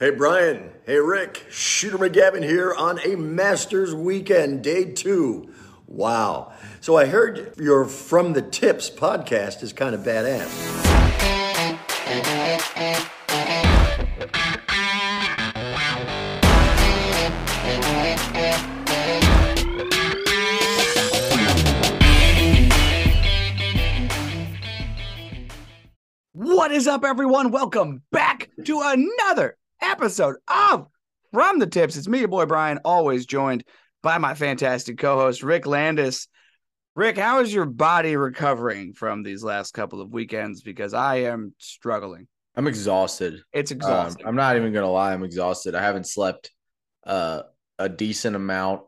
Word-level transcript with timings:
Hey 0.00 0.10
Brian, 0.10 0.70
hey 0.86 0.98
Rick, 0.98 1.46
Shooter 1.50 1.98
McGavin 1.98 2.42
here 2.42 2.74
on 2.74 2.98
a 3.04 3.14
Masters 3.14 3.94
weekend, 3.94 4.64
day 4.64 4.86
two. 4.86 5.54
Wow. 5.86 6.52
So 6.80 6.96
I 6.96 7.06
heard 7.06 7.54
your 7.60 7.84
From 7.84 8.32
the 8.32 8.42
Tips 8.42 8.90
podcast 8.90 9.62
is 9.62 9.72
kind 9.72 9.94
of 9.94 10.00
badass. 10.00 10.50
What 26.32 26.72
is 26.72 26.88
up, 26.88 27.04
everyone? 27.04 27.52
Welcome 27.52 28.02
back 28.10 28.50
to 28.64 28.80
another 28.82 29.56
episode 29.84 30.36
of 30.48 30.88
From 31.32 31.58
the 31.58 31.66
Tips. 31.66 31.96
It's 31.96 32.08
me, 32.08 32.20
your 32.20 32.28
boy 32.28 32.46
Brian, 32.46 32.80
always 32.84 33.26
joined 33.26 33.64
by 34.02 34.18
my 34.18 34.34
fantastic 34.34 34.98
co-host 34.98 35.42
Rick 35.42 35.66
Landis. 35.66 36.28
Rick, 36.96 37.18
how 37.18 37.40
is 37.40 37.52
your 37.52 37.66
body 37.66 38.16
recovering 38.16 38.92
from 38.94 39.22
these 39.22 39.42
last 39.42 39.74
couple 39.74 40.00
of 40.00 40.10
weekends? 40.10 40.62
Because 40.62 40.94
I 40.94 41.22
am 41.22 41.54
struggling. 41.58 42.28
I'm 42.56 42.66
exhausted. 42.66 43.42
It's 43.52 43.72
Um. 43.72 44.16
I'm 44.24 44.36
not 44.36 44.56
even 44.56 44.72
gonna 44.72 44.90
lie. 44.90 45.12
I'm 45.12 45.24
exhausted. 45.24 45.74
I 45.74 45.82
haven't 45.82 46.06
slept 46.06 46.50
uh, 47.04 47.42
a 47.78 47.88
decent 47.88 48.36
amount 48.36 48.82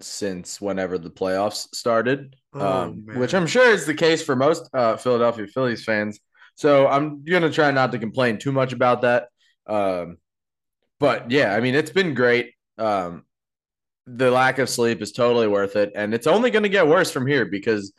since 0.00 0.60
whenever 0.60 0.96
the 0.96 1.10
playoffs 1.10 1.68
started, 1.74 2.34
Oh, 2.54 2.66
um, 2.84 3.04
which 3.14 3.34
I'm 3.34 3.46
sure 3.46 3.70
is 3.70 3.84
the 3.84 3.94
case 3.94 4.22
for 4.22 4.34
most 4.34 4.68
uh, 4.72 4.96
Philadelphia 4.96 5.46
Phillies 5.46 5.84
fans. 5.84 6.18
So 6.54 6.88
I'm 6.88 7.22
gonna 7.24 7.50
try 7.50 7.70
not 7.70 7.92
to 7.92 7.98
complain 7.98 8.38
too 8.38 8.52
much 8.52 8.72
about 8.72 9.02
that. 9.02 9.28
Um, 9.66 10.16
but 11.00 11.30
yeah, 11.30 11.54
I 11.56 11.60
mean 11.60 11.74
it's 11.74 11.90
been 11.90 12.14
great. 12.14 12.52
Um, 12.78 13.24
the 14.06 14.30
lack 14.30 14.58
of 14.58 14.68
sleep 14.68 15.02
is 15.02 15.10
totally 15.12 15.48
worth 15.48 15.74
it, 15.74 15.90
and 15.96 16.14
it's 16.14 16.28
only 16.28 16.50
going 16.52 16.62
to 16.62 16.68
get 16.68 16.86
worse 16.86 17.10
from 17.10 17.26
here 17.26 17.44
because 17.46 17.92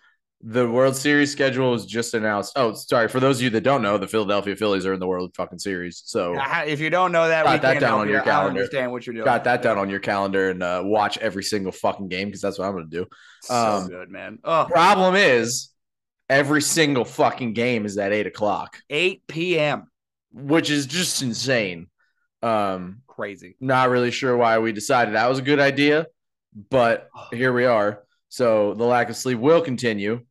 the 0.44 0.67
World 0.67 0.95
Series 0.95 1.31
schedule 1.31 1.70
was 1.72 1.86
just 1.86 2.16
announced. 2.16 2.53
Oh, 2.56 2.73
sorry 2.73 3.08
for 3.08 3.20
those 3.20 3.38
of 3.38 3.44
you 3.44 3.50
that 3.52 3.61
don't 3.61 3.84
know, 3.84 3.98
the 4.00 4.08
Philadelphia 4.08 4.56
Phillies 4.56 4.86
are 4.88 4.94
in 4.94 5.00
the 5.00 5.06
World 5.08 5.36
fucking 5.36 5.59
Series. 5.59 6.02
So 6.06 6.36
if 6.66 6.80
you 6.80 6.89
don't 6.89 7.11
know 7.11 7.28
that, 7.28 7.44
Got 7.45 7.52
we 7.53 7.59
that 7.59 7.80
down 7.80 8.00
on 8.00 8.08
you. 8.08 8.14
your 8.14 8.22
I 8.23 8.26
calendar. 8.26 8.59
understand 8.61 8.92
what 8.92 9.06
you're 9.06 9.14
doing. 9.14 9.26
got 9.26 9.44
that 9.44 9.61
down 9.61 9.78
on 9.78 9.89
your 9.92 10.00
calendar 10.00 10.50
and 10.50 10.64
uh, 10.64 10.81
watch 10.83 11.20
every 11.20 11.44
single 11.44 11.72
fucking 11.72 12.08
game 12.08 12.30
because 12.30 12.42
that's 12.42 12.58
what 12.58 12.66
I'm 12.66 12.72
going 12.73 12.89
to 12.89 12.98
do. 13.02 13.06
So 13.44 13.54
Um, 13.56 13.88
good, 13.88 14.09
man. 14.09 14.39
Oh, 14.44 14.66
Problem 14.67 15.14
is, 15.16 15.70
every 16.28 16.64
single 16.64 17.06
fucking 17.06 17.54
game 17.54 17.86
is 17.86 17.95
at 18.00 18.11
eight 18.11 18.26
o'clock, 18.26 18.80
8 18.89 19.22
p.m. 19.28 19.92
which 20.33 20.72
is 20.72 20.88
just 20.88 21.22
insane. 21.22 21.86
Um, 22.42 23.02
Crazy. 23.08 23.56
not 23.59 23.89
really 23.89 24.11
sure 24.11 24.36
why 24.36 24.59
we 24.59 24.72
decided 24.72 25.16
that 25.16 25.30
was 25.30 25.39
a 25.39 25.44
good 25.44 25.59
idea, 25.59 26.08
but 26.70 27.09
here 27.31 27.53
we 27.53 27.66
are. 27.66 28.03
So 28.30 28.73
the 28.73 28.86
lack 28.86 29.09
of 29.09 29.16
sleep 29.16 29.39
will 29.39 29.61
continue 29.61 30.22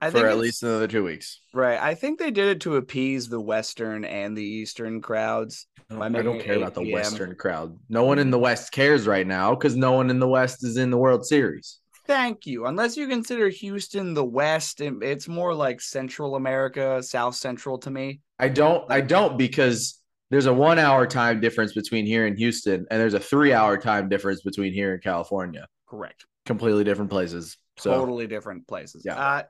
I 0.00 0.10
for 0.10 0.26
at 0.26 0.38
least 0.38 0.62
another 0.62 0.88
two 0.88 1.04
weeks. 1.04 1.40
right. 1.54 1.80
I 1.80 1.94
think 1.94 2.18
they 2.18 2.30
did 2.30 2.48
it 2.48 2.60
to 2.62 2.76
appease 2.76 3.28
the 3.28 3.40
Western 3.40 4.04
and 4.04 4.36
the 4.36 4.44
Eastern 4.44 5.00
crowds. 5.00 5.66
I 5.90 6.08
don't 6.08 6.40
care 6.40 6.56
about 6.56 6.74
the 6.74 6.90
Western 6.90 7.34
crowd. 7.36 7.78
No 7.88 8.04
one 8.04 8.18
in 8.18 8.30
the 8.30 8.38
West 8.38 8.72
cares 8.72 9.06
right 9.06 9.26
now 9.26 9.54
because 9.54 9.76
no 9.76 9.92
one 9.92 10.10
in 10.10 10.18
the 10.18 10.28
West 10.28 10.64
is 10.64 10.76
in 10.76 10.90
the 10.90 10.96
World 10.96 11.26
Series. 11.26 11.78
Thank 12.06 12.46
you. 12.46 12.66
Unless 12.66 12.96
you 12.96 13.06
consider 13.06 13.48
Houston 13.48 14.14
the 14.14 14.24
West, 14.24 14.80
it's 14.80 15.28
more 15.28 15.54
like 15.54 15.80
Central 15.80 16.34
America, 16.34 17.02
South 17.02 17.36
Central 17.36 17.78
to 17.78 17.90
me. 17.90 18.20
I 18.38 18.48
don't. 18.48 18.90
I 18.90 19.02
don't 19.02 19.36
because 19.36 20.01
there's 20.32 20.46
a 20.46 20.52
one 20.52 20.78
hour 20.78 21.06
time 21.06 21.40
difference 21.40 21.74
between 21.74 22.06
here 22.06 22.24
and 22.24 22.38
Houston, 22.38 22.86
and 22.90 22.98
there's 22.98 23.12
a 23.12 23.20
three 23.20 23.52
hour 23.52 23.76
time 23.76 24.08
difference 24.08 24.40
between 24.40 24.72
here 24.72 24.94
and 24.94 25.02
California. 25.02 25.66
Correct. 25.86 26.24
Completely 26.46 26.84
different 26.84 27.10
places. 27.10 27.58
So 27.76 27.92
totally 27.92 28.26
different 28.26 28.66
places. 28.66 29.02
Yeah. 29.04 29.16
Uh, 29.16 29.42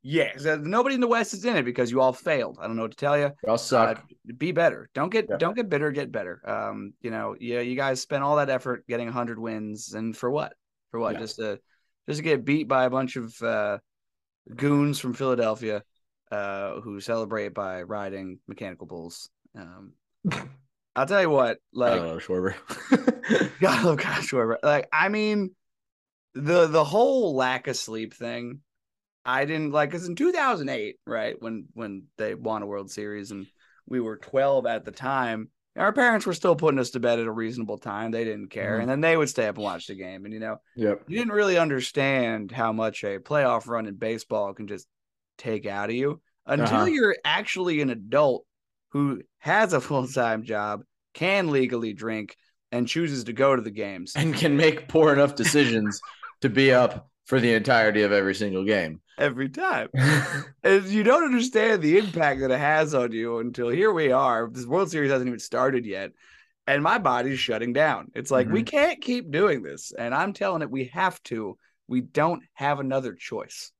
yeah. 0.00 0.36
so 0.36 0.56
nobody 0.56 0.94
in 0.94 1.00
the 1.00 1.08
West 1.08 1.34
is 1.34 1.44
in 1.44 1.56
it 1.56 1.64
because 1.64 1.90
you 1.90 2.00
all 2.00 2.12
failed. 2.12 2.58
I 2.60 2.68
don't 2.68 2.76
know 2.76 2.82
what 2.82 2.92
to 2.92 2.96
tell 2.96 3.18
you. 3.18 3.32
they 3.42 3.50
all 3.50 3.58
suck. 3.58 3.98
Uh, 3.98 4.32
be 4.38 4.52
better. 4.52 4.88
Don't 4.94 5.10
get 5.10 5.26
Yeah. 5.28 5.38
don't 5.38 5.56
get 5.56 5.68
bitter. 5.68 5.90
Get 5.90 6.12
better. 6.12 6.40
Um, 6.48 6.92
you 7.02 7.10
know, 7.10 7.34
yeah, 7.40 7.58
you 7.58 7.74
guys 7.74 8.00
spent 8.00 8.22
all 8.22 8.36
that 8.36 8.48
effort 8.48 8.86
getting 8.86 9.08
hundred 9.08 9.40
wins, 9.40 9.92
and 9.94 10.16
for 10.16 10.30
what? 10.30 10.52
For 10.92 11.00
what? 11.00 11.14
Yeah. 11.14 11.18
Just 11.20 11.36
to 11.36 11.58
just 12.08 12.18
to 12.18 12.22
get 12.22 12.44
beat 12.44 12.68
by 12.68 12.84
a 12.84 12.90
bunch 12.90 13.16
of 13.16 13.42
uh, 13.42 13.78
goons 14.54 15.00
from 15.00 15.14
Philadelphia, 15.14 15.82
uh, 16.30 16.80
who 16.80 17.00
celebrate 17.00 17.54
by 17.54 17.82
riding 17.82 18.38
mechanical 18.46 18.86
bulls. 18.86 19.30
Um, 19.56 19.94
I'll 20.96 21.06
tell 21.06 21.20
you 21.22 21.30
what, 21.30 21.58
I 21.58 21.58
like 21.72 22.02
know, 22.02 22.16
Schwarber. 22.16 22.54
God 23.60 23.84
love 23.84 23.98
Kyle 23.98 24.22
Schwarber. 24.22 24.56
Like, 24.62 24.88
I 24.92 25.08
mean, 25.08 25.54
the 26.34 26.66
the 26.66 26.84
whole 26.84 27.34
lack 27.36 27.68
of 27.68 27.76
sleep 27.76 28.14
thing, 28.14 28.60
I 29.24 29.44
didn't 29.44 29.72
like 29.72 29.90
because 29.90 30.08
in 30.08 30.16
2008, 30.16 30.96
right 31.06 31.36
when 31.40 31.66
when 31.74 32.04
they 32.16 32.34
won 32.34 32.62
a 32.62 32.66
World 32.66 32.90
Series 32.90 33.30
and 33.30 33.46
we 33.86 34.00
were 34.00 34.16
12 34.16 34.66
at 34.66 34.84
the 34.84 34.90
time, 34.90 35.50
our 35.76 35.92
parents 35.92 36.26
were 36.26 36.34
still 36.34 36.56
putting 36.56 36.80
us 36.80 36.90
to 36.90 37.00
bed 37.00 37.18
at 37.20 37.26
a 37.26 37.32
reasonable 37.32 37.78
time. 37.78 38.10
They 38.10 38.24
didn't 38.24 38.48
care, 38.48 38.78
Mhm. 38.78 38.80
and 38.82 38.90
then 38.90 39.00
they 39.00 39.16
would 39.16 39.28
stay 39.28 39.46
up 39.46 39.54
and 39.56 39.64
watch 39.64 39.86
the 39.86 39.94
game. 39.94 40.24
And 40.24 40.34
you 40.34 40.40
know, 40.40 40.56
yep. 40.74 41.02
you 41.06 41.16
didn't 41.16 41.32
really 41.32 41.58
understand 41.58 42.50
how 42.50 42.72
much 42.72 43.04
a 43.04 43.18
playoff 43.20 43.68
run 43.68 43.86
in 43.86 43.94
baseball 43.94 44.52
can 44.52 44.66
just 44.66 44.86
take 45.36 45.64
out 45.66 45.90
of 45.90 45.94
you 45.96 46.20
until 46.44 46.66
Uh-huh. 46.78 46.84
you're 46.86 47.16
actually 47.24 47.80
an 47.80 47.90
adult 47.90 48.44
who 48.90 49.22
has 49.38 49.72
a 49.72 49.80
full 49.80 50.06
time 50.06 50.42
job, 50.42 50.82
can 51.14 51.50
legally 51.50 51.92
drink, 51.92 52.36
and 52.72 52.86
chooses 52.86 53.24
to 53.24 53.32
go 53.32 53.56
to 53.56 53.62
the 53.62 53.70
games. 53.70 54.12
And 54.14 54.34
can 54.34 54.56
make 54.56 54.88
poor 54.88 55.12
enough 55.12 55.34
decisions 55.34 56.00
to 56.40 56.48
be 56.48 56.72
up 56.72 57.08
for 57.26 57.40
the 57.40 57.52
entirety 57.52 58.02
of 58.02 58.12
every 58.12 58.34
single 58.34 58.64
game. 58.64 59.00
every 59.18 59.48
time. 59.48 59.88
And 60.64 60.84
you 60.86 61.02
don't 61.02 61.24
understand 61.24 61.82
the 61.82 61.98
impact 61.98 62.40
that 62.40 62.50
it 62.50 62.58
has 62.58 62.94
on 62.94 63.12
you 63.12 63.38
until 63.38 63.68
here 63.68 63.92
we 63.92 64.12
are. 64.12 64.48
This 64.50 64.66
World 64.66 64.90
Series 64.90 65.10
hasn't 65.10 65.28
even 65.28 65.38
started 65.38 65.86
yet. 65.86 66.12
And 66.66 66.82
my 66.82 66.98
body's 66.98 67.38
shutting 67.38 67.72
down. 67.72 68.10
It's 68.14 68.30
like, 68.30 68.48
we 68.48 68.62
mm-hmm. 68.62 68.76
can't 68.76 69.00
keep 69.00 69.30
doing 69.30 69.62
this. 69.62 69.92
And 69.98 70.14
I'm 70.14 70.34
telling 70.34 70.62
it, 70.62 70.70
we 70.70 70.86
have 70.86 71.22
to. 71.24 71.56
We 71.86 72.02
don't 72.02 72.42
have 72.52 72.80
another 72.80 73.14
choice. 73.14 73.72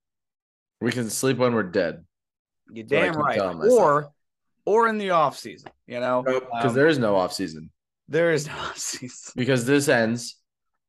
we 0.80 0.92
can 0.92 1.10
sleep 1.10 1.36
when 1.36 1.54
we're 1.54 1.64
dead. 1.64 2.04
You're 2.72 2.86
damn 2.86 3.14
right. 3.14 3.38
Or 3.38 4.10
or 4.68 4.86
in 4.86 4.98
the 4.98 5.08
off 5.10 5.38
season, 5.38 5.70
you 5.86 5.98
know? 5.98 6.22
Because 6.22 6.72
Um, 6.72 6.74
there 6.74 6.88
is 6.88 6.98
no 6.98 7.16
off 7.16 7.32
season. 7.32 7.70
there 8.06 8.32
is 8.32 8.46
no 8.46 8.52
off 8.58 8.76
season. 8.76 9.32
Because 9.34 9.64
this 9.64 9.88
ends, 9.88 10.36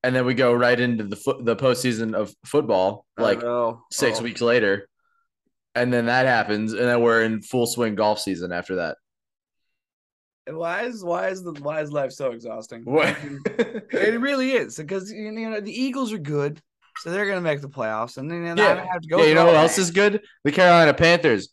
and 0.03 0.13
then 0.13 0.25
we 0.25 0.34
go 0.34 0.53
right 0.53 0.78
into 0.78 1.06
the 1.06 1.16
foot 1.16 1.45
the 1.45 1.56
postseason 1.56 2.13
of 2.13 2.34
football, 2.45 3.06
like 3.18 3.39
six 3.91 4.19
oh. 4.19 4.23
weeks 4.23 4.41
later, 4.41 4.89
and 5.75 5.94
then 5.94 6.07
that 6.07 6.25
happens, 6.25 6.73
and 6.73 6.84
then 6.84 7.01
we're 7.01 7.23
in 7.23 7.41
full 7.41 7.68
swing 7.68 7.95
golf 7.95 8.19
season 8.19 8.51
after 8.51 8.75
that. 8.75 8.97
And 10.45 10.57
why 10.57 10.81
is 10.84 11.01
why 11.01 11.29
is 11.29 11.41
the 11.44 11.53
why 11.53 11.79
is 11.79 11.91
life 11.91 12.12
so 12.12 12.31
exhausting? 12.31 12.84
What? 12.84 13.16
It 13.91 14.19
really 14.19 14.51
is 14.51 14.75
because 14.75 15.09
you 15.09 15.31
know 15.31 15.62
the 15.62 15.72
Eagles 15.72 16.12
are 16.12 16.18
good, 16.18 16.62
so 16.97 17.12
they're 17.12 17.28
gonna 17.28 17.39
make 17.39 17.62
the 17.62 17.69
playoffs, 17.69 18.18
and 18.18 18.29
then 18.29 18.57
Yeah. 18.57 18.84
I 18.84 18.91
have 18.91 19.01
to 19.01 19.07
go. 19.07 19.19
yeah, 19.19 19.28
you 19.28 19.35
know 19.35 19.45
what 19.45 19.56
else 19.56 19.78
is 19.78 19.91
good? 19.91 20.22
The 20.44 20.51
Carolina 20.51 20.94
Panthers. 20.94 21.50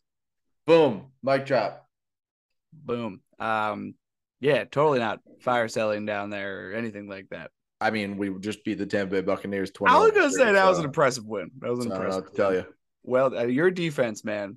Boom, 0.66 1.12
mic 1.22 1.47
drop. 1.47 1.85
Boom. 2.86 3.20
Um, 3.38 3.94
yeah, 4.41 4.64
totally 4.64 4.98
not 5.00 5.20
fire 5.41 5.69
selling 5.69 6.06
down 6.06 6.30
there 6.30 6.70
or 6.70 6.72
anything 6.72 7.08
like 7.08 7.28
that. 7.30 7.50
I 7.80 7.91
mean, 7.91 8.16
we 8.16 8.30
just 8.38 8.64
beat 8.64 8.78
the 8.78 8.86
Tampa 8.86 9.16
Bay 9.16 9.20
Buccaneers 9.20 9.70
twenty. 9.70 9.94
I 9.94 9.98
was 9.98 10.12
gonna 10.12 10.30
say 10.30 10.52
that 10.52 10.66
was 10.69 10.78
an 10.78 10.86
impressive 10.86 11.26
win. 11.26 11.50
That 11.60 11.70
was 11.70 11.84
an 11.84 11.92
I 11.92 11.97
impressive. 11.97 12.34
tell 12.34 12.54
you. 12.54 12.64
Well, 13.02 13.36
uh, 13.36 13.44
your 13.44 13.70
defense, 13.70 14.24
man, 14.24 14.56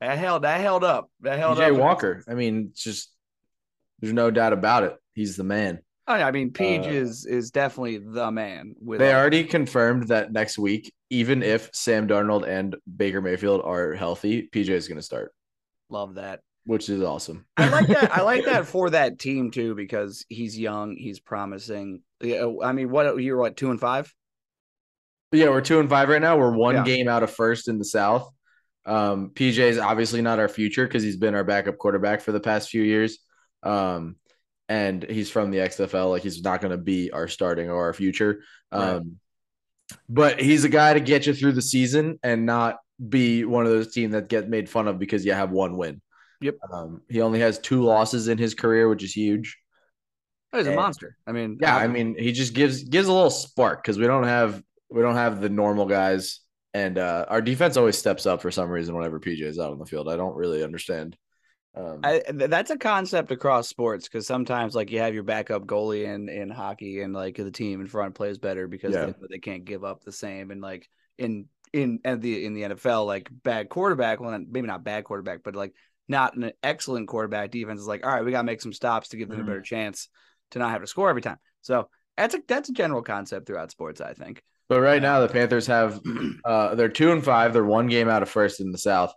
that 0.00 0.16
held 0.18 0.42
that 0.42 0.60
held 0.60 0.84
up. 0.84 1.10
That 1.20 1.38
held 1.38 1.58
up. 1.58 1.64
PJ 1.70 1.74
up. 1.74 1.80
Walker. 1.80 2.24
I 2.28 2.34
mean, 2.34 2.68
it's 2.70 2.82
just 2.82 3.12
there's 4.00 4.14
no 4.14 4.30
doubt 4.30 4.52
about 4.52 4.84
it. 4.84 4.96
He's 5.14 5.36
the 5.36 5.44
man. 5.44 5.80
Oh, 6.06 6.14
I 6.14 6.30
mean, 6.30 6.52
Peach 6.52 6.86
Uh, 6.86 6.90
is 6.90 7.26
is 7.26 7.50
definitely 7.50 7.98
the 7.98 8.30
man. 8.30 8.74
With 8.80 8.98
They 9.00 9.12
already 9.14 9.44
confirmed 9.44 10.08
that 10.08 10.32
next 10.32 10.58
week, 10.58 10.94
even 11.10 11.42
if 11.42 11.68
Sam 11.74 12.08
Darnold 12.08 12.48
and 12.48 12.76
Baker 12.96 13.20
Mayfield 13.20 13.60
are 13.62 13.92
healthy, 13.92 14.48
PJ 14.50 14.70
is 14.70 14.88
going 14.88 14.96
to 14.96 15.02
start, 15.02 15.34
love 15.90 16.14
that. 16.14 16.40
Which 16.68 16.90
is 16.90 17.02
awesome. 17.02 17.46
I 17.56 17.70
like 17.70 17.86
that. 17.86 18.14
I 18.14 18.20
like 18.20 18.44
that 18.44 18.66
for 18.74 18.90
that 18.90 19.18
team 19.18 19.50
too 19.50 19.74
because 19.74 20.26
he's 20.28 20.58
young, 20.58 20.96
he's 20.96 21.18
promising. 21.18 22.02
Yeah, 22.20 22.52
I 22.62 22.72
mean, 22.72 22.90
what 22.90 23.16
you're 23.22 23.38
what 23.38 23.56
two 23.56 23.70
and 23.70 23.80
five? 23.80 24.12
Yeah, 25.32 25.48
we're 25.48 25.62
two 25.62 25.80
and 25.80 25.88
five 25.88 26.10
right 26.10 26.20
now. 26.20 26.36
We're 26.36 26.54
one 26.54 26.74
Yeah. 26.74 26.84
game 26.84 27.08
out 27.08 27.22
of 27.22 27.30
first 27.30 27.68
in 27.68 27.78
the 27.78 27.86
South. 27.86 28.30
Um, 28.84 29.30
PJ 29.30 29.58
is 29.60 29.78
obviously 29.78 30.20
not 30.20 30.38
our 30.38 30.48
future 30.48 30.86
because 30.86 31.02
he's 31.02 31.16
been 31.16 31.34
our 31.34 31.42
backup 31.44 31.78
quarterback 31.78 32.20
for 32.20 32.32
the 32.32 32.40
past 32.40 32.68
few 32.68 32.82
years. 32.82 33.18
Um, 33.62 34.16
and 34.68 35.02
he's 35.02 35.30
from 35.30 35.50
the 35.50 35.58
XFL. 35.58 36.10
Like 36.10 36.22
he's 36.22 36.42
not 36.42 36.60
going 36.60 36.72
to 36.72 36.76
be 36.78 37.10
our 37.12 37.28
starting 37.28 37.70
or 37.70 37.84
our 37.86 37.94
future. 37.94 38.42
Um, 38.72 39.16
but 40.06 40.38
he's 40.38 40.64
a 40.64 40.68
guy 40.68 40.92
to 40.92 41.00
get 41.00 41.26
you 41.26 41.32
through 41.32 41.52
the 41.52 41.62
season 41.62 42.18
and 42.22 42.44
not 42.44 42.76
be 43.08 43.46
one 43.46 43.64
of 43.64 43.72
those 43.72 43.94
teams 43.94 44.12
that 44.12 44.28
get 44.28 44.50
made 44.50 44.68
fun 44.68 44.86
of 44.86 44.98
because 44.98 45.24
you 45.24 45.32
have 45.32 45.50
one 45.50 45.78
win. 45.78 46.02
Yep. 46.40 46.56
Um, 46.72 47.02
he 47.08 47.20
only 47.20 47.40
has 47.40 47.58
two 47.58 47.82
losses 47.82 48.28
in 48.28 48.38
his 48.38 48.54
career, 48.54 48.88
which 48.88 49.02
is 49.02 49.12
huge. 49.12 49.58
he's 50.54 50.66
a 50.66 50.74
monster. 50.74 51.16
I 51.26 51.32
mean, 51.32 51.58
Yeah, 51.60 51.76
I 51.76 51.86
mean, 51.88 52.14
he 52.18 52.32
just 52.32 52.54
gives 52.54 52.84
gives 52.84 53.08
a 53.08 53.12
little 53.12 53.30
spark 53.30 53.82
because 53.82 53.98
we 53.98 54.06
don't 54.06 54.24
have 54.24 54.62
we 54.90 55.02
don't 55.02 55.16
have 55.16 55.40
the 55.40 55.48
normal 55.48 55.86
guys, 55.86 56.40
and 56.74 56.96
uh, 56.98 57.26
our 57.28 57.42
defense 57.42 57.76
always 57.76 57.98
steps 57.98 58.24
up 58.26 58.40
for 58.40 58.50
some 58.50 58.70
reason 58.70 58.94
whenever 58.94 59.20
PJ 59.20 59.42
is 59.42 59.58
out 59.58 59.72
on 59.72 59.78
the 59.78 59.86
field. 59.86 60.08
I 60.08 60.16
don't 60.16 60.36
really 60.36 60.62
understand. 60.62 61.16
Um, 61.76 62.00
I, 62.02 62.22
that's 62.32 62.70
a 62.70 62.78
concept 62.78 63.30
across 63.30 63.68
sports 63.68 64.08
because 64.08 64.26
sometimes 64.26 64.74
like 64.74 64.90
you 64.90 65.00
have 65.00 65.14
your 65.14 65.22
backup 65.22 65.64
goalie 65.66 66.04
in 66.06 66.28
in 66.28 66.50
hockey 66.50 67.02
and 67.02 67.12
like 67.12 67.36
the 67.36 67.50
team 67.50 67.80
in 67.80 67.86
front 67.86 68.14
plays 68.14 68.38
better 68.38 68.66
because 68.66 68.94
Yeah. 68.94 69.06
they, 69.06 69.14
they 69.32 69.38
can't 69.38 69.64
give 69.64 69.84
up 69.84 70.02
the 70.02 70.10
same 70.10 70.50
and 70.50 70.60
like 70.60 70.88
in 71.18 71.46
in 71.74 72.00
at 72.04 72.22
the 72.22 72.44
in 72.46 72.54
the 72.54 72.62
NFL 72.62 73.06
like 73.06 73.28
bad 73.30 73.68
quarterback 73.68 74.18
well 74.18 74.36
maybe 74.48 74.66
not 74.66 74.82
bad 74.82 75.04
quarterback 75.04 75.40
but 75.44 75.54
like 75.54 75.74
not 76.08 76.36
an 76.36 76.50
excellent 76.62 77.06
quarterback 77.08 77.50
defense 77.50 77.80
is 77.80 77.86
like 77.86 78.04
all 78.04 78.12
right 78.12 78.24
we 78.24 78.30
got 78.30 78.38
to 78.40 78.44
make 78.46 78.60
some 78.60 78.72
stops 78.72 79.08
to 79.10 79.16
give 79.16 79.28
them 79.28 79.38
Mhm. 79.38 79.42
a 79.42 79.46
better 79.46 79.60
chance 79.62 80.08
to 80.52 80.58
not 80.58 80.70
have 80.70 80.80
to 80.80 80.86
score 80.86 81.10
every 81.10 81.22
time 81.22 81.38
so 81.62 81.88
that's 82.16 82.34
a 82.34 82.40
that's 82.48 82.68
a 82.68 82.72
general 82.72 83.02
concept 83.02 83.46
throughout 83.46 83.70
sports 83.70 84.00
I 84.00 84.14
think 84.14 84.42
but 84.68 84.80
right 84.80 85.00
now 85.00 85.20
the 85.20 85.28
Panthers 85.28 85.66
have 85.66 86.00
uh, 86.44 86.74
they're 86.74 86.88
two 86.90 87.10
and 87.12 87.24
five. 87.24 87.52
They're 87.54 87.64
one 87.64 87.86
game 87.86 88.08
out 88.08 88.22
of 88.22 88.28
first 88.28 88.60
in 88.60 88.70
the 88.70 88.76
South, 88.76 89.14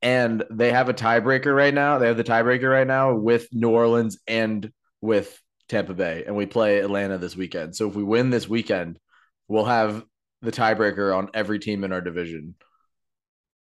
and 0.00 0.44
they 0.48 0.70
have 0.70 0.88
a 0.88 0.94
tiebreaker 0.94 1.52
right 1.52 1.74
now. 1.74 1.98
They 1.98 2.06
have 2.06 2.16
the 2.16 2.22
tiebreaker 2.22 2.70
right 2.70 2.86
now 2.86 3.16
with 3.16 3.48
New 3.50 3.70
Orleans 3.70 4.18
and 4.28 4.70
with 5.00 5.36
Tampa 5.68 5.92
Bay, 5.94 6.22
and 6.24 6.36
we 6.36 6.46
play 6.46 6.78
Atlanta 6.78 7.18
this 7.18 7.34
weekend. 7.34 7.74
So 7.74 7.88
if 7.88 7.96
we 7.96 8.04
win 8.04 8.30
this 8.30 8.48
weekend, 8.48 9.00
we'll 9.48 9.64
have 9.64 10.04
the 10.40 10.52
tiebreaker 10.52 11.16
on 11.16 11.30
every 11.34 11.58
team 11.58 11.82
in 11.82 11.92
our 11.92 12.00
division, 12.00 12.54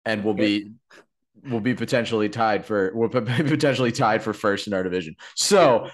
and 0.06 0.24
we'll 0.24 0.36
be 0.36 0.74
we'll 1.44 1.60
be 1.60 1.74
potentially 1.74 2.30
tied 2.30 2.66
for 2.66 2.92
we'll 2.94 3.10
be 3.10 3.20
potentially 3.22 3.92
tied 3.92 4.22
for 4.22 4.34
first 4.34 4.68
in 4.68 4.74
our 4.74 4.84
division. 4.84 5.16
So 5.36 5.90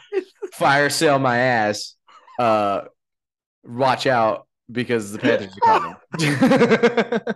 fire 0.54 0.90
sale 0.90 1.20
my 1.20 1.38
ass. 1.38 1.96
Uh, 2.40 2.82
watch 3.64 4.08
out 4.08 4.48
because 4.72 5.12
the 5.12 5.20
Panthers 5.20 5.54
are 5.66 5.96
coming. 6.20 7.22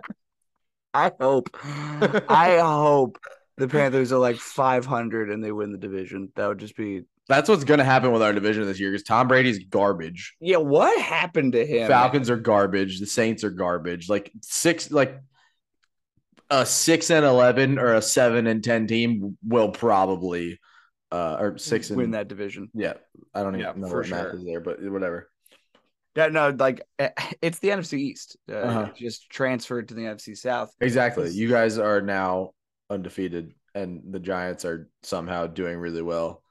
I 0.94 1.10
hope 1.18 1.48
I 1.62 2.58
hope 2.58 3.18
the 3.56 3.68
Panthers 3.68 4.12
are 4.12 4.18
like 4.18 4.36
500 4.36 5.30
and 5.30 5.42
they 5.42 5.52
win 5.52 5.72
the 5.72 5.78
division 5.78 6.30
that 6.36 6.46
would 6.46 6.58
just 6.58 6.76
be 6.76 7.02
That's 7.28 7.48
what's 7.48 7.64
going 7.64 7.78
to 7.78 7.84
happen 7.84 8.12
with 8.12 8.22
our 8.22 8.32
division 8.32 8.66
this 8.66 8.78
year 8.78 8.90
because 8.90 9.04
Tom 9.04 9.28
Brady's 9.28 9.64
garbage. 9.64 10.36
Yeah, 10.40 10.58
what 10.58 11.00
happened 11.00 11.52
to 11.52 11.64
him? 11.64 11.88
Falcons 11.88 12.28
are 12.28 12.36
garbage. 12.36 13.00
The 13.00 13.06
Saints 13.06 13.42
are 13.44 13.50
garbage. 13.50 14.08
Like 14.08 14.30
six, 14.42 14.90
like 14.90 15.18
a 16.50 16.66
six 16.66 17.10
and 17.10 17.24
eleven 17.24 17.78
or 17.78 17.94
a 17.94 18.02
seven 18.02 18.46
and 18.46 18.62
ten 18.62 18.86
team 18.86 19.36
will 19.42 19.70
probably, 19.70 20.60
uh, 21.10 21.36
or 21.40 21.58
six 21.58 21.90
and 21.90 21.98
win 21.98 22.10
that 22.12 22.28
division. 22.28 22.68
Yeah, 22.74 22.94
I 23.34 23.42
don't 23.42 23.54
even 23.54 23.66
Yeah, 23.66 23.72
know 23.80 23.88
for 23.88 24.00
what 24.00 24.08
math 24.08 24.34
is 24.34 24.44
there, 24.44 24.60
but 24.60 24.82
whatever. 24.82 25.30
Yeah, 26.14 26.28
no, 26.28 26.50
like 26.50 26.82
it's 27.42 27.58
the 27.58 27.68
NFC 27.68 27.98
East. 27.98 28.36
Uh, 28.50 28.54
Uh-huh. 28.56 28.88
Just 28.96 29.30
transferred 29.30 29.88
to 29.88 29.94
the 29.94 30.02
NFC 30.02 30.36
South. 30.36 30.74
Exactly. 30.80 31.30
You 31.30 31.48
guys 31.48 31.78
are 31.78 32.00
now 32.02 32.52
undefeated, 32.90 33.54
and 33.74 34.02
the 34.12 34.20
Giants 34.20 34.64
are 34.64 34.90
somehow 35.02 35.46
doing 35.46 35.78
really 35.78 36.02
well. 36.02 36.42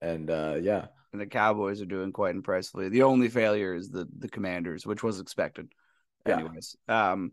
And 0.00 0.30
uh, 0.30 0.56
yeah, 0.60 0.86
And 1.12 1.20
the 1.20 1.26
Cowboys 1.26 1.80
are 1.80 1.86
doing 1.86 2.12
quite 2.12 2.34
impressively. 2.34 2.88
The 2.88 3.02
only 3.02 3.28
failure 3.28 3.74
is 3.74 3.90
the 3.90 4.06
the 4.18 4.28
Commanders, 4.28 4.86
which 4.86 5.02
was 5.02 5.20
expected. 5.20 5.68
Yeah. 6.26 6.36
Anyways, 6.36 6.76
um, 6.88 7.32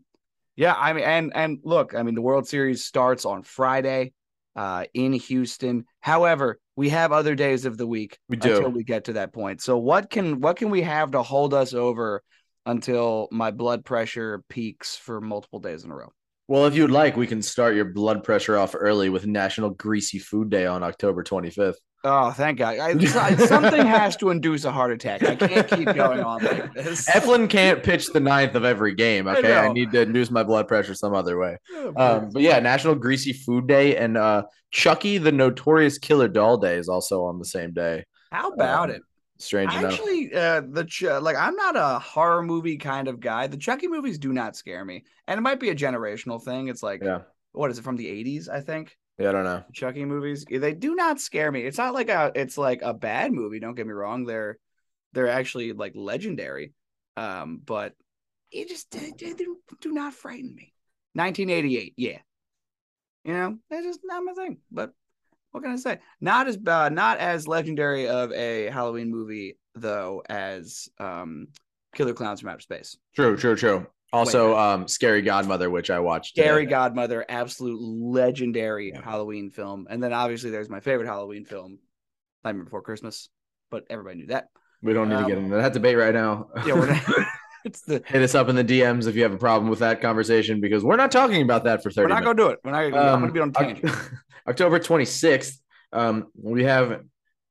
yeah, 0.56 0.74
I 0.76 0.92
mean, 0.92 1.04
and 1.04 1.32
and 1.34 1.58
look, 1.64 1.94
I 1.94 2.02
mean, 2.02 2.14
the 2.14 2.22
World 2.22 2.46
Series 2.46 2.84
starts 2.84 3.24
on 3.24 3.42
Friday, 3.42 4.12
uh, 4.56 4.84
in 4.94 5.12
Houston. 5.12 5.84
However, 6.00 6.58
we 6.76 6.88
have 6.90 7.12
other 7.12 7.34
days 7.34 7.64
of 7.64 7.76
the 7.76 7.86
week 7.86 8.18
We 8.28 8.36
do. 8.36 8.56
until 8.56 8.70
we 8.70 8.84
get 8.84 9.04
to 9.04 9.14
that 9.14 9.32
point. 9.32 9.62
So 9.62 9.78
what 9.78 10.10
can 10.10 10.40
what 10.40 10.56
can 10.56 10.70
we 10.70 10.82
have 10.82 11.12
to 11.12 11.22
hold 11.22 11.54
us 11.54 11.74
over 11.74 12.22
until 12.66 13.28
my 13.30 13.50
blood 13.50 13.84
pressure 13.84 14.42
peaks 14.48 14.96
for 14.96 15.20
multiple 15.20 15.60
days 15.60 15.84
in 15.84 15.90
a 15.90 15.96
row? 15.96 16.12
Well, 16.48 16.66
if 16.66 16.74
you'd 16.74 16.90
like, 16.90 17.16
we 17.16 17.26
can 17.26 17.40
start 17.40 17.74
your 17.74 17.84
blood 17.84 18.24
pressure 18.24 18.58
off 18.58 18.74
early 18.76 19.08
with 19.08 19.26
National 19.26 19.70
Greasy 19.70 20.18
Food 20.18 20.50
Day 20.50 20.66
on 20.66 20.82
October 20.82 21.22
25th. 21.22 21.76
Oh, 22.04 22.32
thank 22.32 22.58
God! 22.58 22.78
I, 22.80 23.36
something 23.36 23.86
has 23.86 24.16
to 24.16 24.30
induce 24.30 24.64
a 24.64 24.72
heart 24.72 24.90
attack. 24.90 25.22
I 25.22 25.36
can't 25.36 25.68
keep 25.68 25.94
going 25.94 26.20
on 26.20 26.42
like 26.42 26.74
this. 26.74 27.08
Eflin 27.14 27.48
can't 27.48 27.82
pitch 27.82 28.08
the 28.08 28.18
ninth 28.18 28.56
of 28.56 28.64
every 28.64 28.94
game. 28.94 29.28
I 29.28 29.36
Okay, 29.36 29.56
I, 29.56 29.68
know. 29.68 29.72
need 29.72 29.92
to 29.92 30.00
induce 30.00 30.30
my 30.30 30.42
blood 30.42 30.66
pressure 30.66 30.94
some 30.94 31.14
other 31.14 31.38
way. 31.38 31.58
Um, 31.96 32.30
but 32.30 32.42
yeah, 32.42 32.58
National 32.58 32.96
Greasy 32.96 33.32
Food 33.32 33.68
Day 33.68 33.96
and 33.96 34.16
uh, 34.16 34.42
Chucky 34.72 35.18
the 35.18 35.30
Notorious 35.30 35.98
Killer 35.98 36.26
Doll 36.26 36.56
Day 36.56 36.76
is 36.76 36.88
also 36.88 37.24
on 37.24 37.38
the 37.38 37.44
same 37.44 37.72
day. 37.72 38.04
How 38.32 38.48
about 38.50 38.90
um, 38.90 38.96
it? 38.96 39.02
Strange 39.42 39.74
enough. 39.74 39.92
Actually, 39.92 40.32
uh, 40.34 40.62
the 40.66 40.84
Ch- 40.84 41.02
like 41.02 41.36
I'm 41.36 41.56
not 41.56 41.76
a 41.76 41.98
horror 41.98 42.42
movie 42.42 42.76
kind 42.76 43.08
of 43.08 43.20
guy. 43.20 43.48
The 43.48 43.56
Chucky 43.56 43.88
movies 43.88 44.18
do 44.18 44.32
not 44.32 44.56
scare 44.56 44.84
me, 44.84 45.04
and 45.26 45.36
it 45.36 45.42
might 45.42 45.60
be 45.60 45.70
a 45.70 45.74
generational 45.74 46.42
thing. 46.42 46.68
It's 46.68 46.82
like, 46.82 47.02
Yeah, 47.02 47.22
what 47.52 47.70
is 47.70 47.78
it 47.78 47.82
from 47.82 47.96
the 47.96 48.06
'80s? 48.06 48.48
I 48.48 48.60
think 48.60 48.96
yeah, 49.18 49.28
I 49.28 49.32
don't 49.32 49.44
know. 49.44 49.64
Chucky 49.72 50.04
movies 50.04 50.44
they 50.48 50.74
do 50.74 50.94
not 50.94 51.20
scare 51.20 51.50
me. 51.50 51.62
It's 51.62 51.78
not 51.78 51.94
like 51.94 52.08
a 52.08 52.32
it's 52.34 52.56
like 52.56 52.82
a 52.82 52.94
bad 52.94 53.32
movie. 53.32 53.60
Don't 53.60 53.74
get 53.74 53.86
me 53.86 53.92
wrong. 53.92 54.24
They're 54.24 54.58
they're 55.12 55.28
actually 55.28 55.72
like 55.72 55.92
legendary, 55.94 56.72
um, 57.16 57.60
but 57.64 57.94
it 58.50 58.68
just 58.68 58.90
they, 58.90 59.12
they 59.18 59.34
do, 59.34 59.58
do 59.80 59.92
not 59.92 60.14
frighten 60.14 60.54
me. 60.54 60.72
1988, 61.14 61.94
yeah, 61.96 62.18
you 63.24 63.34
know 63.34 63.58
that's 63.68 63.84
just 63.84 64.00
not 64.04 64.24
my 64.24 64.32
thing. 64.34 64.58
But 64.70 64.92
what 65.52 65.62
can 65.62 65.72
I 65.72 65.76
say? 65.76 66.00
Not 66.20 66.48
as 66.48 66.58
uh, 66.66 66.88
not 66.88 67.18
as 67.18 67.46
legendary 67.46 68.08
of 68.08 68.32
a 68.32 68.66
Halloween 68.70 69.10
movie 69.10 69.58
though 69.74 70.22
as 70.28 70.88
um, 70.98 71.48
Killer 71.94 72.12
Klowns 72.14 72.40
from 72.40 72.50
Outer 72.50 72.60
Space. 72.60 72.96
True, 73.14 73.36
true, 73.36 73.56
true. 73.56 73.86
Also, 74.14 74.54
um, 74.58 74.86
Scary 74.88 75.22
Godmother, 75.22 75.70
which 75.70 75.88
I 75.88 75.98
watched. 75.98 76.34
today. 76.34 76.46
Scary 76.46 76.66
Godmother, 76.66 77.24
absolute 77.30 77.80
legendary 77.80 78.90
Yeah. 78.92 79.00
Halloween 79.02 79.48
film. 79.50 79.86
And 79.88 80.02
then 80.02 80.12
obviously 80.12 80.50
there's 80.50 80.68
my 80.68 80.80
favorite 80.80 81.06
Halloween 81.06 81.46
film, 81.46 81.78
Nightmare 82.44 82.64
Before 82.64 82.82
Christmas. 82.82 83.30
But 83.70 83.84
everybody 83.88 84.18
knew 84.18 84.26
that. 84.26 84.48
We 84.82 84.92
don't 84.92 85.08
need 85.08 85.16
to 85.18 85.26
get 85.26 85.38
Um, 85.38 85.44
into 85.44 85.56
that 85.56 85.72
debate 85.72 85.96
right 85.96 86.12
now. 86.12 86.48
Yeah, 86.66 86.74
we're 86.74 86.88
not, 86.92 87.02
it's 87.64 87.82
the 87.82 88.02
Hit 88.06 88.22
us 88.22 88.34
up 88.34 88.48
in 88.48 88.56
the 88.56 88.64
DMs 88.64 89.06
if 89.06 89.14
you 89.16 89.22
have 89.22 89.32
a 89.32 89.38
problem 89.38 89.68
with 89.70 89.78
that 89.80 90.00
conversation 90.00 90.60
because 90.60 90.82
we're 90.84 90.96
not 90.96 91.10
talking 91.12 91.42
about 91.42 91.64
that 91.64 91.82
for 91.82 91.90
30 91.90 92.04
we're 92.04 92.08
not 92.08 92.24
minutes. 92.24 92.36
gonna 92.38 92.48
do 92.48 92.52
it. 92.52 92.58
We're 92.64 92.70
not. 92.72 93.00
I'm 93.00 93.14
Um, 93.14 93.20
gonna 93.20 93.32
be 93.32 93.40
on 93.40 93.52
tangent. 93.52 93.94
October 94.48 94.78
26th, 94.78 95.58
um, 95.92 96.26
we 96.34 96.64
have 96.64 97.02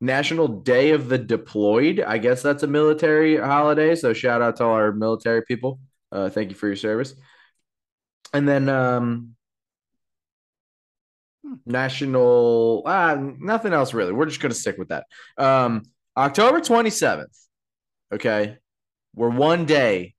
National 0.02 0.48
Day 0.48 0.92
of 0.92 1.08
the 1.10 1.18
Deployed. 1.18 2.00
I 2.00 2.18
guess 2.18 2.42
that's 2.42 2.64
a 2.64 2.68
military 2.68 3.38
holiday. 3.38 3.96
So 3.96 4.14
shout 4.14 4.42
out 4.42 4.58
to 4.58 4.66
all 4.66 4.74
our 4.74 4.92
military 4.92 5.44
people. 5.44 5.80
Uh, 6.12 6.30
thank 6.30 6.50
you 6.50 6.56
for 6.56 6.68
your 6.68 6.76
service. 6.76 7.14
And 8.34 8.48
then 8.48 8.68
um, 8.70 9.36
Hmm. 11.44 11.56
National, 11.66 12.84
ah, 12.86 13.16
nothing 13.40 13.74
else 13.74 13.94
really. 13.96 14.12
We're 14.14 14.28
just 14.28 14.40
going 14.42 14.52
to 14.52 14.58
stick 14.58 14.78
with 14.78 14.90
that. 14.90 15.06
Um, 15.38 15.82
October 16.16 16.60
27th. 16.60 17.36
Okay. 18.14 18.58
We're 19.16 19.30
one 19.30 19.66
day 19.66 20.16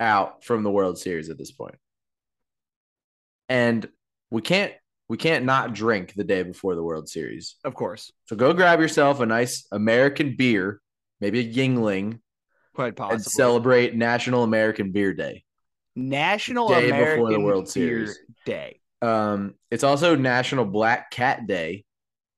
out 0.00 0.44
from 0.44 0.62
the 0.62 0.70
World 0.70 0.98
Series 0.98 1.30
at 1.30 1.38
this 1.38 1.50
point. 1.50 1.76
And 3.48 3.88
we 4.30 4.42
can't 4.42 4.72
we 5.08 5.16
can't 5.16 5.46
not 5.46 5.72
drink 5.72 6.12
the 6.14 6.24
day 6.24 6.42
before 6.42 6.74
the 6.74 6.82
World 6.82 7.08
Series. 7.08 7.56
Of 7.64 7.74
course, 7.74 8.12
So 8.26 8.36
go 8.36 8.52
grab 8.52 8.78
yourself 8.80 9.20
a 9.20 9.26
nice 9.26 9.66
American 9.72 10.36
beer, 10.36 10.80
maybe 11.20 11.40
a 11.40 11.50
Yuengling, 11.50 12.20
quite 12.74 12.94
possibly. 12.94 13.14
and 13.14 13.24
celebrate 13.24 13.94
National 13.94 14.42
American 14.44 14.92
Beer 14.92 15.14
Day. 15.14 15.44
National 15.96 16.68
Day 16.68 16.90
before 16.90 17.32
the 17.32 17.40
World 17.40 17.64
Beer 17.64 18.06
Series. 18.06 18.18
Day. 18.44 18.80
Um, 19.00 19.54
it's 19.70 19.84
also 19.84 20.14
National 20.14 20.66
Black 20.66 21.10
Cat 21.10 21.46
Day 21.46 21.84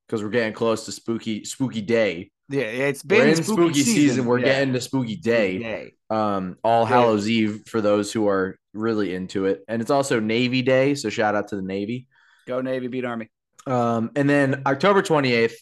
because 0.07 0.23
we're 0.23 0.31
getting 0.31 0.53
close 0.53 0.85
to 0.85 0.93
spooky 0.93 1.45
spooky 1.45 1.81
day. 1.81 2.31
Yeah, 2.51 2.63
it's 2.63 3.05
We're 3.05 3.21
been 3.21 3.29
in 3.39 3.43
spooky, 3.45 3.83
season. 3.83 4.27
We're 4.27 4.39
Yeah. 4.41 4.47
getting 4.47 4.73
to 4.75 4.81
spooky 4.81 5.17
day. 5.17 5.59
Day. 5.59 5.95
Um, 6.11 6.57
All 6.65 6.85
Day. 6.85 6.91
Hallows 6.91 7.29
Eve 7.29 7.63
for 7.67 7.81
those 7.81 8.13
who 8.13 8.27
are 8.29 8.59
really 8.75 9.15
into 9.15 9.47
it, 9.47 9.63
and 9.69 9.81
it's 9.81 9.91
also 9.91 10.19
Navy 10.19 10.61
Day. 10.63 10.95
So 10.97 11.11
shout 11.11 11.35
out 11.37 11.49
to 11.49 11.57
the 11.57 11.63
Navy. 11.63 12.09
Go 12.49 12.61
Navy, 12.61 12.89
beat 12.89 13.05
Army. 13.05 13.29
Um, 13.67 14.11
and 14.17 14.29
then 14.29 14.63
October 14.67 15.01
28th, 15.03 15.55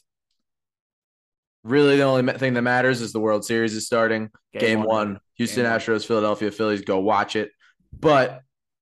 really 1.64 1.96
the 1.96 2.02
only 2.04 2.32
thing 2.34 2.54
that 2.54 2.62
matters 2.62 3.00
is 3.02 3.12
the 3.12 3.20
World 3.20 3.44
Series 3.44 3.74
is 3.74 3.84
starting. 3.86 4.30
Game, 4.58 4.82
one, 4.82 5.20
Houston 5.34 5.64
Game 5.64 5.70
one. 5.70 5.80
Astros, 5.80 6.06
Philadelphia 6.06 6.50
Phillies, 6.50 6.80
go 6.82 7.00
watch 7.00 7.36
it. 7.36 7.50
But 7.92 8.40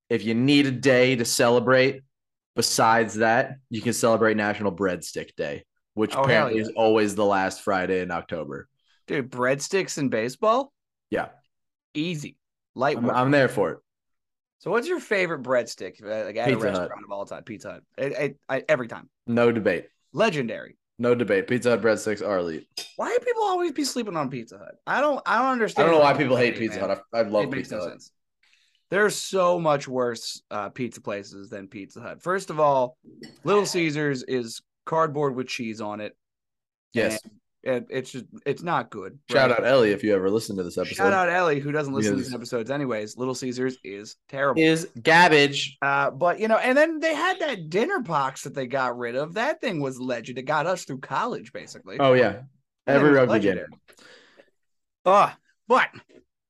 if 0.09 0.23
you 0.23 0.33
need 0.33 0.65
a 0.67 0.71
day 0.71 1.15
to 1.17 1.25
celebrate, 1.25 2.01
besides 2.55 3.15
that, 3.15 3.55
you 3.69 3.81
can 3.81 3.91
celebrate 3.93 4.37
National 4.37 4.71
Breadstick 4.71 5.35
Day, 5.35 5.65
which 5.97 6.15
Oh, 6.15 6.21
apparently 6.21 6.57
yeah. 6.57 6.61
is 6.67 6.69
always 6.75 7.15
the 7.15 7.25
last 7.25 7.61
Friday 7.61 8.01
in 8.01 8.11
October. 8.11 8.67
Dude, 9.07 9.31
breadsticks 9.31 9.97
and 9.97 10.11
baseball, 10.11 10.71
Yeah, 11.09 11.29
easy, 11.93 12.37
light 12.75 12.97
I'm. 12.97 13.09
I'm 13.09 13.31
there 13.31 13.47
for 13.47 13.71
it. 13.71 13.79
So, 14.59 14.69
what's 14.71 14.87
your 14.87 14.99
favorite 14.99 15.43
breadstick? 15.43 16.03
uh, 16.03 16.25
Like 16.25 16.35
at 16.37 16.49
Pizza 16.49 16.67
a 16.67 16.71
Hut. 16.71 16.79
restaurant 16.81 17.03
of 17.05 17.11
all 17.11 17.25
time, 17.25 17.43
Pizza 17.43 17.71
Hut. 17.71 17.83
I, 17.97 18.35
I, 18.49 18.55
I, 18.57 18.63
every 18.69 18.87
time, 18.87 19.09
No 19.25 19.51
debate. 19.51 19.87
legendary. 20.13 20.77
No 20.99 21.13
debate. 21.15 21.47
Pizza 21.47 21.69
Hut 21.71 21.81
breadsticks 21.81 22.25
are 22.27 22.39
elite. 22.39 22.67
Why 22.95 23.09
do 23.09 23.23
people 23.23 23.43
always 23.43 23.71
be 23.71 23.83
sleeping 23.83 24.15
on 24.17 24.29
Pizza 24.29 24.57
Hut? 24.57 24.75
I 24.85 24.99
don't. 25.01 25.21
I 25.25 25.37
don't 25.39 25.51
understand. 25.53 25.87
I 25.87 25.91
don't 25.91 25.99
know 25.99 26.03
why 26.05 26.13
people 26.15 26.35
hate 26.35 26.53
hate, 26.53 26.59
Pizza 26.59 26.79
man. 26.81 26.89
Hut. 26.89 27.03
I, 27.13 27.19
I 27.19 27.21
love 27.23 27.49
Pizza 27.51 27.75
no 27.75 27.81
Hut. 27.81 27.89
sense. 27.91 28.11
There's 28.89 29.15
so 29.15 29.59
much 29.59 29.87
worse 29.87 30.41
uh, 30.49 30.69
pizza 30.69 31.01
places 31.01 31.49
than 31.49 31.67
Pizza 31.67 31.99
Hut. 32.01 32.21
First 32.23 32.49
of 32.49 32.59
all, 32.59 32.97
Little 33.43 33.65
Caesars 33.65 34.23
is 34.23 34.61
cardboard 34.87 35.35
with 35.35 35.47
cheese 35.47 35.81
on 35.81 36.01
it. 36.01 36.17
Yes. 36.93 37.19
and 37.63 37.85
it's 37.89 38.11
just 38.11 38.25
it's 38.45 38.63
not 38.63 38.89
good. 38.89 39.19
Shout 39.29 39.51
right? 39.51 39.59
out 39.59 39.67
Ellie 39.67 39.91
if 39.91 40.03
you 40.03 40.15
ever 40.15 40.29
listen 40.31 40.55
to 40.57 40.63
this 40.63 40.77
episode. 40.77 40.95
Shout 40.95 41.13
out 41.13 41.29
Ellie 41.29 41.59
who 41.59 41.71
doesn't 41.71 41.93
listen 41.93 42.13
to 42.13 42.17
these 42.17 42.33
episodes 42.33 42.71
anyways. 42.71 43.17
Little 43.17 43.35
Caesars 43.35 43.77
is 43.83 44.15
terrible. 44.29 44.61
Is 44.61 44.87
garbage. 45.03 45.77
Uh, 45.81 46.09
but 46.09 46.39
you 46.39 46.47
know, 46.47 46.57
and 46.57 46.75
then 46.75 46.99
they 46.99 47.13
had 47.13 47.39
that 47.39 47.69
dinner 47.69 47.99
box 47.99 48.43
that 48.43 48.55
they 48.55 48.65
got 48.65 48.97
rid 48.97 49.15
of. 49.15 49.35
That 49.35 49.61
thing 49.61 49.79
was 49.79 49.99
legend. 49.99 50.39
It 50.39 50.43
got 50.43 50.65
us 50.65 50.85
through 50.85 50.99
college, 50.99 51.53
basically. 51.53 51.97
Oh 51.99 52.13
yeah. 52.13 52.41
That 52.87 52.95
Every 52.95 53.11
rugby 53.11 53.39
game. 53.39 53.59
Oh, 55.05 55.31
but 55.67 55.89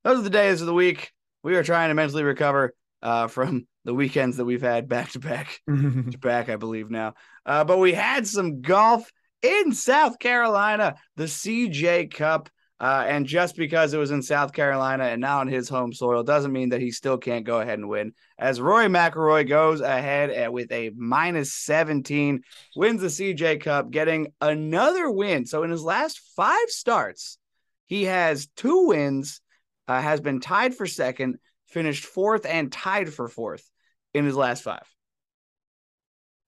those 0.04 0.20
are 0.20 0.22
the 0.22 0.30
days 0.30 0.60
of 0.60 0.66
the 0.66 0.74
week. 0.74 1.12
We 1.42 1.56
are 1.56 1.64
trying 1.64 1.88
to 1.88 1.94
mentally 1.94 2.22
recover 2.22 2.74
uh, 3.02 3.26
from 3.26 3.66
the 3.88 3.94
weekends 3.94 4.36
that 4.36 4.44
we've 4.44 4.60
had 4.60 4.86
back 4.86 5.10
to 5.12 5.18
back 5.18 5.62
to 5.66 6.18
back, 6.20 6.50
I 6.50 6.56
believe 6.56 6.90
now. 6.90 7.14
Uh, 7.46 7.64
but 7.64 7.78
we 7.78 7.94
had 7.94 8.26
some 8.26 8.60
golf 8.60 9.10
in 9.40 9.72
South 9.72 10.18
Carolina, 10.18 10.96
the 11.16 11.24
CJ 11.24 12.12
Cup. 12.12 12.50
Uh, 12.78 13.06
and 13.08 13.24
just 13.24 13.56
because 13.56 13.94
it 13.94 13.98
was 13.98 14.10
in 14.10 14.20
South 14.20 14.52
Carolina 14.52 15.04
and 15.04 15.22
not 15.22 15.40
on 15.40 15.48
his 15.48 15.70
home 15.70 15.94
soil 15.94 16.22
doesn't 16.22 16.52
mean 16.52 16.68
that 16.68 16.82
he 16.82 16.90
still 16.90 17.16
can't 17.16 17.46
go 17.46 17.60
ahead 17.60 17.78
and 17.78 17.88
win. 17.88 18.12
As 18.38 18.60
Rory 18.60 18.88
McIlroy 18.88 19.48
goes 19.48 19.80
ahead 19.80 20.28
at- 20.28 20.52
with 20.52 20.70
a 20.70 20.90
minus 20.94 21.54
17, 21.54 22.42
wins 22.76 23.00
the 23.00 23.08
CJ 23.08 23.62
Cup, 23.62 23.90
getting 23.90 24.34
another 24.42 25.10
win. 25.10 25.46
So 25.46 25.62
in 25.62 25.70
his 25.70 25.82
last 25.82 26.20
five 26.36 26.68
starts, 26.68 27.38
he 27.86 28.04
has 28.04 28.48
two 28.54 28.88
wins, 28.88 29.40
uh, 29.88 30.02
has 30.02 30.20
been 30.20 30.40
tied 30.40 30.74
for 30.74 30.86
second, 30.86 31.38
finished 31.68 32.04
fourth, 32.04 32.44
and 32.44 32.70
tied 32.70 33.12
for 33.14 33.28
fourth 33.28 33.66
in 34.14 34.24
his 34.24 34.36
last 34.36 34.62
five. 34.62 34.84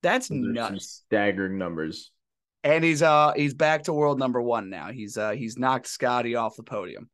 That's 0.02 0.28
Those 0.28 0.38
nuts. 0.40 1.02
Staggering 1.06 1.58
numbers. 1.58 2.10
And 2.62 2.84
he's 2.84 3.02
uh 3.02 3.32
he's 3.34 3.54
back 3.54 3.84
to 3.84 3.92
world 3.92 4.18
number 4.18 4.40
one 4.40 4.68
now. 4.70 4.90
He's 4.90 5.16
uh 5.16 5.30
he's 5.30 5.58
knocked 5.58 5.86
Scotty 5.86 6.34
off 6.34 6.56
the 6.56 6.62
podium. 6.62 7.08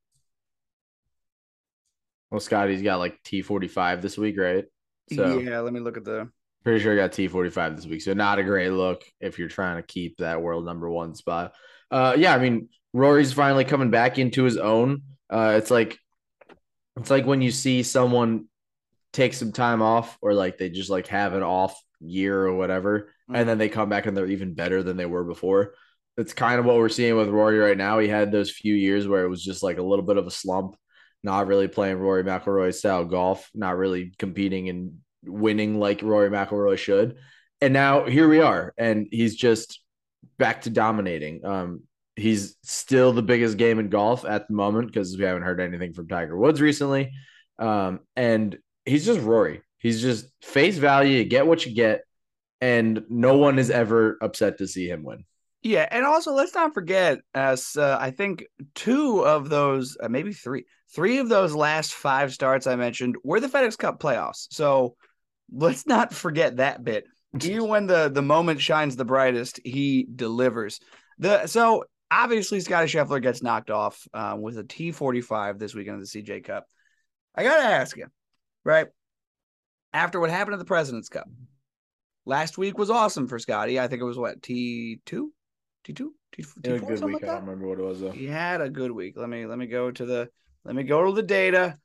Well, 2.31 2.41
Scotty's 2.41 2.83
got 2.83 2.99
like 2.99 3.23
T 3.25 3.43
forty 3.43 3.69
five 3.69 4.03
this 4.03 4.19
week, 4.19 4.39
right? 4.39 4.65
So 5.13 5.39
yeah, 5.39 5.61
let 5.61 5.73
me 5.73 5.81
look 5.81 5.97
at 5.97 6.05
the 6.05 6.29
pretty 6.65 6.81
sure 6.81 6.93
he 6.93 6.99
got 6.99 7.13
T 7.13 7.29
forty 7.29 7.51
five 7.51 7.77
this 7.77 7.87
week. 7.87 8.03
So 8.03 8.13
not 8.13 8.41
a 8.41 8.45
great 8.45 8.71
look 8.71 9.05
if 9.21 9.39
you're 9.39 9.49
trying 9.49 9.77
to 9.77 9.87
keep 9.87 10.17
that 10.19 10.43
world 10.43 10.65
number 10.65 10.91
one 10.91 11.15
spot. 11.15 11.55
Uh 11.93 12.15
yeah, 12.19 12.35
I 12.35 12.39
mean 12.39 12.69
Rory's 12.93 13.33
finally 13.33 13.65
coming 13.65 13.91
back 13.91 14.19
into 14.19 14.43
his 14.43 14.57
own. 14.57 15.03
Uh 15.31 15.55
it's 15.57 15.71
like 15.71 15.97
it's 16.97 17.11
like 17.11 17.25
when 17.25 17.41
you 17.41 17.53
see 17.53 17.85
someone 17.85 18.47
take 19.17 19.35
some 19.35 19.51
time 19.51 19.83
off 19.83 20.19
or 20.21 20.35
like 20.35 20.59
they 20.59 20.69
just 20.69 20.91
like 20.91 21.07
have 21.07 21.33
an 21.33 21.43
off 21.43 21.81
year 22.01 22.45
or 22.45 22.55
whatever 22.55 23.11
and 23.33 23.49
then 23.49 23.59
they 23.59 23.69
come 23.69 23.89
back 23.89 24.07
and 24.07 24.17
they're 24.17 24.27
even 24.27 24.55
better 24.55 24.83
than 24.83 24.97
they 24.97 25.07
were 25.07 25.25
before. 25.25 25.75
That's 26.17 26.33
kind 26.33 26.59
of 26.59 26.65
what 26.65 26.77
we're 26.77 26.89
seeing 26.89 27.17
with 27.17 27.29
Rory 27.29 27.59
right 27.59 27.77
now. 27.77 27.99
He 27.99 28.09
had 28.09 28.31
those 28.31 28.51
few 28.51 28.75
years 28.75 29.09
where 29.09 29.25
it 29.25 29.29
was 29.29 29.43
just 29.43 29.63
like 29.63 29.79
a 29.79 29.83
little 29.83 30.05
bit 30.05 30.17
of 30.17 30.27
a 30.27 30.31
slump, 30.31 30.77
not 31.23 31.47
really 31.47 31.69
playing 31.69 31.99
Rory 31.99 32.25
McIlroy 32.25 32.73
style 32.73 33.05
golf, 33.05 33.51
not 33.55 33.77
really 33.77 34.13
competing 34.19 34.69
and 34.69 34.99
winning 35.25 35.79
like 35.79 36.03
Rory 36.03 36.31
McIlroy 36.31 36.79
should. 36.79 37.17
And 37.61 37.73
now 37.73 38.05
here 38.05 38.29
we 38.29 38.41
are, 38.41 38.73
and 38.79 39.09
he's 39.11 39.35
just 39.35 39.81
back 40.39 40.63
to 40.63 40.71
dominating. 40.71 41.45
Um, 41.45 41.83
he's 42.15 42.57
still 42.63 43.13
the 43.13 43.23
biggest 43.23 43.57
game 43.59 43.79
in 43.79 43.89
golf 43.89 44.25
at 44.25 44.49
the 44.49 44.55
moment 44.55 44.89
because 44.89 45.17
we 45.17 45.25
haven't 45.25 45.43
heard 45.43 45.61
anything 45.61 45.93
from 45.93 46.09
Tiger 46.09 46.37
Woods 46.37 46.61
recently. 46.61 47.13
Um, 47.59 48.01
and 48.15 48.57
he's 48.87 49.05
just 49.05 49.21
Rory. 49.21 49.63
He's 49.79 50.01
just 50.01 50.27
face 50.43 50.79
value. 50.79 51.19
You 51.19 51.25
get 51.25 51.47
what 51.47 51.67
you 51.67 51.75
get 51.75 52.03
and 52.61 53.05
no 53.09 53.37
one 53.37 53.59
is 53.59 53.71
ever 53.71 54.19
upset 54.23 54.59
to 54.59 54.67
see 54.67 54.89
him 54.89 55.03
win. 55.03 55.25
Yeah, 55.63 55.89
and 55.91 56.05
also 56.05 56.33
let's 56.33 56.55
not 56.55 56.75
forget, 56.75 57.19
as 57.35 57.77
uh, 57.77 57.99
I 58.01 58.13
think 58.13 58.47
two 58.75 59.25
of 59.25 59.49
those, 59.49 59.97
uh, 60.01 60.09
maybe 60.09 60.33
three, 60.33 60.65
three 60.95 61.19
of 61.19 61.29
those 61.29 61.55
last 61.55 61.93
five 61.93 62.33
starts 62.33 62.67
I 62.67 62.77
mentioned 62.77 63.17
were 63.25 63.41
the 63.41 63.49
FedEx 63.49 63.77
Cup 63.77 64.01
playoffs. 64.01 64.47
So 64.53 64.97
let's 65.53 65.87
not 65.87 66.15
forget 66.15 66.57
that 66.57 66.85
bit. 66.85 67.05
Even 67.43 67.69
when 67.69 67.87
the 67.87 68.09
the 68.09 68.23
moment 68.23 68.61
shines 68.61 68.97
the 68.97 69.05
brightest, 69.05 69.61
he 69.65 70.07
delivers. 70.15 70.81
The 71.19 71.47
so 71.47 71.85
obviously 72.11 72.61
Scotty 72.61 72.87
Scheffler 72.87 73.21
gets 73.21 73.43
knocked 73.43 73.71
off 73.71 74.07
uh, 74.15 74.37
with 74.39 74.57
a 74.59 74.65
T 74.65 74.93
forty 74.93 75.21
five 75.21 75.59
this 75.59 75.75
weekend 75.75 76.01
of 76.01 76.09
the 76.09 76.23
CJ 76.23 76.45
Cup. 76.45 76.67
I 77.35 77.43
gotta 77.43 77.65
ask 77.65 77.97
you, 77.97 78.07
right 78.67 78.89
after 79.93 80.21
what 80.21 80.29
happened 80.31 80.55
at 80.55 80.59
the 80.59 80.65
President's 80.67 81.09
Cup, 81.09 81.29
last 82.27 82.59
week 82.59 82.77
was 82.77 82.91
awesome 82.91 83.29
for 83.29 83.39
Scotty. 83.39 83.79
I 83.81 83.87
think 83.89 84.03
it 84.03 84.05
was 84.05 84.19
what 84.19 84.43
T 84.43 85.01
two, 85.07 85.33
T 85.85 85.93
two, 85.95 86.13
T 86.33 86.45
He 86.63 86.71
had 86.71 86.77
a 86.77 86.81
four, 86.81 86.89
good 86.91 87.05
week. 87.05 87.15
like 87.15 87.25
I 87.25 87.27
that. 87.27 87.33
don't 87.35 87.47
remember 87.47 87.69
what 87.69 87.79
it 87.79 87.83
was 87.85 88.01
though. 88.01 88.11
He 88.11 88.27
had 88.27 88.61
a 88.61 88.69
good 88.69 88.91
week. 88.91 89.15
Let 89.17 89.29
me 89.29 89.47
let 89.47 89.57
me 89.57 89.67
go 89.67 89.91
to 89.91 90.05
the 90.05 90.29
let 90.65 90.75
me 90.75 90.83
go 90.83 91.07
to 91.07 91.13
the 91.13 91.23
data. 91.23 91.79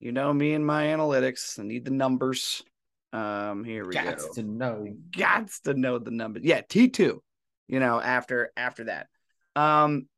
You 0.00 0.10
know 0.10 0.32
me 0.32 0.54
and 0.54 0.66
my 0.66 0.86
analytics. 0.86 1.60
I 1.60 1.62
need 1.62 1.84
the 1.84 1.92
numbers. 1.92 2.64
Um, 3.12 3.62
here 3.62 3.86
we 3.86 3.92
go. 3.92 4.02
Got 4.02 4.18
to 4.34 4.42
know. 4.42 4.88
Gots 5.10 5.60
to 5.62 5.74
know 5.74 5.98
the 5.98 6.10
numbers. 6.10 6.42
Yeah, 6.44 6.62
T 6.66 6.88
two. 6.88 7.22
You 7.68 7.78
know 7.78 8.00
after 8.00 8.50
after 8.56 8.84
that. 8.84 9.06
Um, 9.54 10.08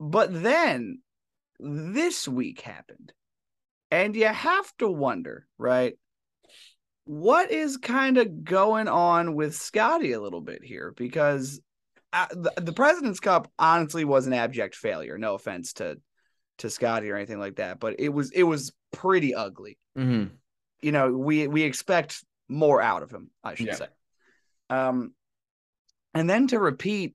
but 0.00 0.42
then 0.42 1.02
this 1.60 2.26
week 2.26 2.62
happened, 2.62 3.12
and 3.92 4.16
you 4.16 4.26
have 4.26 4.72
to 4.78 4.90
wonder, 4.90 5.46
right? 5.58 5.98
What 7.04 7.50
is 7.50 7.76
kind 7.76 8.16
of 8.16 8.42
going 8.42 8.88
on 8.88 9.34
with 9.34 9.54
Scotty 9.54 10.12
a 10.12 10.20
little 10.20 10.40
bit 10.40 10.64
here? 10.64 10.94
Because 10.96 11.60
uh, 12.12 12.26
the, 12.30 12.54
the 12.56 12.72
President's 12.72 13.20
Cup 13.20 13.52
honestly 13.58 14.04
was 14.06 14.26
an 14.26 14.32
abject 14.32 14.74
failure. 14.74 15.18
No 15.18 15.34
offense 15.34 15.74
to 15.74 15.98
to 16.58 16.70
Scotty 16.70 17.10
or 17.10 17.16
anything 17.16 17.38
like 17.38 17.56
that, 17.56 17.80
but 17.80 17.96
it 17.98 18.08
was 18.08 18.30
it 18.30 18.44
was 18.44 18.72
pretty 18.92 19.34
ugly. 19.34 19.78
Mm-hmm. 19.96 20.34
You 20.80 20.92
know, 20.92 21.12
we 21.12 21.46
we 21.46 21.62
expect 21.62 22.24
more 22.48 22.80
out 22.80 23.02
of 23.02 23.10
him, 23.10 23.30
I 23.44 23.54
should 23.56 23.66
Yeah. 23.66 23.74
say. 23.74 23.86
Um, 24.70 25.12
and 26.14 26.30
then 26.30 26.46
to 26.48 26.58
repeat 26.58 27.14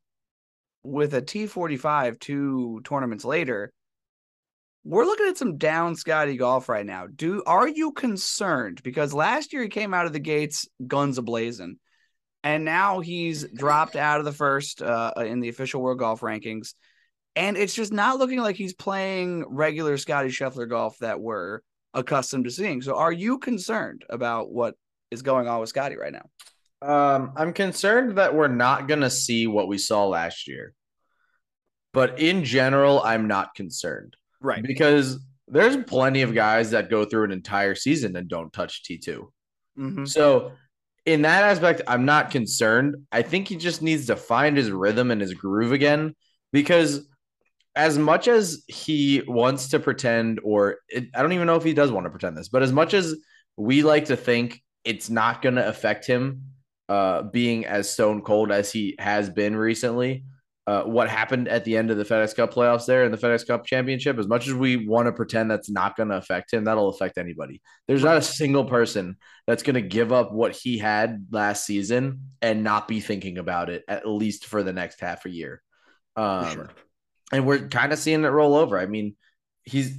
with 0.83 1.15
a 1.15 1.21
T 1.21 1.47
forty 1.47 1.77
five 1.77 2.19
two 2.19 2.81
tournaments 2.83 3.25
later, 3.25 3.71
we're 4.87 5.05
looking 5.05 5.27
at 5.27 5.37
some 5.37 5.57
down 5.57 5.97
Scotty 5.97 6.37
golf 6.37 6.69
right 6.69 6.85
now. 6.85 7.07
Do 7.13 7.43
are 7.45 7.67
you 7.67 7.91
concerned 7.91 8.81
because 8.83 9.13
last 9.13 9.51
year 9.51 9.63
he 9.63 9.67
came 9.67 9.93
out 9.93 10.05
of 10.05 10.13
the 10.13 10.19
gates 10.19 10.65
guns 10.85 11.19
ablazing, 11.19 11.73
and 12.41 12.63
now 12.63 13.01
he's 13.01 13.43
dropped 13.51 13.97
out 13.97 14.19
of 14.19 14.25
the 14.25 14.31
first 14.31 14.81
uh, 14.81 15.11
in 15.17 15.41
the 15.41 15.49
official 15.49 15.81
world 15.81 15.99
golf 15.99 16.21
rankings, 16.21 16.73
and 17.35 17.57
it's 17.57 17.75
just 17.75 17.91
not 17.91 18.17
looking 18.17 18.39
like 18.39 18.55
he's 18.55 18.73
playing 18.73 19.43
regular 19.49 19.97
Scotty 19.97 20.29
Scheffler 20.29 20.69
golf 20.69 20.97
that 20.99 21.19
we're 21.19 21.59
accustomed 21.93 22.45
to 22.45 22.51
seeing. 22.51 22.81
So, 22.81 22.95
are 22.95 23.11
you 23.11 23.39
concerned 23.39 24.05
about 24.09 24.51
what 24.51 24.75
is 25.11 25.21
going 25.21 25.49
on 25.49 25.59
with 25.59 25.67
Scotty 25.67 25.97
right 25.97 26.13
now? 26.13 26.29
Um, 26.81 27.33
I'm 27.35 27.51
concerned 27.51 28.17
that 28.19 28.33
we're 28.33 28.47
not 28.47 28.87
gonna 28.87 29.09
see 29.09 29.47
what 29.47 29.67
we 29.67 29.79
saw 29.79 30.07
last 30.07 30.47
year. 30.47 30.73
But 31.91 32.19
in 32.19 32.45
general, 32.45 33.01
I'm 33.01 33.27
not 33.27 33.53
concerned 33.53 34.15
Right. 34.41 34.63
because 34.63 35.19
there's 35.47 35.77
plenty 35.85 36.21
of 36.21 36.33
guys 36.33 36.71
that 36.71 36.89
go 36.89 37.05
through 37.05 37.25
an 37.25 37.31
entire 37.31 37.75
season 37.75 38.15
and 38.15 38.27
don't 38.27 38.51
touch 38.51 38.83
T2. 38.83 39.27
Mm-hmm. 39.77 40.05
So 40.05 40.51
in 41.05 41.21
that 41.21 41.43
aspect, 41.43 41.81
I'm 41.87 42.05
not 42.05 42.31
concerned. 42.31 42.95
I 43.11 43.21
think 43.21 43.47
he 43.47 43.55
just 43.55 43.81
needs 43.81 44.07
to 44.07 44.15
find 44.15 44.57
his 44.57 44.71
rhythm 44.71 45.09
and 45.09 45.21
his 45.21 45.33
groove 45.33 45.71
again 45.71 46.15
because 46.51 47.07
as 47.75 47.97
much 47.97 48.27
as 48.27 48.63
he 48.67 49.21
wants 49.27 49.69
to 49.69 49.79
pretend, 49.79 50.41
or 50.43 50.77
it, 50.89 51.05
I 51.15 51.21
don't 51.21 51.33
even 51.33 51.47
know 51.47 51.55
if 51.55 51.63
he 51.63 51.73
does 51.73 51.91
want 51.91 52.05
to 52.05 52.09
pretend 52.09 52.35
this, 52.35 52.49
but 52.49 52.63
as 52.63 52.73
much 52.73 52.93
as 52.93 53.15
we 53.55 53.83
like 53.83 54.05
to 54.05 54.17
think 54.17 54.61
it's 54.83 55.09
not 55.09 55.41
going 55.41 55.55
to 55.55 55.67
affect 55.67 56.05
him 56.05 56.43
uh, 56.89 57.21
being 57.21 57.65
as 57.65 57.89
stone 57.89 58.21
cold 58.21 58.51
as 58.51 58.71
he 58.71 58.95
has 58.99 59.29
been 59.29 59.55
recently, 59.55 60.23
uh, 60.67 60.83
what 60.83 61.09
happened 61.09 61.47
at 61.47 61.63
the 61.63 61.77
end 61.77 61.89
of 61.89 61.97
the 61.97 62.03
FedEx 62.03 62.35
Cup 62.35 62.53
playoffs 62.53 62.85
there 62.85 63.05
and 63.05 63.13
the 63.13 63.17
FedEx 63.17 63.47
Cup 63.47 63.65
championship, 63.65 64.17
as 64.19 64.27
much 64.27 64.47
as 64.47 64.53
we 64.53 64.85
want 64.85 65.05
to 65.05 65.13
pretend 65.13 65.49
that's 65.49 65.69
not 65.69 65.95
going 65.95 66.09
to 66.09 66.17
affect 66.17 66.51
him, 66.51 66.65
that'll 66.65 66.89
affect 66.89 67.17
anybody. 67.17 67.61
There's 67.87 68.03
not 68.03 68.17
a 68.17 68.21
single 68.21 68.65
person 68.65 69.15
that's 69.47 69.63
going 69.63 69.75
to 69.75 69.81
give 69.81 70.11
up 70.11 70.33
what 70.33 70.51
he 70.51 70.77
had 70.77 71.27
last 71.31 71.65
season 71.65 72.31
and 72.41 72.65
not 72.65 72.89
be 72.89 72.99
thinking 72.99 73.37
about 73.37 73.69
it 73.69 73.85
at 73.87 74.05
least 74.05 74.45
for 74.45 74.61
the 74.61 74.73
next 74.73 74.99
half 74.99 75.25
a 75.25 75.29
year. 75.29 75.61
Um, 76.17 76.51
sure. 76.51 76.69
And 77.31 77.45
we're 77.45 77.69
kind 77.69 77.93
of 77.93 77.99
seeing 77.99 78.25
it 78.25 78.27
roll 78.27 78.55
over. 78.55 78.77
I 78.77 78.87
mean, 78.87 79.15
he's 79.63 79.97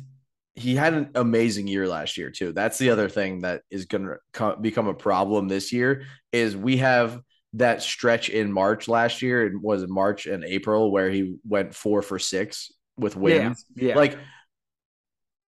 he 0.54 0.74
had 0.74 0.92
an 0.92 1.10
amazing 1.14 1.66
year 1.66 1.88
last 1.88 2.18
year 2.18 2.30
too. 2.30 2.52
That's 2.52 2.78
the 2.78 2.90
other 2.90 3.08
thing 3.08 3.40
that 3.40 3.62
is 3.70 3.86
going 3.86 4.04
to 4.04 4.16
co- 4.32 4.56
become 4.56 4.88
a 4.88 4.94
problem 4.94 5.48
this 5.48 5.72
year 5.72 6.04
is 6.32 6.56
we 6.56 6.78
have 6.78 7.22
that 7.54 7.82
stretch 7.82 8.28
in 8.28 8.52
March 8.52 8.88
last 8.88 9.22
year. 9.22 9.46
It 9.46 9.60
was 9.60 9.82
in 9.82 9.92
March 9.92 10.26
and 10.26 10.44
April 10.44 10.90
where 10.90 11.10
he 11.10 11.36
went 11.46 11.74
four 11.74 12.02
for 12.02 12.18
six 12.18 12.72
with 12.96 13.16
wins. 13.16 13.64
Yeah. 13.74 13.94
Like 13.94 14.18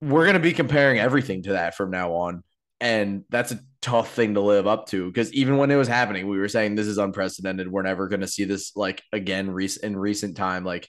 we're 0.01 0.27
gonna 0.27 0.41
be 0.41 0.53
comparing 0.53 0.99
everything 0.99 1.43
to 1.45 1.53
that 1.53 1.77
from 1.77 1.91
now 1.91 2.15
on. 2.15 2.43
And 2.81 3.25
that's 3.31 3.53
a 3.53 3.61
tough 3.81 4.13
thing 4.15 4.35
to 4.35 4.41
live 4.41 4.67
up 4.67 4.89
to 4.89 5.07
because 5.07 5.33
even 5.33 5.57
when 5.57 5.71
it 5.71 5.77
was 5.77 5.89
happening, 5.89 6.27
we 6.27 6.39
were 6.39 6.49
saying 6.49 6.75
this 6.75 6.87
is 6.87 6.99
unprecedented. 6.99 7.71
We're 7.71 7.83
never 7.83 8.09
gonna 8.09 8.27
see 8.27 8.45
this 8.45 8.75
like 8.75 9.03
again 9.13 9.57
in 9.83 9.97
recent 9.97 10.37
time. 10.37 10.65
Like, 10.65 10.89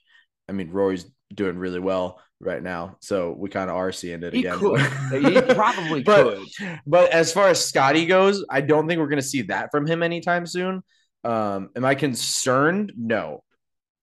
I 0.50 0.54
mean, 0.54 0.72
Rory's 0.72 1.06
doing 1.34 1.58
really 1.58 1.80
well 1.80 2.22
right 2.40 2.62
now, 2.62 2.98
so 3.00 3.36
we 3.38 3.50
kind 3.50 3.70
of 3.70 3.76
are 3.76 3.92
seeing 3.92 4.24
it 4.24 4.34
he 4.34 4.40
again. 4.40 4.60
Could. 4.60 4.80
he 5.12 5.42
probably 5.54 6.04
but, 6.04 6.38
could. 6.38 6.80
But 6.86 7.12
as 7.12 7.32
far 7.32 7.50
as 7.50 7.64
Scotty 7.64 8.06
goes, 8.06 8.46
I 8.50 8.62
don't 8.62 8.88
think 8.88 9.00
we're 9.00 9.08
gonna 9.08 9.22
see 9.22 9.44
that 9.44 9.70
from 9.72 9.88
him 9.88 10.04
anytime 10.04 10.46
soon. 10.46 10.84
Um, 11.24 11.70
am 11.76 11.86
I 11.86 11.96
concerned? 11.96 12.94
No. 12.98 13.44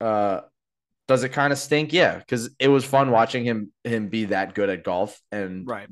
Uh, 0.00 0.40
does 1.06 1.24
it 1.24 1.30
kind 1.30 1.52
of 1.52 1.58
stink? 1.58 1.92
Yeah, 1.92 2.18
because 2.18 2.50
it 2.58 2.68
was 2.68 2.84
fun 2.84 3.10
watching 3.10 3.44
him 3.44 3.72
him 3.84 4.08
be 4.08 4.26
that 4.26 4.54
good 4.54 4.70
at 4.70 4.84
golf 4.84 5.20
and 5.32 5.66
right. 5.66 5.88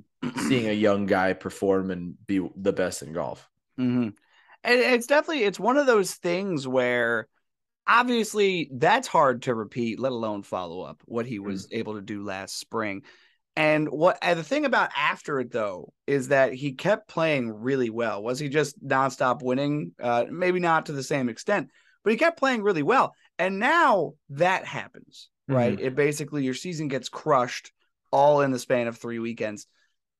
seeing 0.46 0.68
a 0.68 0.72
young 0.72 1.06
guy 1.06 1.32
perform 1.32 1.90
and 1.90 2.14
be 2.26 2.46
the 2.56 2.72
best 2.72 3.02
in 3.02 3.12
golf. 3.12 3.48
Mm-hmm. 3.78 4.10
And 4.64 4.80
it's 4.80 5.06
definitely 5.06 5.44
it's 5.44 5.58
one 5.58 5.76
of 5.76 5.86
those 5.86 6.14
things 6.14 6.68
where 6.68 7.26
obviously 7.88 8.70
that's 8.72 9.08
hard 9.08 9.42
to 9.42 9.54
repeat, 9.54 9.98
let 9.98 10.12
alone 10.12 10.42
follow 10.42 10.82
up 10.82 11.02
what 11.06 11.26
he 11.26 11.38
was 11.38 11.66
mm-hmm. 11.66 11.78
able 11.78 11.94
to 11.94 12.02
do 12.02 12.22
last 12.22 12.58
spring. 12.58 13.02
And 13.56 13.88
what 13.88 14.18
and 14.22 14.38
the 14.38 14.44
thing 14.44 14.66
about 14.66 14.90
after 14.96 15.40
it 15.40 15.50
though 15.50 15.92
is 16.06 16.28
that 16.28 16.52
he 16.52 16.72
kept 16.72 17.08
playing 17.08 17.50
really 17.50 17.90
well. 17.90 18.22
Was 18.22 18.38
he 18.38 18.48
just 18.48 18.80
nonstop 18.84 19.42
winning? 19.42 19.92
Uh, 20.00 20.26
maybe 20.30 20.60
not 20.60 20.86
to 20.86 20.92
the 20.92 21.02
same 21.02 21.28
extent, 21.28 21.70
but 22.04 22.12
he 22.12 22.16
kept 22.16 22.38
playing 22.38 22.62
really 22.62 22.84
well. 22.84 23.14
And 23.36 23.58
now 23.58 24.14
that 24.30 24.64
happens, 24.64 25.28
right? 25.48 25.76
Mm-hmm. 25.76 25.86
It 25.86 25.96
basically 25.96 26.44
your 26.44 26.54
season 26.54 26.86
gets 26.86 27.08
crushed 27.08 27.72
all 28.12 28.42
in 28.42 28.52
the 28.52 28.60
span 28.60 28.86
of 28.86 28.96
three 28.96 29.18
weekends. 29.18 29.66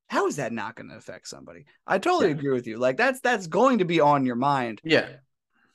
How 0.09 0.27
is 0.27 0.37
that 0.37 0.53
not 0.53 0.75
going 0.75 0.89
to 0.89 0.97
affect 0.97 1.29
somebody? 1.29 1.67
I 1.87 1.99
totally 1.99 2.31
yeah. 2.31 2.35
agree 2.35 2.53
with 2.53 2.67
you. 2.67 2.79
Like 2.79 2.97
that's 2.97 3.21
that's 3.21 3.47
going 3.47 3.79
to 3.79 3.85
be 3.85 4.01
on 4.01 4.27
your 4.27 4.37
mind. 4.37 4.81
Yeah. 4.83 5.09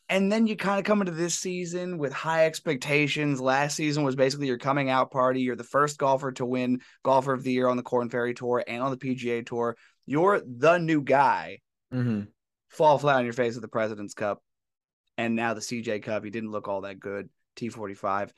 And 0.09 0.31
then 0.31 0.47
you 0.47 0.55
kind 0.55 0.79
of 0.79 0.85
come 0.85 1.01
into 1.01 1.13
this 1.13 1.35
season 1.35 1.97
with 1.97 2.11
high 2.11 2.45
expectations. 2.45 3.39
Last 3.39 3.75
season 3.75 4.03
was 4.03 4.15
basically 4.15 4.47
your 4.47 4.57
coming 4.57 4.89
out 4.89 5.11
party. 5.11 5.41
You're 5.41 5.55
the 5.55 5.63
first 5.63 5.97
golfer 5.97 6.31
to 6.33 6.45
win 6.45 6.81
golfer 7.03 7.33
of 7.33 7.43
the 7.43 7.51
year 7.51 7.67
on 7.67 7.77
the 7.77 7.83
Corn 7.83 8.09
Ferry 8.09 8.33
Tour 8.33 8.63
and 8.67 8.83
on 8.83 8.91
the 8.91 8.97
PGA 8.97 9.45
Tour. 9.45 9.77
You're 10.05 10.41
the 10.45 10.77
new 10.77 11.01
guy. 11.01 11.59
Mm-hmm. 11.93 12.23
Fall 12.69 12.97
flat 12.97 13.17
on 13.17 13.23
your 13.23 13.33
face 13.33 13.55
at 13.55 13.61
the 13.61 13.67
President's 13.67 14.13
Cup. 14.13 14.43
And 15.17 15.35
now 15.35 15.53
the 15.53 15.61
CJ 15.61 16.03
Cup. 16.03 16.23
He 16.23 16.31
didn't 16.31 16.51
look 16.51 16.67
all 16.67 16.81
that 16.81 16.99
good. 16.99 17.29
T45. 17.55 18.31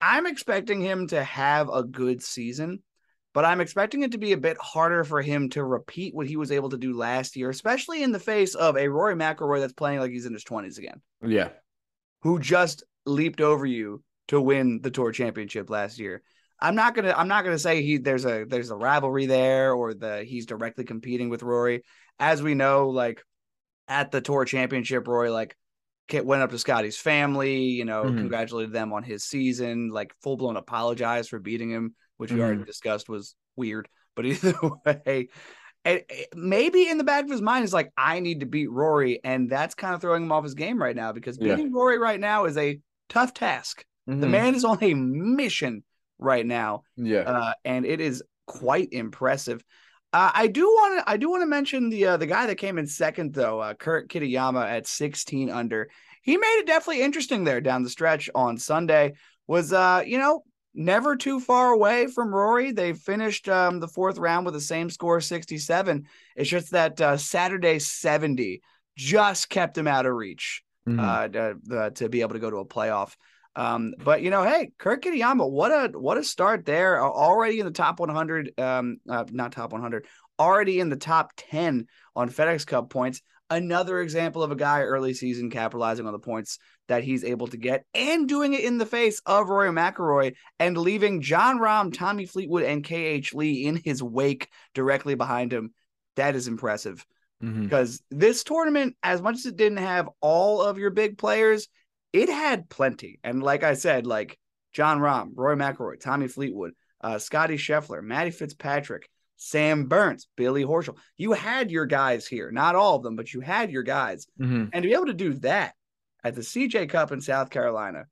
I'm 0.00 0.26
expecting 0.26 0.80
him 0.80 1.08
to 1.08 1.22
have 1.22 1.68
a 1.68 1.82
good 1.82 2.22
season 2.22 2.82
but 3.34 3.44
I'm 3.44 3.60
expecting 3.60 4.02
it 4.02 4.12
to 4.12 4.18
be 4.18 4.32
a 4.32 4.38
bit 4.38 4.58
harder 4.58 5.04
for 5.04 5.22
him 5.22 5.48
to 5.50 5.64
repeat 5.64 6.14
what 6.14 6.26
he 6.26 6.36
was 6.36 6.52
able 6.52 6.68
to 6.70 6.76
do 6.76 6.96
last 6.96 7.36
year, 7.36 7.48
especially 7.48 8.02
in 8.02 8.12
the 8.12 8.18
face 8.18 8.54
of 8.54 8.76
a 8.76 8.88
Rory 8.88 9.14
McIlroy 9.14 9.60
that's 9.60 9.72
playing 9.72 10.00
like 10.00 10.10
he's 10.10 10.26
in 10.26 10.34
his 10.34 10.44
20s 10.44 10.78
again. 10.78 11.00
Yeah. 11.26 11.48
Who 12.22 12.38
just 12.38 12.84
leaped 13.06 13.40
over 13.40 13.64
you 13.64 14.02
to 14.28 14.40
win 14.40 14.80
the 14.82 14.90
tour 14.90 15.12
championship 15.12 15.70
last 15.70 15.98
year. 15.98 16.22
I'm 16.60 16.76
not 16.76 16.94
gonna 16.94 17.12
I'm 17.16 17.26
not 17.26 17.44
gonna 17.44 17.58
say 17.58 17.82
he 17.82 17.98
there's 17.98 18.24
a 18.24 18.44
there's 18.44 18.70
a 18.70 18.76
rivalry 18.76 19.26
there 19.26 19.72
or 19.72 19.94
the 19.94 20.22
he's 20.22 20.46
directly 20.46 20.84
competing 20.84 21.28
with 21.28 21.42
Rory. 21.42 21.82
As 22.20 22.40
we 22.40 22.54
know, 22.54 22.90
like 22.90 23.24
at 23.88 24.12
the 24.12 24.20
tour 24.20 24.44
championship, 24.44 25.08
Rory 25.08 25.30
like 25.30 25.56
went 26.12 26.42
up 26.42 26.50
to 26.50 26.58
Scotty's 26.58 26.98
family, 26.98 27.62
you 27.62 27.84
know, 27.84 28.04
mm-hmm. 28.04 28.18
congratulated 28.18 28.72
them 28.72 28.92
on 28.92 29.02
his 29.02 29.24
season, 29.24 29.88
like 29.88 30.12
full 30.22 30.36
blown 30.36 30.56
apologized 30.56 31.30
for 31.30 31.40
beating 31.40 31.70
him 31.70 31.94
which 32.16 32.32
we 32.32 32.38
mm. 32.38 32.42
already 32.42 32.64
discussed 32.64 33.08
was 33.08 33.34
weird. 33.56 33.88
But 34.14 34.26
either 34.26 34.54
way, 34.84 35.28
maybe 36.34 36.88
in 36.88 36.98
the 36.98 37.04
back 37.04 37.24
of 37.24 37.30
his 37.30 37.42
mind 37.42 37.64
is 37.64 37.72
like, 37.72 37.92
I 37.96 38.20
need 38.20 38.40
to 38.40 38.46
beat 38.46 38.70
Rory, 38.70 39.20
and 39.24 39.50
that's 39.50 39.74
kind 39.74 39.94
of 39.94 40.00
throwing 40.00 40.22
him 40.22 40.32
off 40.32 40.44
his 40.44 40.54
game 40.54 40.80
right 40.80 40.96
now 40.96 41.12
because 41.12 41.38
beating 41.38 41.66
yeah. 41.66 41.72
Rory 41.72 41.98
right 41.98 42.20
now 42.20 42.44
is 42.44 42.56
a 42.56 42.78
tough 43.08 43.34
task. 43.34 43.84
Mm-hmm. 44.08 44.20
The 44.20 44.28
man 44.28 44.54
is 44.54 44.64
on 44.64 44.78
a 44.82 44.94
mission 44.94 45.84
right 46.18 46.46
now. 46.46 46.82
Yeah, 46.96 47.20
uh, 47.20 47.52
and 47.64 47.84
it 47.84 48.00
is 48.00 48.22
quite 48.46 48.88
impressive. 48.92 49.64
Uh, 50.12 50.30
I 50.34 50.46
do 50.46 50.66
want 50.66 50.98
to 50.98 51.10
I 51.10 51.16
do 51.16 51.30
want 51.30 51.42
to 51.42 51.46
mention 51.46 51.88
the 51.88 52.06
uh, 52.06 52.16
the 52.16 52.26
guy 52.26 52.46
that 52.46 52.56
came 52.56 52.78
in 52.78 52.86
second 52.86 53.34
though, 53.34 53.60
uh, 53.60 53.74
Kurt 53.74 54.08
Kitayama 54.08 54.64
at 54.64 54.86
16 54.86 55.50
under. 55.50 55.88
He 56.22 56.36
made 56.36 56.58
it 56.60 56.66
definitely 56.66 57.02
interesting 57.02 57.44
there 57.44 57.60
down 57.60 57.82
the 57.82 57.90
stretch 57.90 58.28
on 58.34 58.58
Sunday. 58.58 59.14
Was 59.48 59.72
uh 59.72 60.02
you 60.06 60.18
know 60.18 60.44
never 60.74 61.16
too 61.16 61.40
far 61.40 61.70
away 61.72 62.06
from 62.06 62.34
Rory. 62.34 62.72
They 62.72 62.92
finished 62.92 63.48
um, 63.48 63.80
the 63.80 63.88
fourth 63.88 64.18
round 64.18 64.46
with 64.46 64.54
the 64.54 64.60
same 64.60 64.90
score, 64.90 65.20
67. 65.20 66.06
It's 66.36 66.50
just 66.50 66.72
that 66.72 67.00
uh, 67.00 67.16
Saturday 67.16 67.78
70 67.78 68.62
just 68.96 69.48
kept 69.48 69.76
him 69.76 69.86
out 69.86 70.06
of 70.06 70.14
reach 70.14 70.62
mm-hmm. 70.88 71.00
uh, 71.00 71.28
to, 71.28 71.90
to, 71.94 72.08
be 72.08 72.20
able 72.20 72.34
to 72.34 72.40
go 72.40 72.50
to 72.50 72.58
a 72.58 72.66
playoff. 72.66 73.14
Um, 73.54 73.94
but 74.02 74.22
you 74.22 74.30
know, 74.30 74.44
hey, 74.44 74.70
Kurt 74.78 75.02
Kitayama, 75.02 75.48
what 75.48 75.70
a 75.70 75.98
what 75.98 76.16
a 76.16 76.24
start 76.24 76.64
there! 76.64 77.02
Already 77.02 77.60
in 77.60 77.66
the 77.66 77.72
top 77.72 78.00
100, 78.00 78.58
um, 78.58 78.96
uh, 79.08 79.24
not 79.30 79.52
top 79.52 79.72
100, 79.72 80.06
already 80.38 80.80
in 80.80 80.88
the 80.88 80.96
top 80.96 81.32
10 81.36 81.86
on 82.16 82.30
FedEx 82.30 82.66
Cup 82.66 82.88
points. 82.88 83.20
Another 83.52 84.00
example 84.00 84.42
of 84.42 84.50
a 84.50 84.56
guy 84.56 84.80
early 84.80 85.12
season 85.12 85.50
capitalizing 85.50 86.06
on 86.06 86.12
the 86.14 86.18
points 86.18 86.58
that 86.88 87.04
he's 87.04 87.22
able 87.22 87.46
to 87.48 87.58
get 87.58 87.84
and 87.92 88.26
doing 88.26 88.54
it 88.54 88.64
in 88.64 88.78
the 88.78 88.86
face 88.86 89.20
of 89.26 89.50
Rory 89.50 89.68
McIlroy 89.68 90.34
and 90.58 90.78
leaving 90.78 91.20
Jon 91.20 91.58
Rahm, 91.58 91.92
Tommy 91.92 92.24
Fleetwood, 92.24 92.62
and 92.62 92.82
KH 92.82 93.34
Lee 93.34 93.66
in 93.66 93.76
his 93.76 94.02
wake 94.02 94.48
directly 94.72 95.16
behind 95.16 95.52
him. 95.52 95.74
That 96.16 96.34
is 96.34 96.48
impressive 96.48 97.04
mm-hmm. 97.44 97.64
because 97.64 98.02
this 98.10 98.42
tournament, 98.42 98.96
as 99.02 99.20
much 99.20 99.34
as 99.34 99.44
it 99.44 99.56
didn't 99.56 99.78
have 99.78 100.08
all 100.22 100.62
of 100.62 100.78
your 100.78 100.90
big 100.90 101.18
players, 101.18 101.68
it 102.14 102.30
had 102.30 102.70
plenty. 102.70 103.20
And 103.22 103.42
like 103.42 103.64
I 103.64 103.74
said, 103.74 104.06
like 104.06 104.38
Jon 104.72 104.98
Rahm, 104.98 105.32
Rory 105.34 105.56
McIlroy, 105.56 106.00
Tommy 106.00 106.28
Fleetwood, 106.28 106.72
uh, 107.02 107.18
Scotty 107.18 107.58
Scheffler, 107.58 108.02
Matty 108.02 108.30
Fitzpatrick, 108.30 109.10
Sam 109.42 109.86
Burns, 109.86 110.28
Billy 110.36 110.64
Horschel. 110.64 110.96
You 111.16 111.32
had 111.32 111.70
your 111.70 111.86
guys 111.86 112.26
here, 112.26 112.52
not 112.52 112.76
all 112.76 112.96
of 112.96 113.02
them, 113.02 113.16
but 113.16 113.34
you 113.34 113.40
had 113.40 113.70
your 113.70 113.82
guys. 113.82 114.26
Mm-hmm. 114.40 114.66
And 114.72 114.82
to 114.82 114.88
be 114.88 114.94
able 114.94 115.06
to 115.06 115.14
do 115.14 115.34
that 115.34 115.74
at 116.22 116.36
the 116.36 116.42
CJ 116.42 116.88
Cup 116.88 117.10
in 117.10 117.20
South 117.20 117.50
Carolina. 117.50 118.04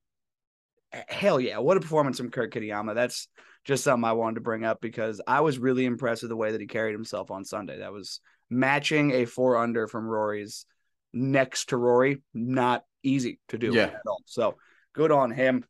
Hell 1.07 1.39
yeah, 1.39 1.59
what 1.59 1.77
a 1.77 1.79
performance 1.79 2.17
from 2.17 2.31
Kurt 2.31 2.53
Kitayama. 2.53 2.95
That's 2.95 3.29
just 3.63 3.85
something 3.85 4.03
I 4.03 4.11
wanted 4.11 4.35
to 4.35 4.41
bring 4.41 4.65
up 4.65 4.81
because 4.81 5.21
I 5.25 5.39
was 5.39 5.57
really 5.57 5.85
impressed 5.85 6.23
with 6.23 6.29
the 6.29 6.35
way 6.35 6.51
that 6.51 6.59
he 6.59 6.67
carried 6.67 6.91
himself 6.91 7.31
on 7.31 7.45
Sunday. 7.45 7.79
That 7.79 7.93
was 7.93 8.19
matching 8.49 9.11
a 9.11 9.23
four 9.23 9.55
under 9.55 9.87
from 9.87 10.05
Rory's 10.05 10.65
next 11.13 11.69
to 11.69 11.77
Rory, 11.77 12.21
not 12.33 12.83
easy 13.03 13.39
to 13.47 13.57
do 13.57 13.73
yeah. 13.73 13.83
at 13.83 14.01
all. 14.05 14.21
So 14.25 14.57
good 14.93 15.11
on 15.11 15.31
him. 15.31 15.63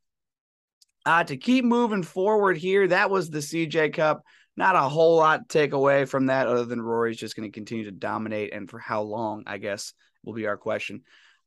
Uh, 1.05 1.23
to 1.23 1.37
keep 1.37 1.65
moving 1.65 2.03
forward 2.03 2.57
here, 2.57 2.87
that 2.87 3.09
was 3.09 3.29
the 3.29 3.39
CJ 3.39 3.93
Cup. 3.93 4.23
Not 4.55 4.75
a 4.75 4.81
whole 4.81 5.17
lot 5.17 5.49
to 5.49 5.59
take 5.59 5.73
away 5.73 6.05
from 6.05 6.27
that, 6.27 6.47
other 6.47 6.65
than 6.65 6.81
Rory's 6.81 7.17
just 7.17 7.35
going 7.35 7.49
to 7.49 7.55
continue 7.55 7.85
to 7.85 7.91
dominate. 7.91 8.53
And 8.53 8.69
for 8.69 8.79
how 8.79 9.01
long, 9.01 9.43
I 9.47 9.57
guess, 9.57 9.93
will 10.23 10.33
be 10.33 10.45
our 10.45 10.57
question. 10.57 11.01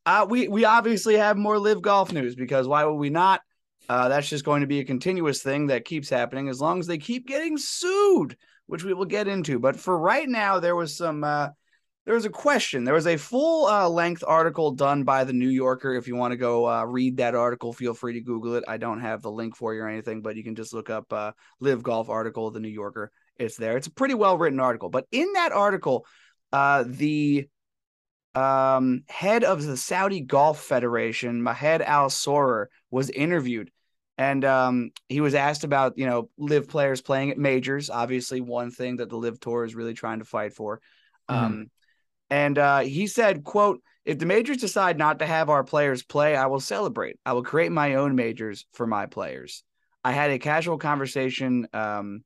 Uh, 0.07 0.27
we 0.29 0.49
we 0.49 0.65
obviously 0.65 1.17
have 1.17 1.37
more 1.37 1.59
LIV 1.59 1.83
golf 1.83 2.13
news 2.13 2.35
because 2.35 2.67
why 2.69 2.85
would 2.85 2.95
we 2.95 3.11
not? 3.11 3.41
Uh, 3.89 4.09
that's 4.09 4.29
just 4.29 4.45
going 4.45 4.63
to 4.63 4.67
be 4.67 4.81
a 4.81 4.85
continuous 4.85 5.43
thing 5.43 5.67
that 5.67 5.85
keeps 5.85 6.09
happening 6.09 6.49
as 6.49 6.61
long 6.61 6.81
as 6.81 6.87
they 6.87 6.99
keep 6.99 7.27
getting 7.27 7.57
sued, 7.59 8.37
which 8.67 8.85
we 8.85 8.95
will 8.95 9.05
get 9.05 9.29
into. 9.29 9.59
But 9.59 9.77
for 9.77 9.97
right 9.99 10.29
now, 10.29 10.59
there 10.59 10.77
was 10.77 10.97
some 10.97 11.23
uh, 11.23 11.51
there 12.05 12.15
was 12.15 12.27
a 12.27 12.31
question. 12.31 12.85
There 12.85 12.95
was 12.95 13.07
a 13.07 13.17
full 13.17 13.67
uh, 13.67 13.89
length 13.89 14.23
article 14.27 14.73
done 14.73 15.05
by 15.05 15.25
the 15.25 15.33
New 15.33 15.49
Yorker. 15.49 15.95
If 15.95 16.07
you 16.07 16.17
want 16.17 16.33
to 16.33 16.37
go 16.37 16.69
uh, 16.69 16.85
read 16.85 17.17
that 17.17 17.35
article, 17.35 17.73
feel 17.73 17.95
free 17.95 18.15
to 18.15 18.21
Google 18.21 18.57
it. 18.57 18.65
I 18.69 18.77
don't 18.77 19.01
have 19.01 19.23
the 19.23 19.31
link 19.31 19.57
for 19.57 19.75
you 19.75 19.83
or 19.83 19.89
anything, 19.89 20.21
but 20.21 20.37
you 20.37 20.45
can 20.45 20.55
just 20.55 20.75
look 20.75 20.91
up 20.91 21.11
uh, 21.13 21.33
LIV 21.61 21.83
golf 21.83 22.11
article, 22.11 22.51
the 22.51 22.61
New 22.61 22.69
Yorker. 22.69 23.11
It's 23.37 23.57
there. 23.57 23.77
It's 23.77 23.87
a 23.87 23.93
pretty 23.93 24.15
well 24.15 24.37
written 24.37 24.61
article. 24.61 24.91
But 24.91 25.07
in 25.11 25.33
that 25.33 25.53
article, 25.53 26.07
uh, 26.53 26.85
the 26.87 27.49
um, 28.35 29.05
head 29.09 29.43
of 29.43 29.65
the 29.65 29.77
Saudi 29.77 30.21
Golf 30.21 30.61
Federation, 30.61 31.41
Majed 31.41 31.81
Al 31.81 32.11
Sorour, 32.11 32.69
was 32.91 33.09
interviewed. 33.09 33.71
And 34.19 34.45
um, 34.45 34.91
he 35.09 35.21
was 35.21 35.35
asked 35.35 35.65
about, 35.65 35.97
you 35.97 36.07
know, 36.07 36.29
LIV 36.37 36.69
players 36.69 37.01
playing 37.01 37.31
at 37.31 37.39
majors. 37.39 37.91
Obviously, 37.91 38.41
one 38.41 38.71
thing 38.71 38.97
that 38.97 39.09
the 39.09 39.17
LIV 39.17 39.41
Tour 39.41 39.65
is 39.65 39.75
really 39.75 39.95
trying 39.95 40.19
to 40.19 40.25
fight 40.25 40.53
for. 40.53 40.81
Mm-hmm. 41.29 41.45
Um, 41.45 41.71
and 42.31 42.59
uh, 42.59 42.81
he 42.81 43.07
said, 43.07 43.45
"quote 43.45 43.81
If 44.05 44.19
the 44.19 44.27
majors 44.27 44.59
decide 44.59 44.99
not 44.99 45.19
to 45.21 45.27
have 45.27 45.51
our 45.51 45.65
players 45.65 46.03
play, 46.03 46.37
I 46.37 46.47
will 46.47 46.61
celebrate. 46.61 47.19
I 47.25 47.33
will 47.33 47.45
create 47.45 47.73
my 47.73 47.95
own 47.95 48.15
majors 48.15 48.67
for 48.73 48.87
my 48.87 49.07
players." 49.07 49.63
I 50.05 50.13
had 50.13 50.31
a 50.31 50.39
casual 50.39 50.77
conversation 50.77 51.67
um, 51.73 52.25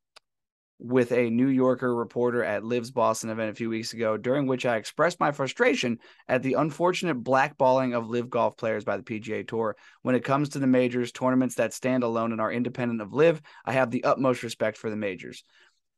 with 0.81 1.11
a 1.13 1.31
New 1.31 1.49
Yorker 1.49 1.95
reporter 1.95 2.45
at 2.45 2.65
LIV's 2.65 2.91
Boston 2.91 3.31
event 3.31 3.51
a 3.51 3.55
few 3.55 3.69
weeks 3.69 3.93
ago, 3.93 4.17
during 4.17 4.47
which 4.47 4.65
I 4.65 4.77
expressed 4.77 5.19
my 5.19 5.33
frustration 5.33 5.99
at 6.29 6.43
the 6.43 6.55
unfortunate 6.55 7.23
blackballing 7.23 7.97
of 7.97 8.09
LIV 8.09 8.31
golf 8.31 8.57
players 8.57 8.85
by 8.85 8.97
the 8.97 9.03
PGA 9.03 9.47
Tour. 9.47 9.77
When 10.03 10.15
it 10.15 10.25
comes 10.25 10.51
to 10.51 10.61
the 10.61 10.67
majors, 10.67 11.11
tournaments 11.11 11.57
that 11.57 11.73
stand 11.73 12.05
alone 12.05 12.33
and 12.33 12.41
are 12.41 12.53
independent 12.53 13.01
of 13.01 13.13
LIV, 13.13 13.43
I 13.65 13.73
have 13.73 13.91
the 13.91 14.05
utmost 14.05 14.43
respect 14.43 14.77
for 14.77 14.89
the 14.89 14.97
majors. 14.97 15.43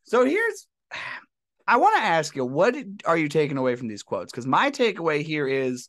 So 0.04 0.24
here's, 0.24 0.66
I 1.70 1.76
want 1.76 1.96
to 1.98 2.02
ask 2.02 2.34
you, 2.34 2.44
what 2.44 2.74
are 3.04 3.16
you 3.16 3.28
taking 3.28 3.56
away 3.56 3.76
from 3.76 3.86
these 3.86 4.02
quotes? 4.02 4.32
Because 4.32 4.44
my 4.44 4.72
takeaway 4.72 5.22
here 5.22 5.46
is 5.46 5.88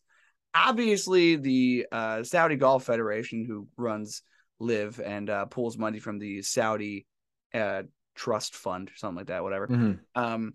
obviously 0.53 1.37
the 1.37 1.87
uh, 1.91 2.21
Saudi 2.21 2.55
Golf 2.55 2.83
Federation, 2.83 3.45
who 3.45 3.67
runs 3.77 4.21
LIV 4.59 5.01
and 5.03 5.27
uh, 5.27 5.45
pulls 5.45 5.79
money 5.79 5.97
from 5.97 6.19
the 6.19 6.43
Saudi 6.43 7.07
uh, 7.55 7.81
trust 8.13 8.53
fund 8.53 8.89
or 8.89 8.95
something 8.95 9.17
like 9.17 9.27
that, 9.27 9.41
whatever. 9.41 9.69
Mhm. 9.69 9.99
Um, 10.13 10.53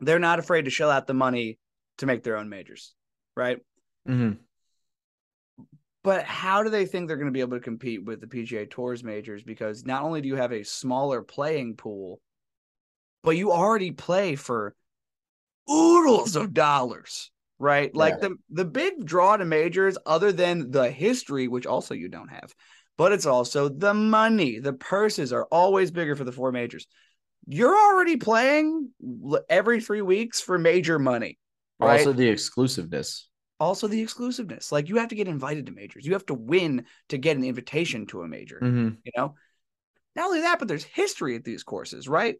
they're 0.00 0.18
not 0.18 0.38
afraid 0.38 0.64
to 0.64 0.70
shell 0.70 0.90
out 0.90 1.06
the 1.06 1.12
money 1.12 1.58
to 1.98 2.06
make 2.06 2.22
their 2.22 2.38
own 2.38 2.48
majors, 2.48 2.94
right? 3.36 3.58
Mhm. 4.08 4.38
But 6.02 6.24
how 6.24 6.62
do 6.62 6.70
they 6.70 6.86
think 6.86 7.06
they're 7.06 7.18
going 7.18 7.26
to 7.26 7.32
be 7.32 7.42
able 7.42 7.58
to 7.58 7.62
compete 7.62 8.02
with 8.02 8.22
the 8.22 8.26
PGA 8.26 8.64
Tours 8.64 9.04
majors? 9.04 9.42
Because 9.42 9.84
not 9.84 10.04
only 10.04 10.22
do 10.22 10.28
you 10.28 10.36
have 10.36 10.52
a 10.52 10.62
smaller 10.62 11.20
playing 11.20 11.76
pool, 11.76 12.22
but 13.28 13.36
you 13.36 13.52
already 13.52 13.90
play 13.90 14.34
for 14.36 14.74
oodles 15.70 16.34
of 16.34 16.54
dollars, 16.54 17.30
right? 17.58 17.94
Like 17.94 18.14
Yeah. 18.14 18.28
the 18.28 18.36
the 18.50 18.64
big 18.64 19.04
draw 19.04 19.36
to 19.36 19.44
majors, 19.44 19.98
other 20.06 20.32
than 20.32 20.70
the 20.70 20.90
history, 20.90 21.46
which 21.46 21.66
also 21.66 21.94
you 21.94 22.08
don't 22.08 22.28
have, 22.28 22.54
but 22.96 23.12
it's 23.12 23.26
also 23.26 23.68
the 23.68 23.92
money. 23.92 24.58
The 24.60 24.72
purses 24.72 25.32
are 25.32 25.46
always 25.52 25.90
bigger 25.90 26.16
for 26.16 26.24
the 26.24 26.32
four 26.32 26.52
majors. 26.52 26.86
You're 27.46 27.76
already 27.76 28.16
playing 28.16 28.90
every 29.48 29.80
three 29.80 30.02
weeks 30.02 30.40
for 30.40 30.58
major 30.58 30.98
money, 30.98 31.38
right? 31.78 31.98
Also, 32.00 32.12
the 32.12 32.28
exclusiveness. 32.28 33.28
also 33.60 33.88
the 33.88 34.00
exclusiveness. 34.00 34.70
Like 34.72 34.88
you 34.88 34.96
have 34.96 35.08
to 35.08 35.16
get 35.16 35.28
invited 35.28 35.66
to 35.66 35.72
majors. 35.72 36.06
You 36.06 36.12
have 36.14 36.26
to 36.26 36.34
win 36.34 36.86
to 37.10 37.18
get 37.18 37.36
an 37.36 37.44
invitation 37.44 38.06
to 38.06 38.22
a 38.22 38.28
major. 38.28 38.60
Mhm. 38.62 38.96
You 39.04 39.12
know, 39.16 39.34
not 40.16 40.26
only 40.26 40.40
that, 40.42 40.58
but 40.58 40.68
there's 40.68 40.84
history 40.84 41.36
at 41.36 41.44
these 41.44 41.64
courses, 41.64 42.08
right? 42.08 42.36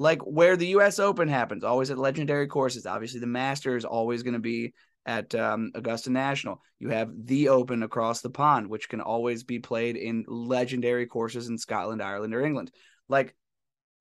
Like 0.00 0.22
where 0.22 0.56
the 0.56 0.68
U.S. 0.68 0.98
Open 0.98 1.28
happens, 1.28 1.62
always 1.62 1.90
at 1.90 1.98
legendary 1.98 2.46
courses. 2.46 2.86
Obviously, 2.86 3.20
the 3.20 3.26
Masters 3.26 3.82
is 3.82 3.84
always 3.84 4.22
going 4.22 4.32
to 4.32 4.40
be 4.40 4.72
at 5.04 5.34
um, 5.34 5.72
Augusta 5.74 6.08
National. 6.10 6.62
You 6.78 6.88
have 6.88 7.10
the 7.14 7.50
Open 7.50 7.82
across 7.82 8.22
the 8.22 8.30
pond, 8.30 8.68
which 8.68 8.88
can 8.88 9.02
always 9.02 9.44
be 9.44 9.58
played 9.58 9.96
in 9.96 10.24
legendary 10.26 11.04
courses 11.06 11.48
in 11.50 11.58
Scotland, 11.58 12.02
Ireland, 12.02 12.34
or 12.34 12.40
England. 12.40 12.70
Like 13.10 13.34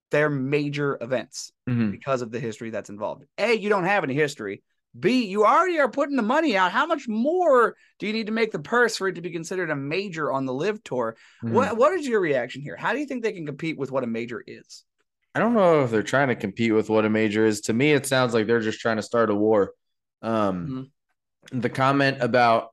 they're 0.09 0.29
major 0.29 0.97
events 1.01 1.51
Mhm. 1.67 1.91
because 1.91 2.21
of 2.21 2.31
the 2.31 2.39
history 2.39 2.69
that's 2.69 2.89
involved. 2.89 3.25
A, 3.37 3.53
you 3.53 3.67
don't 3.67 3.83
have 3.83 4.05
any 4.05 4.13
history. 4.13 4.63
B, 4.97 5.25
you 5.25 5.45
already 5.45 5.79
are 5.79 5.91
putting 5.91 6.15
the 6.15 6.21
money 6.23 6.55
out. 6.55 6.71
How 6.71 6.85
much 6.85 7.09
more 7.09 7.75
do 7.99 8.07
you 8.07 8.13
need 8.13 8.27
to 8.27 8.31
make 8.33 8.51
the 8.51 8.59
purse 8.59 8.95
for 8.95 9.09
it 9.09 9.15
to 9.15 9.21
be 9.21 9.31
considered 9.31 9.69
a 9.69 9.75
major 9.75 10.31
on 10.31 10.45
the 10.45 10.53
LIV 10.53 10.81
tour? 10.83 11.17
Mhm. 11.43 11.51
What 11.51 11.77
what 11.77 11.93
is 11.93 12.07
your 12.07 12.21
reaction 12.21 12.61
here? 12.61 12.77
How 12.77 12.93
do 12.93 12.99
you 12.99 13.05
think 13.05 13.21
they 13.21 13.33
can 13.33 13.45
compete 13.45 13.77
with 13.77 13.91
what 13.91 14.05
a 14.05 14.07
major 14.07 14.41
is? 14.47 14.85
I 15.35 15.39
don't 15.39 15.53
know 15.53 15.83
if 15.83 15.91
they're 15.91 16.03
trying 16.03 16.29
to 16.29 16.35
compete 16.35 16.73
with 16.73 16.89
what 16.89 17.05
a 17.05 17.09
major 17.09 17.45
is. 17.45 17.61
To 17.61 17.73
me, 17.73 17.93
it 17.93 18.07
sounds 18.07 18.33
like 18.33 18.47
they're 18.47 18.59
just 18.59 18.79
trying 18.79 18.97
to 18.97 19.03
start 19.03 19.29
a 19.29 19.35
war. 19.35 19.73
Um, 20.21 20.91
The 21.51 21.69
comment 21.69 22.17
about 22.21 22.69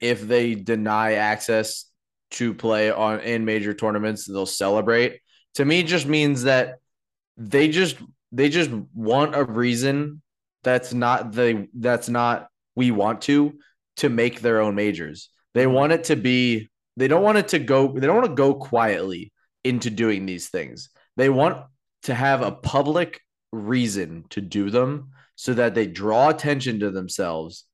if 0.00 0.20
they 0.20 0.54
deny 0.54 1.14
access 1.14 1.86
to 2.32 2.54
play 2.54 2.90
on 2.90 3.20
in 3.20 3.44
major 3.44 3.74
tournaments, 3.74 4.26
they'll 4.26 4.46
celebrate. 4.46 5.20
To 5.54 5.64
me, 5.64 5.82
just 5.82 6.06
means 6.06 6.44
that 6.44 6.76
they 7.36 7.68
just 7.68 7.96
they 8.32 8.48
just 8.48 8.70
want 8.94 9.34
a 9.34 9.44
reason 9.44 10.22
that's 10.62 10.92
not 10.92 11.32
the 11.32 11.68
that's 11.74 12.08
not 12.08 12.48
we 12.76 12.90
want 12.90 13.22
to 13.22 13.58
to 13.96 14.08
make 14.08 14.40
their 14.40 14.60
own 14.60 14.74
majors. 14.74 15.30
They 15.54 15.66
want 15.66 15.92
it 15.92 16.04
to 16.04 16.16
be. 16.16 16.68
They 16.96 17.08
don't 17.08 17.22
want 17.22 17.38
it 17.38 17.48
to 17.48 17.58
go. 17.58 17.92
They 17.92 18.06
don't 18.06 18.16
want 18.16 18.28
to 18.28 18.34
go 18.34 18.54
quietly 18.54 19.32
into 19.64 19.90
doing 19.90 20.26
these 20.26 20.48
things. 20.48 20.90
They 21.16 21.28
want 21.28 21.64
to 22.04 22.14
have 22.14 22.42
a 22.42 22.52
public 22.52 23.20
reason 23.52 24.24
to 24.30 24.40
do 24.40 24.70
them 24.70 25.10
so 25.34 25.54
that 25.54 25.74
they 25.74 25.86
draw 25.86 26.28
attention 26.28 26.80
to 26.80 26.90
themselves 26.90 27.64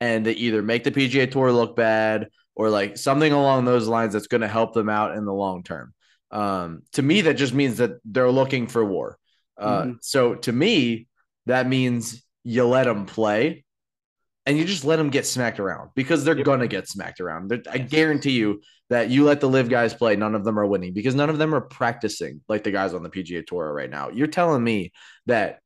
and 0.00 0.26
they 0.26 0.32
either 0.32 0.62
make 0.62 0.84
the 0.84 0.90
PGA 0.90 1.30
Tour 1.30 1.52
look 1.52 1.76
bad 1.76 2.28
or 2.54 2.68
like 2.68 2.96
something 2.96 3.32
along 3.32 3.64
those 3.64 3.88
lines 3.88 4.12
that's 4.12 4.26
going 4.26 4.40
to 4.40 4.48
help 4.48 4.74
them 4.74 4.88
out 4.88 5.16
in 5.16 5.24
the 5.24 5.32
long 5.32 5.62
term. 5.62 5.94
Um, 6.30 6.82
to 6.92 7.02
me, 7.02 7.22
that 7.22 7.34
just 7.34 7.54
means 7.54 7.78
that 7.78 7.92
they're 8.04 8.30
looking 8.30 8.66
for 8.66 8.84
war. 8.84 9.18
Uh, 9.58 9.84
Mhm. 9.84 9.96
So 10.00 10.34
to 10.34 10.52
me, 10.52 11.06
that 11.46 11.68
means 11.68 12.24
you 12.44 12.64
let 12.64 12.84
them 12.84 13.06
play 13.06 13.64
and 14.46 14.58
you 14.58 14.64
just 14.64 14.84
let 14.84 14.96
them 14.96 15.10
get 15.10 15.26
smacked 15.26 15.60
around 15.60 15.90
because 15.94 16.24
they're 16.24 16.36
Yep. 16.36 16.44
going 16.46 16.60
to 16.60 16.68
get 16.68 16.88
smacked 16.88 17.20
around. 17.20 17.48
They're- 17.48 17.62
I 17.70 17.78
guarantee 17.78 18.32
you 18.32 18.60
that 18.90 19.08
you 19.08 19.24
let 19.24 19.40
the 19.40 19.48
LIV 19.48 19.68
guys 19.68 19.94
play, 19.94 20.16
none 20.16 20.34
of 20.34 20.44
them 20.44 20.58
are 20.58 20.66
winning 20.66 20.92
because 20.92 21.14
none 21.14 21.30
of 21.30 21.38
them 21.38 21.54
are 21.54 21.60
practicing 21.60 22.40
like 22.48 22.64
the 22.64 22.70
guys 22.72 22.92
on 22.94 23.02
the 23.02 23.10
PGA 23.10 23.42
Tour 23.46 23.72
right 23.72 23.88
now. 23.90 24.10
You're 24.10 24.26
telling 24.26 24.62
me 24.64 24.92
that 25.26 25.60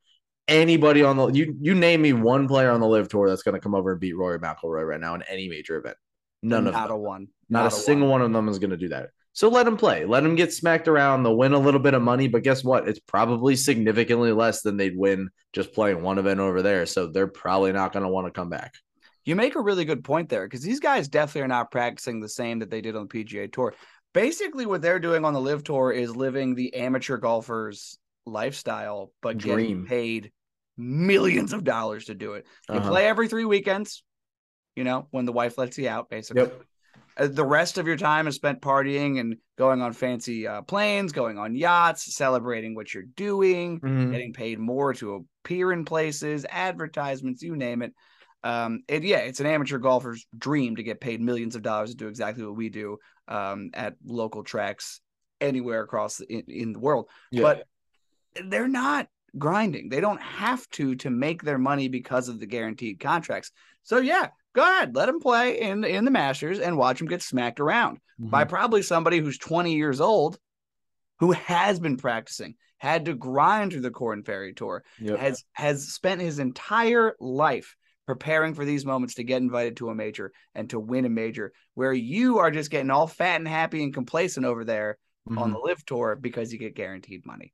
anybody 0.49 1.03
on 1.03 1.17
the 1.17 1.27
you 1.29 1.57
you 1.61 1.75
name 1.75 2.01
me 2.03 2.13
one 2.13 2.47
player 2.47 2.71
on 2.71 2.79
the 2.81 2.87
LIV 2.87 3.09
tour 3.09 3.29
that's 3.29 3.43
going 3.43 3.55
to 3.57 3.61
come 3.61 3.75
over 3.75 3.91
and 3.93 4.01
beat 4.01 4.17
Rory 4.17 4.39
McIlroy 4.39 4.87
right 4.87 5.01
now 5.01 5.15
in 5.15 5.23
any 5.23 5.49
major 5.49 5.77
event. 5.77 5.97
None 6.43 6.67
of 6.69 6.75
not 6.75 6.89
them. 6.89 6.97
a 6.97 7.01
one. 7.01 7.29
Not, 7.49 7.67
a, 7.67 7.71
single 7.71 8.09
one. 8.09 8.23
of 8.23 8.33
them 8.33 8.49
is 8.49 8.59
going 8.61 8.71
to 8.71 8.77
do 8.77 8.89
that. 8.91 9.11
So 9.37 9.51
let 9.51 9.65
them 9.65 9.77
play. 9.77 10.07
Let 10.07 10.23
them 10.23 10.35
get 10.35 10.55
smacked 10.55 10.89
around. 10.89 11.23
They'll 11.23 11.37
win 11.37 11.53
a 11.53 11.59
little 11.59 11.79
bit 11.79 11.93
of 11.93 12.01
money, 12.01 12.27
but 12.27 12.43
guess 12.43 12.65
what? 12.65 12.89
It's 12.89 12.99
probably 12.99 13.55
significantly 13.55 14.33
less 14.33 14.63
than 14.63 14.79
they'd 14.79 14.97
win 14.97 15.29
just 15.53 15.75
playing 15.75 16.03
one 16.03 16.17
event 16.17 16.41
over 16.41 16.63
there. 16.63 16.87
So 16.87 17.09
they're 17.09 17.27
probably 17.27 17.71
not 17.71 17.93
going 17.93 18.05
to 18.05 18.09
want 18.09 18.27
to 18.27 18.31
come 18.31 18.49
back. 18.49 18.73
You 19.27 19.37
make 19.37 19.55
a 19.55 19.61
really 19.61 19.85
good 19.85 20.03
point 20.03 20.31
there 20.31 20.47
because 20.47 20.63
these 20.63 20.81
guys 20.81 21.09
definitely 21.09 21.43
are 21.43 21.49
not 21.49 21.71
practicing 21.71 22.19
the 22.19 22.31
same 22.31 22.61
that 22.61 22.71
they 22.71 22.81
did 22.81 22.97
on 22.97 23.09
the 23.09 23.25
PGA 23.25 23.53
Tour. 23.53 23.75
Basically, 24.15 24.65
what 24.65 24.81
they're 24.81 24.99
doing 24.99 25.27
on 25.27 25.35
the 25.35 25.41
LIV 25.43 25.65
Tour 25.65 25.93
is 25.93 26.17
living 26.17 26.55
the 26.55 26.73
amateur 26.75 27.19
golfer's 27.19 27.99
lifestyle, 28.25 29.13
but 29.21 29.37
Dream. 29.37 29.59
getting 29.59 29.85
paid 29.85 30.33
millions 30.79 31.53
of 31.53 31.63
dollars 31.63 32.07
to 32.07 32.15
do 32.15 32.33
it. 32.33 32.47
You 32.71 32.77
Uh-huh. 32.77 32.89
play 32.89 33.07
every 33.07 33.29
three 33.29 33.45
weekends, 33.45 34.03
you 34.75 34.85
know, 34.85 35.09
when 35.11 35.27
the 35.27 35.33
wife 35.33 35.59
lets 35.59 35.77
you 35.77 35.91
out, 35.91 36.09
basically. 36.09 36.45
Yep. 36.45 36.63
Uh, 37.17 37.29
The 37.29 37.45
rest 37.45 37.79
of 37.79 37.87
your 37.87 37.97
time 37.97 38.27
is 38.27 38.35
spent 38.35 38.61
partying 38.61 39.21
and 39.21 39.37
going 39.57 39.83
on 39.83 39.93
fancy 39.93 40.47
uh, 40.47 40.63
planes, 40.63 41.13
going 41.13 41.39
on 41.39 41.55
yachts, 41.55 42.15
celebrating 42.15 42.75
what 42.75 42.93
you're 42.93 43.05
doing, 43.05 43.81
Mhm. 43.81 44.13
getting 44.13 44.33
paid 44.33 44.59
more 44.59 44.93
to 44.95 45.27
appear 45.45 45.73
in 45.73 45.85
places, 45.85 46.45
advertisements, 46.49 47.43
you 47.43 47.57
name 47.57 47.83
it. 47.83 47.95
Um, 48.45 48.83
and 48.89 49.03
yeah, 49.03 49.19
it's 49.19 49.41
an 49.41 49.47
amateur 49.47 49.79
golfer's 49.79 50.27
dream 50.37 50.77
to 50.77 50.83
get 50.83 51.01
paid 51.01 51.21
millions 51.21 51.57
of 51.57 51.63
dollars 51.63 51.91
to 51.91 51.97
do 51.97 52.09
exactly 52.09 52.45
what 52.45 52.57
we 52.57 52.69
do 52.69 52.99
um, 53.27 53.71
at 53.75 53.97
local 54.05 54.45
tracks 54.45 55.01
anywhere 55.41 55.83
across 55.83 56.19
the, 56.19 56.27
in, 56.33 56.45
in 56.49 56.73
the 56.73 56.79
world. 56.79 57.09
Yeah. 57.31 57.43
But 57.43 57.67
they're 58.45 58.69
not 58.69 59.09
grinding. 59.37 59.89
They 59.89 60.01
don't 60.01 60.21
have 60.21 60.69
to 60.71 60.95
to 60.97 61.11
make 61.11 61.43
their 61.43 61.59
money 61.59 61.89
because 61.89 62.29
of 62.29 62.39
the 62.39 62.47
guaranteed 62.47 63.01
contracts. 63.01 63.51
So 63.83 63.99
yeah, 63.99 64.29
go 64.57 64.63
ahead, 64.63 64.97
let 64.97 65.07
them 65.07 65.21
play 65.21 65.61
in 65.61 65.85
in 65.85 66.05
the 66.05 66.11
Masters 66.11 66.59
and 66.59 66.77
watch 66.77 66.99
them 66.99 67.07
get 67.07 67.23
smacked 67.23 67.61
around 67.61 67.99
by 68.19 68.45
Mhm. 68.45 68.49
probably 68.49 68.83
somebody 68.83 69.21
who's 69.21 69.39
20 69.39 69.75
years 69.75 70.01
old 70.01 70.39
who 71.21 71.33
has 71.33 71.79
been 71.79 71.97
practicing, 71.97 72.57
had 72.79 73.05
to 73.05 73.15
grind 73.15 73.73
through 73.73 73.81
the 73.83 73.91
Corn 73.91 74.23
Ferry 74.23 74.53
Tour, 74.55 74.83
Yep. 75.01 75.19
has 75.19 75.45
has 75.53 75.89
spent 75.93 76.21
his 76.21 76.39
entire 76.39 77.15
life 77.21 77.77
preparing 78.07 78.55
for 78.55 78.65
these 78.65 78.85
moments 78.87 79.15
to 79.15 79.25
get 79.25 79.43
invited 79.43 79.77
to 79.77 79.91
a 79.91 79.95
major 79.95 80.33
and 80.55 80.71
to 80.71 80.79
win 80.81 81.05
a 81.05 81.09
major 81.09 81.53
where 81.75 81.93
you 81.93 82.39
are 82.39 82.51
just 82.51 82.71
getting 82.71 82.91
all 82.91 83.07
fat 83.07 83.37
and 83.37 83.49
happy 83.49 83.83
and 83.83 83.93
complacent 83.95 84.47
over 84.47 84.65
there 84.65 84.97
on 85.27 85.37
Mhm. 85.37 85.53
the 85.55 85.59
LIV 85.59 85.85
tour 85.87 86.17
because 86.17 86.53
you 86.53 86.59
get 86.59 86.77
guaranteed 86.77 87.27
money. 87.27 87.53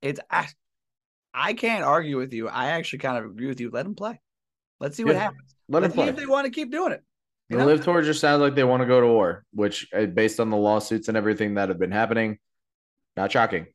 It's 0.00 0.20
I, 0.30 0.46
I 1.34 1.52
can't 1.54 1.84
argue 1.84 2.16
with 2.16 2.32
you. 2.32 2.48
I 2.48 2.66
actually 2.66 3.00
kind 3.00 3.18
of 3.18 3.24
agree 3.30 3.48
with 3.48 3.60
you. 3.60 3.70
Let 3.70 3.82
them 3.84 3.94
play. 3.96 4.20
Let's 4.80 4.96
see 4.96 5.04
what 5.04 5.14
Yeah, 5.14 5.22
happens. 5.22 5.54
Let 5.68 5.82
Let's 5.82 5.94
them 5.94 5.94
play. 5.94 6.08
if 6.08 6.16
they 6.16 6.26
want 6.26 6.46
to 6.46 6.50
keep 6.50 6.70
doing 6.70 6.92
it. 6.92 7.02
You 7.48 7.56
The 7.56 7.64
know? 7.64 7.66
LIV 7.66 7.84
tour 7.84 8.02
just 8.02 8.20
sounds 8.20 8.40
like 8.40 8.54
they 8.54 8.64
want 8.64 8.82
to 8.82 8.86
go 8.86 9.00
to 9.00 9.06
war, 9.06 9.44
which, 9.52 9.88
uh, 9.94 10.06
based 10.06 10.40
on 10.40 10.50
the 10.50 10.56
lawsuits 10.56 11.08
and 11.08 11.16
everything 11.16 11.54
that 11.54 11.68
have 11.68 11.78
been 11.78 11.92
happening, 11.92 12.38
not 13.16 13.32
shocking. 13.32 13.66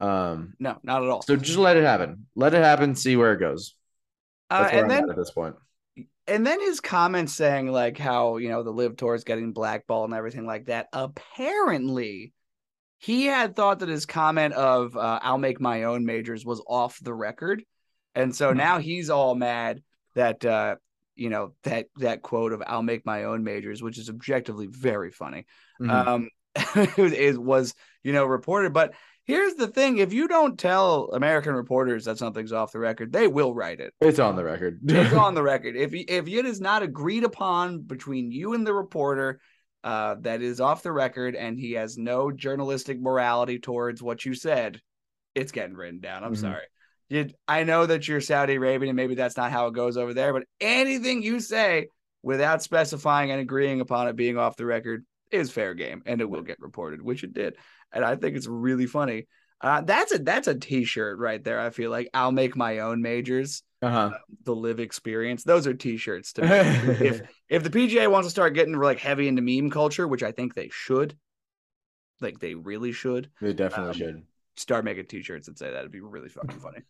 Um, 0.00 0.54
No, 0.58 0.78
not 0.82 1.02
at 1.02 1.08
all. 1.08 1.22
so 1.22 1.36
just 1.36 1.58
let 1.58 1.76
it 1.76 1.84
happen. 1.84 2.26
Let 2.34 2.54
it 2.54 2.62
happen. 2.62 2.94
See 2.94 3.16
where 3.16 3.32
it 3.32 3.38
goes. 3.40 3.74
Uh, 4.50 4.68
where 4.68 4.70
and 4.70 4.80
I'm 4.82 4.88
then 4.88 5.04
at 5.04 5.10
at 5.10 5.16
this 5.16 5.30
point. 5.30 5.56
and 6.26 6.46
then 6.46 6.60
his 6.60 6.80
comments 6.80 7.34
saying 7.34 7.68
like 7.68 7.96
how 7.98 8.36
you 8.36 8.48
know 8.50 8.62
the 8.62 8.72
LIV 8.72 8.96
tour 8.96 9.14
is 9.14 9.24
getting 9.24 9.52
blackballed 9.52 10.10
and 10.10 10.16
everything 10.18 10.46
like 10.46 10.66
that 10.66 10.88
apparently 10.92 12.32
he 12.98 13.26
had 13.26 13.56
thought 13.56 13.80
that 13.80 13.88
his 13.88 14.06
comment 14.06 14.54
of 14.54 14.96
uh, 14.96 15.18
i'll 15.22 15.38
make 15.38 15.60
my 15.60 15.84
own 15.84 16.04
majors 16.04 16.44
was 16.44 16.62
off 16.68 16.98
the 17.02 17.12
record 17.14 17.64
and 18.14 18.34
so 18.36 18.50
Hmm. 18.52 18.58
now 18.58 18.78
he's 18.78 19.10
all 19.10 19.34
mad 19.34 19.82
that 20.14 20.44
uh 20.44 20.76
you 21.22 21.30
know 21.30 21.52
that 21.62 21.86
that 21.96 22.20
quote 22.22 22.52
of 22.52 22.62
i'll 22.66 22.82
make 22.82 23.06
my 23.06 23.24
own 23.24 23.44
majors 23.44 23.82
which 23.82 23.98
is 23.98 24.08
objectively 24.10 24.66
very 24.68 25.10
funny 25.10 25.46
Mhm. 25.80 25.90
um 26.06 26.28
it 26.76 27.38
was 27.40 27.74
you 28.02 28.12
know 28.12 28.24
reported 28.24 28.72
but 28.72 28.92
Here's 29.24 29.54
the 29.54 29.68
thing: 29.68 29.98
if 29.98 30.12
you 30.12 30.26
don't 30.26 30.58
tell 30.58 31.10
American 31.12 31.54
reporters 31.54 32.06
that 32.06 32.18
something's 32.18 32.52
off 32.52 32.72
the 32.72 32.80
record, 32.80 33.12
they 33.12 33.28
will 33.28 33.54
write 33.54 33.78
it. 33.78 33.94
It's 34.00 34.18
on 34.18 34.34
the 34.34 34.42
record. 34.42 34.80
It's 34.88 35.14
on 35.14 35.34
the 35.36 35.44
record. 35.44 35.76
If 35.76 35.94
if 35.94 36.26
it 36.26 36.44
is 36.44 36.60
not 36.60 36.82
agreed 36.82 37.22
upon 37.22 37.82
between 37.82 38.32
you 38.32 38.54
and 38.54 38.66
the 38.66 38.74
reporter, 38.74 39.38
uh, 39.84 40.16
that 40.22 40.42
is 40.42 40.60
off 40.60 40.82
the 40.82 40.90
record, 40.90 41.36
and 41.36 41.56
he 41.56 41.74
has 41.74 41.96
no 41.96 42.32
journalistic 42.32 43.00
morality 43.00 43.60
towards 43.60 44.02
what 44.02 44.24
you 44.24 44.34
said, 44.34 44.80
it's 45.36 45.52
getting 45.52 45.76
written 45.76 46.00
down. 46.00 46.24
I'm 46.24 46.34
Mhm. 46.34 46.38
sorry. 46.38 46.66
Did 47.12 47.34
I 47.46 47.64
know 47.64 47.84
that 47.84 48.08
you're 48.08 48.22
Saudi 48.22 48.54
Arabian 48.54 48.88
and 48.88 48.96
maybe 48.96 49.14
that's 49.14 49.36
not 49.36 49.52
how 49.52 49.66
it 49.66 49.74
goes 49.74 49.98
over 49.98 50.14
there, 50.14 50.32
but 50.32 50.44
anything 50.62 51.22
you 51.22 51.40
say 51.40 51.88
without 52.22 52.62
specifying 52.62 53.30
and 53.30 53.38
agreeing 53.38 53.82
upon 53.82 54.08
it 54.08 54.16
being 54.16 54.38
off 54.38 54.56
the 54.56 54.64
record 54.64 55.04
is 55.30 55.50
fair 55.50 55.74
game, 55.74 56.02
and 56.06 56.22
it 56.22 56.30
will 56.30 56.40
get 56.40 56.58
reported, 56.58 57.02
which 57.02 57.22
it 57.22 57.34
did. 57.34 57.56
And 57.92 58.02
I 58.02 58.16
think 58.16 58.34
it's 58.34 58.46
really 58.46 58.86
funny. 58.86 59.26
Uh, 59.60 59.82
that's 59.82 60.14
a 60.14 60.18
that's 60.20 60.48
a 60.48 60.54
t-shirt 60.54 61.18
right 61.18 61.44
there. 61.44 61.60
I 61.60 61.68
feel 61.68 61.90
like 61.90 62.08
I'll 62.14 62.32
make 62.32 62.56
my 62.56 62.78
own 62.78 63.02
majors 63.02 63.62
uh-huh. 63.82 64.12
the 64.44 64.54
LIV 64.54 64.80
experience. 64.80 65.44
Those 65.44 65.66
are 65.66 65.74
t-shirts 65.74 66.32
to 66.34 66.42
me. 66.42 66.48
if 67.06 67.20
if 67.50 67.62
the 67.62 67.68
PGA 67.68 68.10
wants 68.10 68.26
to 68.26 68.30
start 68.30 68.54
getting 68.54 68.74
like 68.74 69.00
heavy 69.00 69.28
into 69.28 69.42
meme 69.42 69.70
culture, 69.70 70.08
which 70.08 70.22
I 70.22 70.32
think 70.32 70.54
they 70.54 70.70
should, 70.72 71.14
like 72.22 72.38
they 72.38 72.54
really 72.54 72.92
should, 72.92 73.28
they 73.42 73.52
definitely 73.52 73.90
Um, 73.90 73.96
should. 73.96 74.22
Start 74.56 74.84
making 74.84 75.06
t-shirts 75.06 75.48
and 75.48 75.56
say 75.56 75.70
that. 75.70 75.78
It'd 75.78 75.92
be 75.92 76.00
really 76.00 76.28
fucking 76.28 76.60
funny. 76.60 76.80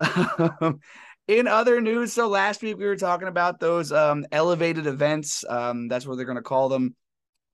Um, 0.60 0.80
in 1.28 1.48
other 1.48 1.80
news, 1.80 2.12
so 2.12 2.28
last 2.28 2.62
week 2.62 2.76
we 2.76 2.84
were 2.84 2.96
talking 2.96 3.28
about 3.28 3.58
those 3.58 3.90
um, 3.90 4.26
elevated 4.30 4.86
events. 4.86 5.44
Um, 5.48 5.88
that's 5.88 6.06
what 6.06 6.16
they're 6.16 6.26
going 6.26 6.36
to 6.36 6.42
call 6.42 6.68
them. 6.68 6.94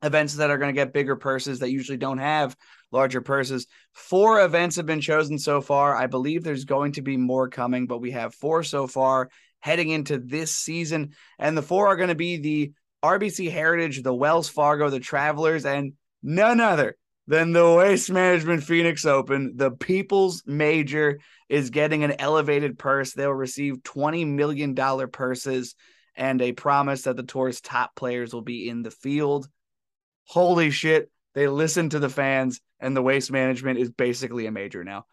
Events 0.03 0.35
that 0.35 0.51
are 0.51 0.59
going 0.59 0.75
to 0.75 0.79
get 0.79 0.93
bigger 0.93 1.17
purses 1.17 1.61
that 1.61 1.71
usually 1.71 1.97
don't 1.97 2.19
have 2.19 2.57
larger 2.91 3.21
purses. 3.21 3.67
Four 3.93 4.45
events 4.45 4.77
have 4.77 4.85
been 4.85 5.01
chosen 5.01 5.39
so 5.39 5.61
far. 5.61 5.95
I 5.97 6.07
believe 6.07 6.43
there's 6.43 6.65
going 6.65 6.93
to 6.93 7.03
be 7.03 7.17
more 7.17 7.49
coming, 7.49 7.87
but 7.87 8.01
we 8.01 8.11
have 8.11 8.35
four 8.35 8.63
so 8.63 8.87
far 8.87 9.31
heading 9.61 9.91
into 9.91 10.19
this 10.19 10.55
season. 10.55 11.13
And 11.39 11.57
the 11.57 11.63
four 11.63 11.87
are 11.87 11.97
going 11.97 12.09
to 12.09 12.15
be 12.15 12.37
the 12.37 12.73
RBC 13.03 13.51
Heritage, 13.51 14.03
the 14.03 14.15
Wells 14.15 14.49
Fargo, 14.49 14.91
the 14.91 15.01
Travelers, 15.01 15.65
and 15.65 15.95
none 16.23 16.61
other 16.61 16.97
than 17.27 17.53
the 17.53 17.75
Waste 17.75 18.11
Management 18.11 18.65
Phoenix 18.65 19.05
Open. 19.05 19.53
The 19.57 19.71
People's 19.71 20.43
Major 20.47 21.21
is 21.49 21.71
getting 21.71 22.05
an 22.05 22.15
elevated 22.19 22.79
purse. 22.79 23.13
They'll 23.13 23.31
receive 23.31 23.83
$20 23.83 24.27
million 24.27 24.75
purses 24.75 25.75
and 26.17 26.43
a 26.43 26.53
promise 26.53 27.03
that 27.03 27.17
the 27.17 27.23
tour's 27.23 27.61
top 27.61 27.95
players 27.95 28.33
will 28.33 28.43
be 28.43 28.69
in 28.69 28.83
the 28.83 28.91
field. 28.91 29.49
Holy 30.25 30.71
shit. 30.71 31.11
They 31.35 31.49
listen 31.49 31.89
to 31.91 31.99
the 31.99 32.11
fans, 32.11 32.61
and 32.79 32.95
the 32.95 33.03
Waste 33.03 33.33
Management 33.33 33.79
is 33.79 33.91
basically 33.91 34.47
a 34.47 34.53
major 34.53 34.85
now. 34.85 35.07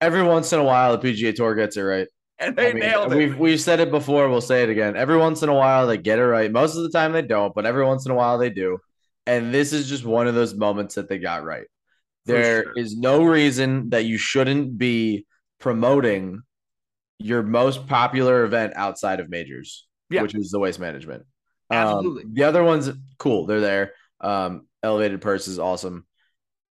Every 0.00 0.24
once 0.24 0.52
in 0.52 0.58
a 0.58 0.64
while, 0.64 0.96
the 0.96 1.08
PGA 1.08 1.34
Tour 1.34 1.54
gets 1.54 1.76
it 1.76 1.82
right. 1.82 2.08
And 2.38 2.56
they 2.56 2.70
I 2.70 2.72
mean, 2.72 2.80
nailed 2.80 3.12
it. 3.12 3.16
We've 3.16 3.38
we've 3.38 3.60
said 3.60 3.78
it 3.78 3.92
before. 3.92 4.28
We'll 4.28 4.40
say 4.40 4.64
it 4.64 4.70
again. 4.70 4.96
Every 4.96 5.16
once 5.16 5.44
in 5.44 5.48
a 5.48 5.54
while, 5.54 5.86
they 5.86 5.98
get 5.98 6.18
it 6.18 6.26
right. 6.26 6.50
Most 6.50 6.76
of 6.76 6.82
the 6.82 6.90
time, 6.90 7.12
they 7.12 7.22
don't, 7.22 7.54
but 7.54 7.64
every 7.64 7.84
once 7.84 8.06
in 8.06 8.10
a 8.10 8.14
while, 8.16 8.38
they 8.38 8.50
do. 8.50 8.78
And 9.26 9.52
this 9.54 9.72
is 9.72 9.88
just 9.88 10.04
one 10.04 10.26
of 10.26 10.34
those 10.34 10.54
moments 10.54 10.96
that 10.96 11.08
they 11.08 11.18
got 11.18 11.44
right. 11.44 11.66
There 12.26 12.72
is 12.76 12.92
sure. 12.92 13.00
no 13.00 13.24
reason 13.24 13.90
that 13.90 14.04
you 14.04 14.16
shouldn't 14.18 14.78
be 14.78 15.26
promoting 15.60 16.42
your 17.18 17.42
most 17.42 17.86
popular 17.86 18.44
event 18.44 18.72
outside 18.76 19.20
of 19.20 19.28
majors, 19.30 19.86
Yeah. 20.10 20.22
which 20.22 20.34
is 20.34 20.50
the 20.50 20.58
waste 20.58 20.80
management. 20.80 21.22
Um, 21.70 21.78
Absolutely. 21.78 22.24
the 22.32 22.44
other 22.44 22.62
ones, 22.64 22.90
cool. 23.18 23.46
They're 23.46 23.60
there. 23.60 23.92
Um, 24.20 24.66
elevated 24.82 25.20
purse 25.20 25.48
is 25.48 25.58
awesome, 25.58 26.06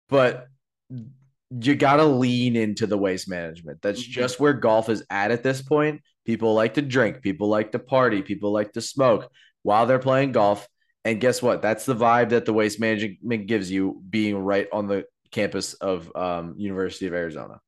but 0.10 0.48
you 0.90 1.76
got 1.76 1.98
to 1.98 2.06
lean 2.06 2.56
into 2.56 2.88
the 2.88 2.98
waste 2.98 3.30
management. 3.30 3.82
That's 3.82 4.02
Mhm. 4.02 4.10
just 4.10 4.40
where 4.40 4.54
golf 4.54 4.90
is 4.90 5.04
at 5.10 5.32
at 5.32 5.44
this 5.44 5.62
point. 5.62 6.02
People 6.26 6.54
like 6.54 6.76
to 6.76 6.82
drink, 6.82 7.22
people 7.22 7.50
like 7.50 7.72
to 7.74 7.80
party, 7.80 8.22
people 8.22 8.52
like 8.52 8.74
to 8.74 8.82
smoke 8.82 9.30
while 9.64 9.86
they're 9.86 10.00
playing 10.00 10.32
golf. 10.32 10.68
And 11.04 11.20
guess 11.20 11.42
what? 11.42 11.62
That's 11.62 11.86
the 11.86 11.96
vibe 11.96 12.30
that 12.30 12.46
the 12.46 12.54
waste 12.54 12.80
management 12.80 13.48
gives 13.48 13.72
you 13.72 14.02
being 14.10 14.38
right 14.38 14.68
on 14.72 14.88
the 14.88 15.06
campus 15.32 15.74
of 15.74 16.16
um, 16.16 16.56
University 16.58 17.08
of 17.08 17.14
Arizona. 17.14 17.60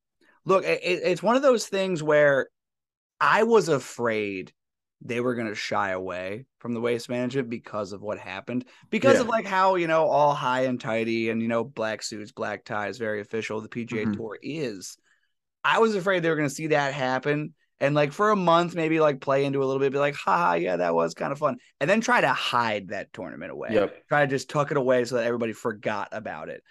Look, 0.44 0.64
it, 0.64 0.80
it's 0.82 1.22
one 1.22 1.36
of 1.36 1.42
those 1.42 1.66
things 1.66 2.02
where 2.02 2.48
I 3.20 3.42
was 3.42 3.68
afraid 3.68 4.52
they 5.00 5.20
were 5.20 5.34
going 5.34 5.48
to 5.48 5.54
shy 5.54 5.90
away 5.90 6.46
from 6.58 6.74
the 6.74 6.80
waste 6.80 7.08
management 7.08 7.50
because 7.50 7.92
of 7.92 8.02
what 8.02 8.18
happened, 8.18 8.64
because 8.90 9.20
of 9.20 9.28
like 9.28 9.46
how, 9.46 9.74
you 9.74 9.86
know, 9.86 10.06
all 10.06 10.34
high 10.34 10.62
and 10.62 10.80
tidy 10.80 11.30
and, 11.30 11.42
you 11.42 11.48
know, 11.48 11.64
black 11.64 12.02
suits, 12.02 12.32
black 12.32 12.64
ties, 12.64 12.98
very 12.98 13.20
official 13.20 13.60
the 13.60 13.68
PGA 13.68 14.06
Mhm. 14.06 14.16
Tour 14.16 14.38
is. 14.42 14.96
I 15.62 15.78
was 15.78 15.94
afraid 15.94 16.22
they 16.22 16.30
were 16.30 16.36
going 16.36 16.48
to 16.48 16.54
see 16.54 16.68
that 16.68 16.94
happen 16.94 17.54
and 17.84 17.94
like 17.94 18.12
for 18.12 18.30
a 18.30 18.36
month, 18.36 18.74
maybe 18.74 18.98
like 18.98 19.20
play 19.20 19.44
into 19.44 19.62
a 19.62 19.66
little 19.66 19.78
bit, 19.78 19.92
be 19.92 19.98
like, 19.98 20.14
haha, 20.14 20.54
yeah, 20.54 20.76
that 20.76 20.94
was 20.94 21.12
kind 21.12 21.32
of 21.32 21.38
fun. 21.38 21.58
And 21.80 21.90
then 21.90 22.00
try 22.00 22.22
to 22.22 22.32
hide 22.32 22.88
that 22.88 23.12
tournament 23.12 23.52
away 23.52 23.74
Yep. 23.74 24.08
try 24.08 24.22
to 24.22 24.26
just 24.26 24.48
tuck 24.48 24.70
it 24.70 24.78
away 24.78 25.04
so 25.04 25.16
that 25.16 25.24
everybody 25.24 25.52
forgot 25.52 26.08
about 26.12 26.48
it. 26.48 26.62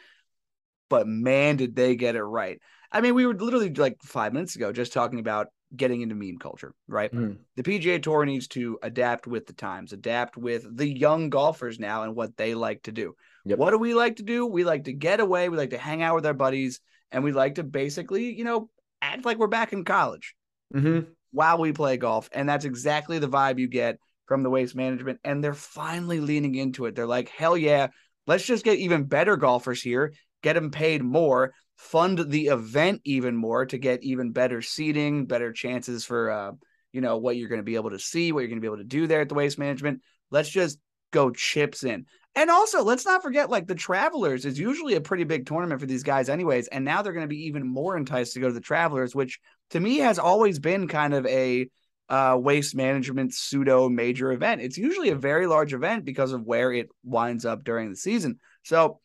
But 0.90 1.08
man, 1.08 1.56
did 1.58 1.76
they 1.76 1.96
get 1.96 2.16
it 2.16 2.24
right. 2.24 2.60
I 2.92 3.02
mean, 3.02 3.14
we 3.14 3.28
were 3.28 3.36
literally 3.36 3.72
like 3.72 3.98
five 4.02 4.34
minutes 4.34 4.56
ago 4.56 4.72
just 4.72 4.92
talking 4.92 5.20
about 5.20 5.48
getting 5.76 6.02
into 6.02 6.16
meme 6.16 6.38
culture, 6.40 6.74
right? 6.88 7.12
Mhm. 7.14 7.38
The 7.58 7.64
PGA 7.64 8.00
Tour 8.02 8.26
needs 8.26 8.48
to 8.50 8.80
adapt 8.82 9.28
with 9.28 9.46
the 9.46 9.54
times, 9.54 9.94
adapt 9.94 10.36
with 10.36 10.66
the 10.76 10.88
young 10.88 11.30
golfers 11.30 11.80
now 11.80 12.04
and 12.04 12.16
what 12.16 12.38
they 12.38 12.56
like 12.56 12.82
to 12.84 12.92
do. 12.92 13.16
Yep. 13.46 13.60
What 13.60 13.70
do 13.70 13.78
we 13.78 13.94
like 13.94 14.16
to 14.16 14.24
do? 14.24 14.48
We 14.48 14.64
like 14.64 14.86
to 14.86 14.94
get 14.94 15.20
away, 15.20 15.50
we 15.50 15.58
like 15.58 15.72
to 15.72 15.78
hang 15.78 16.02
out 16.02 16.16
with 16.16 16.26
our 16.26 16.34
buddies, 16.34 16.80
and 17.12 17.24
we 17.24 17.34
like 17.34 17.56
to 17.56 17.64
basically, 17.64 18.34
you 18.34 18.46
know, 18.46 18.70
act 19.02 19.26
like 19.26 19.38
we're 19.38 19.48
back 19.48 19.74
in 19.74 19.84
college 19.84 20.36
Mhm. 20.74 21.08
while 21.32 21.58
we 21.58 21.72
play 21.72 21.98
golf. 21.98 22.30
And 22.32 22.48
that's 22.48 22.66
exactly 22.66 23.20
the 23.20 23.28
vibe 23.28 23.60
you 23.60 23.68
get 23.68 23.98
from 24.28 24.44
the 24.44 24.50
waste 24.50 24.76
management. 24.76 25.20
And 25.24 25.44
they're 25.44 25.54
finally 25.54 26.20
leaning 26.20 26.56
into 26.56 26.86
it. 26.86 26.96
They're 26.96 27.08
like, 27.08 27.30
hell 27.30 27.58
yeah, 27.58 27.88
let's 28.28 28.46
just 28.46 28.64
get 28.64 28.78
even 28.80 29.06
better 29.06 29.36
golfers 29.36 29.82
here, 29.82 30.14
get 30.42 30.54
them 30.54 30.72
paid 30.72 31.04
more, 31.04 31.54
fund 31.76 32.20
the 32.30 32.48
event 32.48 33.02
even 33.04 33.36
more 33.36 33.66
to 33.66 33.78
get 33.78 34.04
even 34.04 34.32
better 34.32 34.62
seating, 34.62 35.26
better 35.26 35.52
chances 35.52 36.06
for, 36.06 36.30
uh, 36.30 36.52
you 36.92 37.02
know, 37.02 37.18
what 37.18 37.36
you're 37.36 37.50
going 37.50 37.60
to 37.60 37.64
be 37.64 37.76
able 37.76 37.90
to 37.90 38.00
see, 38.00 38.32
what 38.32 38.42
you're 38.42 38.50
going 38.50 38.60
to 38.60 38.62
be 38.62 38.68
able 38.68 38.78
to 38.78 38.84
do 38.84 39.08
there 39.08 39.22
at 39.22 39.30
the 39.30 39.36
waste 39.36 39.58
management. 39.58 40.02
Let's 40.30 40.50
just 40.50 40.78
go 41.12 41.32
chips 41.32 41.84
in. 41.84 42.06
And 42.36 42.50
also, 42.50 42.84
let's 42.84 43.06
not 43.06 43.22
forget, 43.22 43.50
like 43.50 43.68
the 43.68 43.76
Travelers 43.76 44.46
is 44.46 44.58
usually 44.58 44.96
a 44.96 45.02
pretty 45.02 45.24
big 45.24 45.46
tournament 45.46 45.80
for 45.80 45.86
these 45.88 46.04
guys, 46.04 46.30
anyways. 46.30 46.68
And 46.68 46.84
now 46.84 47.02
they're 47.02 47.14
going 47.14 47.26
to 47.26 47.36
be 47.36 47.46
even 47.46 47.68
more 47.68 47.96
enticed 47.98 48.34
to 48.34 48.40
go 48.40 48.48
to 48.48 48.54
the 48.54 48.60
Travelers, 48.60 49.14
which 49.14 49.40
to 49.72 49.80
me 49.80 49.98
has 49.98 50.20
always 50.20 50.60
been 50.60 50.88
kind 50.88 51.14
of 51.14 51.26
a 51.26 51.70
uh, 52.10 52.38
waste 52.40 52.76
management 52.76 53.34
pseudo 53.34 53.90
major 53.90 54.32
event. 54.32 54.62
It's 54.62 54.78
usually 54.78 55.10
a 55.10 55.16
very 55.16 55.48
large 55.48 55.74
event 55.74 56.06
because 56.06 56.32
of 56.34 56.44
where 56.44 56.72
it 56.72 56.90
winds 57.04 57.46
up 57.46 57.64
during 57.64 57.90
the 57.90 57.96
season. 57.96 58.40
So 58.64 59.00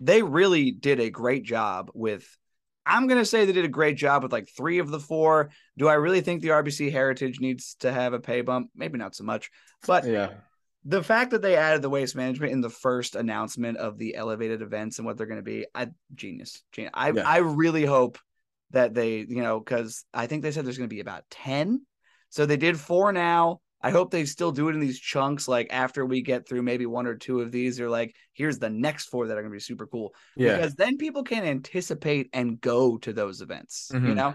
they 0.00 0.22
really 0.22 0.70
did 0.70 1.00
a 1.00 1.10
great 1.10 1.42
job 1.44 1.90
with. 1.94 2.26
I'm 2.90 3.06
going 3.06 3.18
to 3.20 3.26
say 3.26 3.44
they 3.44 3.52
did 3.52 3.66
a 3.66 3.68
great 3.68 3.98
job 3.98 4.22
with 4.22 4.32
like 4.32 4.48
three 4.56 4.78
of 4.78 4.88
the 4.88 5.00
four. 5.00 5.50
Do 5.76 5.88
I 5.88 5.94
really 5.94 6.22
think 6.22 6.40
the 6.40 6.48
RBC 6.48 6.90
Heritage 6.90 7.38
needs 7.38 7.74
to 7.80 7.92
have 7.92 8.14
a 8.14 8.20
pay 8.20 8.40
bump? 8.40 8.70
Maybe 8.74 8.96
not 8.96 9.14
so 9.14 9.24
much. 9.24 9.50
But 9.86 10.06
Yeah. 10.06 10.30
the 10.86 11.02
fact 11.02 11.32
that 11.32 11.42
they 11.42 11.56
added 11.56 11.82
the 11.82 11.90
waste 11.90 12.16
management 12.16 12.52
in 12.52 12.62
the 12.62 12.70
first 12.70 13.14
announcement 13.14 13.76
of 13.76 13.98
the 13.98 14.16
elevated 14.16 14.62
events 14.62 14.98
and 14.98 15.04
what 15.04 15.18
they're 15.18 15.26
going 15.26 15.36
to 15.36 15.42
be, 15.42 15.66
I 15.74 15.88
genius. 16.14 16.62
genius. 16.72 16.92
I 16.94 17.10
Yeah. 17.10 17.28
I 17.28 17.38
really 17.38 17.84
hope 17.84 18.18
that 18.70 18.94
they, 18.94 19.18
you 19.28 19.42
know, 19.42 19.58
because 19.58 20.04
I 20.12 20.26
think 20.26 20.42
they 20.42 20.50
said 20.50 20.64
there's 20.64 20.78
going 20.78 20.90
to 20.90 20.94
be 20.94 21.00
about 21.00 21.24
ten. 21.30 21.84
So 22.30 22.44
they 22.46 22.56
did 22.56 22.78
four 22.78 23.12
now. 23.12 23.60
I 23.80 23.90
hope 23.90 24.10
they 24.10 24.24
still 24.24 24.50
do 24.50 24.68
it 24.68 24.74
in 24.74 24.80
these 24.80 24.98
chunks. 24.98 25.46
Like 25.46 25.68
after 25.70 26.04
we 26.04 26.20
get 26.20 26.48
through 26.48 26.62
maybe 26.62 26.84
one 26.84 27.06
or 27.06 27.14
two 27.14 27.40
of 27.40 27.52
these, 27.52 27.76
they're 27.76 27.88
like, 27.88 28.14
here's 28.32 28.58
the 28.58 28.68
next 28.68 29.06
four 29.06 29.28
that 29.28 29.38
are 29.38 29.40
going 29.40 29.52
to 29.52 29.56
be 29.56 29.60
super 29.60 29.86
cool. 29.86 30.12
Yeah. 30.36 30.56
Because 30.56 30.74
then 30.74 30.96
people 30.98 31.22
can 31.22 31.44
anticipate 31.44 32.28
and 32.32 32.60
go 32.60 32.98
to 32.98 33.12
those 33.12 33.40
events. 33.40 33.88
You 33.94 34.00
Mhm. 34.00 34.14
know, 34.16 34.34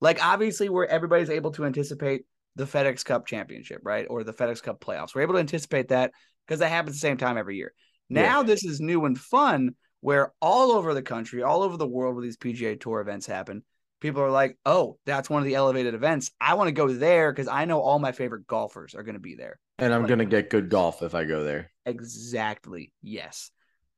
like 0.00 0.24
obviously 0.24 0.70
where 0.70 0.86
everybody's 0.88 1.28
able 1.30 1.50
to 1.52 1.66
anticipate 1.66 2.22
the 2.56 2.64
FedEx 2.64 3.04
Cup 3.04 3.26
championship, 3.26 3.82
right? 3.84 4.06
Or 4.08 4.24
the 4.24 4.32
FedEx 4.32 4.62
Cup 4.62 4.80
playoffs. 4.80 5.14
We're 5.14 5.22
able 5.22 5.34
to 5.34 5.40
anticipate 5.40 5.88
that 5.88 6.12
because 6.46 6.60
that 6.60 6.70
happens 6.70 6.96
at 6.96 7.00
the 7.00 7.08
same 7.08 7.18
time 7.18 7.36
every 7.36 7.56
year. 7.56 7.74
Now 8.08 8.38
Yeah. 8.38 8.44
this 8.44 8.64
is 8.64 8.80
new 8.80 9.04
and 9.04 9.18
fun 9.18 9.76
where 10.00 10.32
all 10.40 10.72
over 10.72 10.94
the 10.94 11.02
country, 11.02 11.42
all 11.42 11.62
over 11.62 11.76
the 11.76 11.86
world 11.86 12.14
where 12.14 12.22
these 12.24 12.36
PGA 12.36 12.78
Tour 12.78 13.00
events 13.00 13.26
happen, 13.26 13.64
people 14.00 14.22
are 14.22 14.30
like, 14.30 14.56
"Oh, 14.64 14.98
that's 15.06 15.28
one 15.28 15.40
of 15.42 15.46
the 15.46 15.54
elevated 15.56 15.94
events. 15.94 16.30
I 16.40 16.54
want 16.54 16.68
to 16.68 16.72
go 16.72 16.92
there 16.92 17.32
because 17.32 17.48
I 17.48 17.64
know 17.64 17.80
all 17.80 17.98
my 17.98 18.12
favorite 18.12 18.46
golfers 18.46 18.94
are 18.94 19.02
going 19.02 19.14
to 19.14 19.20
be 19.20 19.34
there." 19.34 19.58
And 19.78 19.92
I'm 19.92 20.02
Like- 20.02 20.08
gonna 20.08 20.24
get 20.24 20.50
good 20.50 20.68
golf 20.70 21.02
if 21.02 21.14
I 21.14 21.24
go 21.24 21.44
there. 21.44 21.70
Exactly. 21.86 22.92
Yes. 23.02 23.50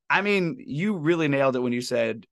I 0.09 0.23
mean, 0.23 0.57
you 0.59 0.97
really 0.97 1.29
nailed 1.29 1.57
it 1.57 1.61
when 1.61 1.73
you 1.73 1.81
said 1.81 2.27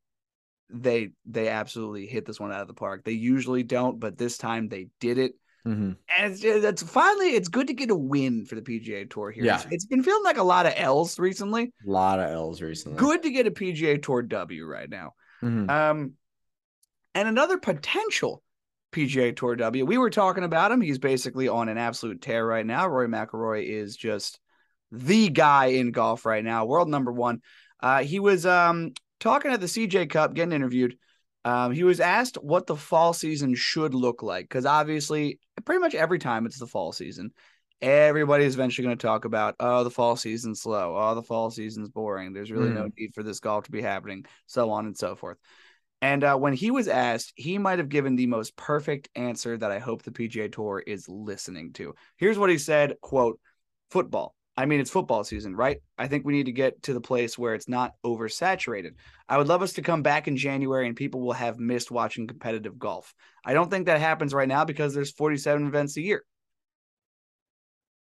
they 0.71 1.13
they 1.25 1.49
absolutely 1.49 2.07
hit 2.07 2.27
this 2.27 2.39
one 2.39 2.53
out 2.53 2.61
of 2.61 2.69
the 2.69 2.75
park. 2.75 3.05
They 3.05 3.13
usually 3.13 3.63
don't, 3.63 3.99
but 3.99 4.19
this 4.19 4.37
time 4.37 4.69
they 4.69 4.89
did 5.01 5.17
it. 5.19 5.35
Mhm. 5.67 5.97
And 6.19 6.33
it's 6.33 6.41
just, 6.41 6.65
it's 6.65 6.83
finally 6.83 7.31
it's 7.35 7.49
good 7.49 7.67
to 7.67 7.75
get 7.75 7.91
a 7.91 7.95
win 7.95 8.45
for 8.47 8.55
the 8.55 8.63
PGA 8.63 9.05
Tour 9.11 9.31
here. 9.31 9.45
Yeah. 9.45 9.57
It's- 9.57 9.69
it's 9.73 9.87
been 9.87 10.03
feeling 10.03 10.25
like 10.25 10.39
a 10.39 10.43
lot 10.43 10.67
of 10.67 10.73
L's 10.77 11.19
recently. 11.19 11.73
A 11.87 11.91
lot 11.91 12.21
of 12.21 12.31
L's 12.31 12.63
recently. 12.63 12.99
Good 12.99 13.23
to 13.25 13.31
get 13.31 13.47
a 13.47 13.51
PGA 13.51 13.99
Tour 13.99 14.23
W 14.23 14.65
right 14.67 14.89
now. 14.89 15.15
Mhm. 15.43 15.69
Um, 15.71 16.13
and 17.15 17.29
another 17.29 17.59
potential 17.59 18.43
PGA 18.93 19.33
Tour 19.33 19.57
W. 19.57 19.85
We 19.85 19.99
were 19.99 20.11
talking 20.11 20.45
about 20.45 20.73
him. 20.73 20.81
He's 20.81 20.99
basically 20.99 21.49
on 21.49 21.69
an 21.69 21.77
absolute 21.77 22.23
tear 22.23 22.47
right 22.47 22.65
now. 22.65 22.87
Rory 22.89 23.09
McIlroy 23.09 23.65
is 23.69 23.97
just 23.97 24.41
the 24.91 25.29
guy 25.29 25.67
in 25.67 25.91
golf 25.91 26.25
right 26.25 26.43
now, 26.45 26.65
world 26.65 26.89
number 26.89 27.13
one. 27.13 27.43
Uh, 27.81 28.03
he 28.03 28.19
was 28.21 28.47
um 28.47 28.93
talking 29.21 29.51
at 29.51 29.61
the 29.61 29.67
CJ 29.69 30.07
Cup, 30.09 30.33
getting 30.35 30.53
interviewed. 30.53 30.97
Um, 31.45 31.73
he 31.73 31.85
was 31.85 32.01
asked 32.01 32.37
what 32.37 32.67
the 32.67 32.77
fall 32.77 33.13
season 33.13 33.55
should 33.55 33.95
look 33.95 34.23
like 34.23 34.45
because 34.45 34.67
obviously, 34.67 35.39
pretty 35.65 35.81
much 35.81 35.95
every 35.95 36.19
time 36.19 36.47
it's 36.47 36.59
the 36.59 36.67
fall 36.67 36.93
season, 36.93 37.31
everybody's 37.81 38.55
eventually 38.55 38.85
going 38.87 38.99
to 38.99 39.07
talk 39.07 39.25
about, 39.25 39.55
oh, 39.61 39.85
the 39.85 39.91
fall 39.91 40.17
season's 40.17 40.61
slow. 40.61 40.97
Oh, 40.97 41.15
the 41.15 41.23
fall 41.23 41.51
season's 41.51 41.89
boring. 41.89 42.33
There's 42.33 42.51
really 42.51 42.71
no 42.71 42.89
need 42.99 43.15
for 43.15 43.23
this 43.23 43.41
golf 43.41 43.65
to 43.65 43.71
be 43.71 43.83
happening, 43.83 44.25
so 44.47 44.71
on 44.71 44.87
and 44.87 44.97
so 44.97 45.15
forth. 45.15 45.39
And 46.01 46.23
uh, 46.23 46.37
when 46.37 46.53
he 46.53 46.71
was 46.71 46.87
asked, 46.87 47.33
he 47.35 47.59
might 47.59 47.79
have 47.79 47.89
given 47.89 48.15
the 48.15 48.27
most 48.27 48.57
perfect 48.57 49.09
answer 49.17 49.57
that 49.57 49.73
I 49.73 49.79
hope 49.81 50.03
the 50.03 50.13
PGA 50.13 50.51
Tour 50.51 50.83
is 50.87 51.09
listening 51.09 51.73
to. 51.75 51.95
Here's 52.17 52.39
what 52.39 52.51
he 52.51 52.59
said: 52.59 52.95
"Quote, 53.01 53.41
football. 53.91 54.35
I 54.59 54.67
mean, 54.67 54.81
it's 54.81 54.91
football 54.91 55.23
season, 55.23 55.55
right? 55.55 55.81
I 55.97 56.09
think 56.09 56.27
we 56.27 56.33
need 56.33 56.47
to 56.47 56.53
get 56.53 56.83
to 56.83 56.93
the 56.93 57.01
place 57.01 57.39
where 57.39 57.55
it's 57.55 57.69
not 57.69 57.95
oversaturated. 58.05 58.95
I 59.29 59.39
would 59.39 59.47
love 59.47 59.63
us 59.63 59.75
to 59.75 59.83
come 59.83 60.03
back 60.03 60.27
in 60.27 60.37
January 60.37 60.89
and 60.89 60.97
people 60.97 61.21
will 61.21 61.33
have 61.35 61.61
missed 61.61 61.93
watching 61.93 62.27
competitive 62.27 62.77
golf. 62.77 63.15
I 63.45 63.55
don't 63.55 63.71
think 63.71 63.87
that 63.87 64.01
happens 64.01 64.35
right 64.35 64.49
now 64.49 64.65
because 64.65 64.93
there's 64.93 65.13
47 65.13 65.69
events 65.69 65.97
a 65.97 66.01
year. 66.01 66.25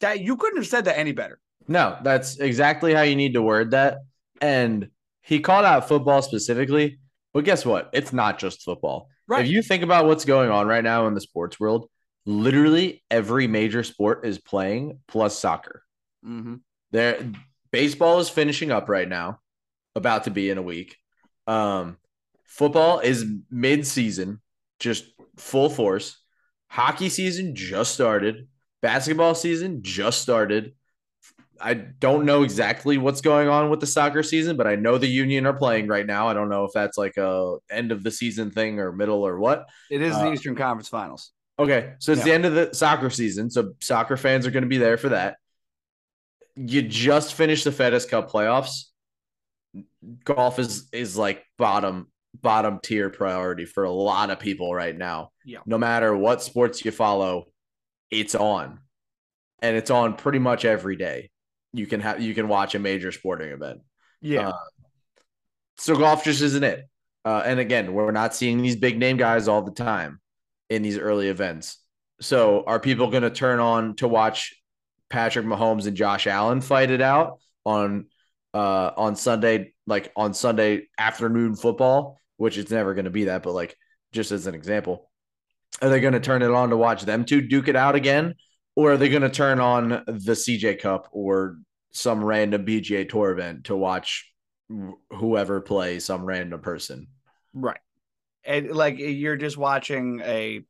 That 0.02 0.20
you 0.22 0.38
couldn't 0.38 0.60
have 0.60 0.68
said 0.68 0.86
that 0.86 1.00
any 1.00 1.14
better. 1.14 1.40
No, 1.68 1.98
that's 2.04 2.38
exactly 2.38 2.94
how 2.94 3.02
you 3.02 3.16
need 3.16 3.34
to 3.34 3.42
word 3.42 3.72
that. 3.72 4.02
And 4.40 4.90
he 5.22 5.40
called 5.40 5.66
out 5.66 5.88
football 5.88 6.22
specifically, 6.22 7.00
but 7.34 7.44
guess 7.44 7.66
what? 7.66 7.90
It's 7.92 8.14
not 8.14 8.38
just 8.38 8.62
football. 8.62 9.10
Right. 9.28 9.44
If 9.44 9.52
you 9.52 9.64
think 9.64 9.82
about 9.82 10.06
what's 10.06 10.26
going 10.26 10.52
on 10.52 10.68
right 10.68 10.84
now 10.84 11.08
in 11.08 11.16
the 11.16 11.22
sports 11.22 11.60
world, 11.60 11.90
literally 12.28 13.04
every 13.10 13.48
major 13.48 13.84
sport 13.84 14.28
is 14.28 14.38
playing 14.38 15.00
plus 15.08 15.40
soccer. 15.40 15.82
Mm-hmm. 16.26 16.56
There 16.92 17.32
baseball 17.72 18.20
is 18.20 18.30
finishing 18.30 18.72
up 18.72 18.90
right 18.90 19.08
now, 19.08 19.40
about 19.96 20.24
to 20.26 20.32
be 20.32 20.50
in 20.50 20.58
a 20.58 20.62
week. 20.62 20.98
Um, 21.48 21.98
football 22.46 23.00
is 23.00 23.26
mid-season, 23.52 24.42
just 24.80 25.06
full 25.38 25.70
force. 25.70 26.18
Hockey 26.70 27.10
season 27.10 27.56
just 27.56 27.94
started. 27.94 28.48
Basketball 28.82 29.36
season 29.36 29.82
just 29.84 30.22
started. 30.22 30.74
I 31.60 31.74
don't 31.74 32.26
know 32.26 32.44
exactly 32.44 32.98
what's 32.98 33.22
going 33.22 33.48
on 33.48 33.70
with 33.70 33.80
the 33.80 33.88
soccer 33.88 34.24
season, 34.24 34.58
but 34.58 34.68
I 34.68 34.76
know 34.76 34.98
the 34.98 35.08
Union 35.08 35.46
are 35.46 35.54
playing 35.54 35.88
right 35.88 36.06
now. 36.06 36.28
I 36.28 36.34
don't 36.34 36.50
know 36.50 36.66
if 36.66 36.72
that's 36.74 36.98
like 36.98 37.16
a 37.18 37.56
end 37.70 37.92
of 37.92 38.04
the 38.04 38.12
season 38.12 38.52
thing 38.52 38.80
or 38.80 38.92
middle 38.92 39.26
or 39.26 39.40
what. 39.40 39.70
It 39.90 40.02
is 40.02 40.14
the 40.16 40.28
Uh, 40.28 40.34
Eastern 40.34 40.56
Conference 40.56 40.90
Finals. 40.90 41.32
Okay, 41.58 41.94
so 42.00 42.12
it's 42.12 42.20
Yeah. 42.20 42.26
the 42.26 42.34
end 42.34 42.46
of 42.46 42.54
the 42.54 42.74
soccer 42.74 43.10
season, 43.10 43.50
so 43.50 43.74
soccer 43.82 44.18
fans 44.18 44.46
are 44.46 44.52
going 44.52 44.64
to 44.64 44.70
be 44.70 44.78
there 44.78 44.98
for 44.98 45.10
that. 45.10 45.38
You 46.56 46.82
just 46.82 47.34
finished 47.34 47.64
the 47.64 47.72
FedEx 47.72 48.10
Cup 48.10 48.32
playoffs. 48.32 48.86
Golf 50.24 50.60
is 50.60 50.88
is 50.92 51.18
like 51.18 51.44
bottom 51.58 52.08
bottom 52.42 52.80
tier 52.82 53.10
priority 53.10 53.66
for 53.66 53.84
a 53.84 53.92
lot 53.92 54.30
of 54.30 54.40
people 54.40 54.74
right 54.74 54.96
now. 54.98 55.32
Yeah. 55.44 55.60
No 55.66 55.78
matter 55.78 56.16
what 56.16 56.42
sports 56.42 56.84
you 56.86 56.92
follow, 56.92 57.46
it's 58.10 58.36
on, 58.36 58.80
and 59.62 59.76
it's 59.76 59.90
on 59.90 60.16
pretty 60.16 60.40
much 60.40 60.66
every 60.66 60.96
day. 60.96 61.30
You 61.74 61.88
can 61.88 62.00
have 62.02 62.22
you 62.22 62.34
can 62.34 62.48
watch 62.48 62.76
a 62.76 62.80
major 62.80 63.12
sporting 63.12 63.52
event. 63.52 63.82
Yeah. 64.22 64.50
Uh, 64.50 64.58
so 65.78 65.96
golf 65.96 66.24
just 66.24 66.42
isn't 66.42 66.64
it. 66.64 66.88
Uh, 67.26 67.42
and 67.46 67.60
again, 67.60 67.94
we're 67.94 68.12
not 68.12 68.36
seeing 68.36 68.62
these 68.62 68.76
big 68.76 68.98
name 68.98 69.18
guys 69.18 69.48
all 69.48 69.62
the 69.62 69.72
time 69.72 70.20
in 70.70 70.84
these 70.84 70.98
early 70.98 71.28
events. 71.28 71.80
So 72.22 72.64
are 72.66 72.80
people 72.80 73.10
going 73.10 73.24
to 73.24 73.30
turn 73.30 73.60
on 73.60 73.96
to 73.98 74.08
watch 74.08 74.56
Patrick 75.10 75.46
Mahomes 75.46 75.88
and 75.88 75.96
Josh 75.96 76.28
Allen 76.28 76.62
fight 76.62 76.92
it 76.92 77.02
out 77.02 77.40
on 77.66 78.08
uh, 78.54 78.92
on 78.96 79.16
Sunday, 79.16 79.74
like 79.86 80.12
on 80.16 80.34
Sunday 80.34 80.88
afternoon 80.98 81.56
football, 81.56 82.18
which 82.38 82.58
it's 82.58 82.72
never 82.72 82.94
going 82.94 83.06
to 83.06 83.12
be 83.12 83.26
that, 83.26 83.44
but 83.44 83.54
like 83.54 83.78
just 84.14 84.32
as 84.32 84.48
an 84.48 84.56
example, 84.56 85.10
are 85.82 85.90
they 85.90 86.00
going 86.00 86.14
to 86.14 86.20
turn 86.20 86.42
it 86.42 86.52
on 86.52 86.70
to 86.70 86.78
watch 86.78 87.04
them 87.04 87.26
two 87.26 87.42
duke 87.42 87.68
it 87.68 87.76
out 87.76 87.96
again, 87.96 88.36
or 88.76 88.94
are 88.94 88.98
they 88.98 89.10
going 89.10 89.22
to 89.22 89.30
turn 89.30 89.60
on 89.60 89.90
the 89.90 90.34
CJ 90.34 90.80
Cup 90.80 91.10
or 91.12 91.58
some 91.92 92.24
random 92.24 92.66
PGA 92.66 93.08
Tour 93.08 93.32
event 93.32 93.66
to 93.66 93.76
watch 93.76 94.32
whoever 95.12 95.62
play 95.62 96.00
some 96.00 96.26
random 96.26 96.62
person? 96.62 97.08
Right. 97.54 97.80
And 98.46 98.72
like 98.72 98.98
you're 99.00 99.38
just 99.38 99.58
watching 99.58 100.22
a 100.24 100.62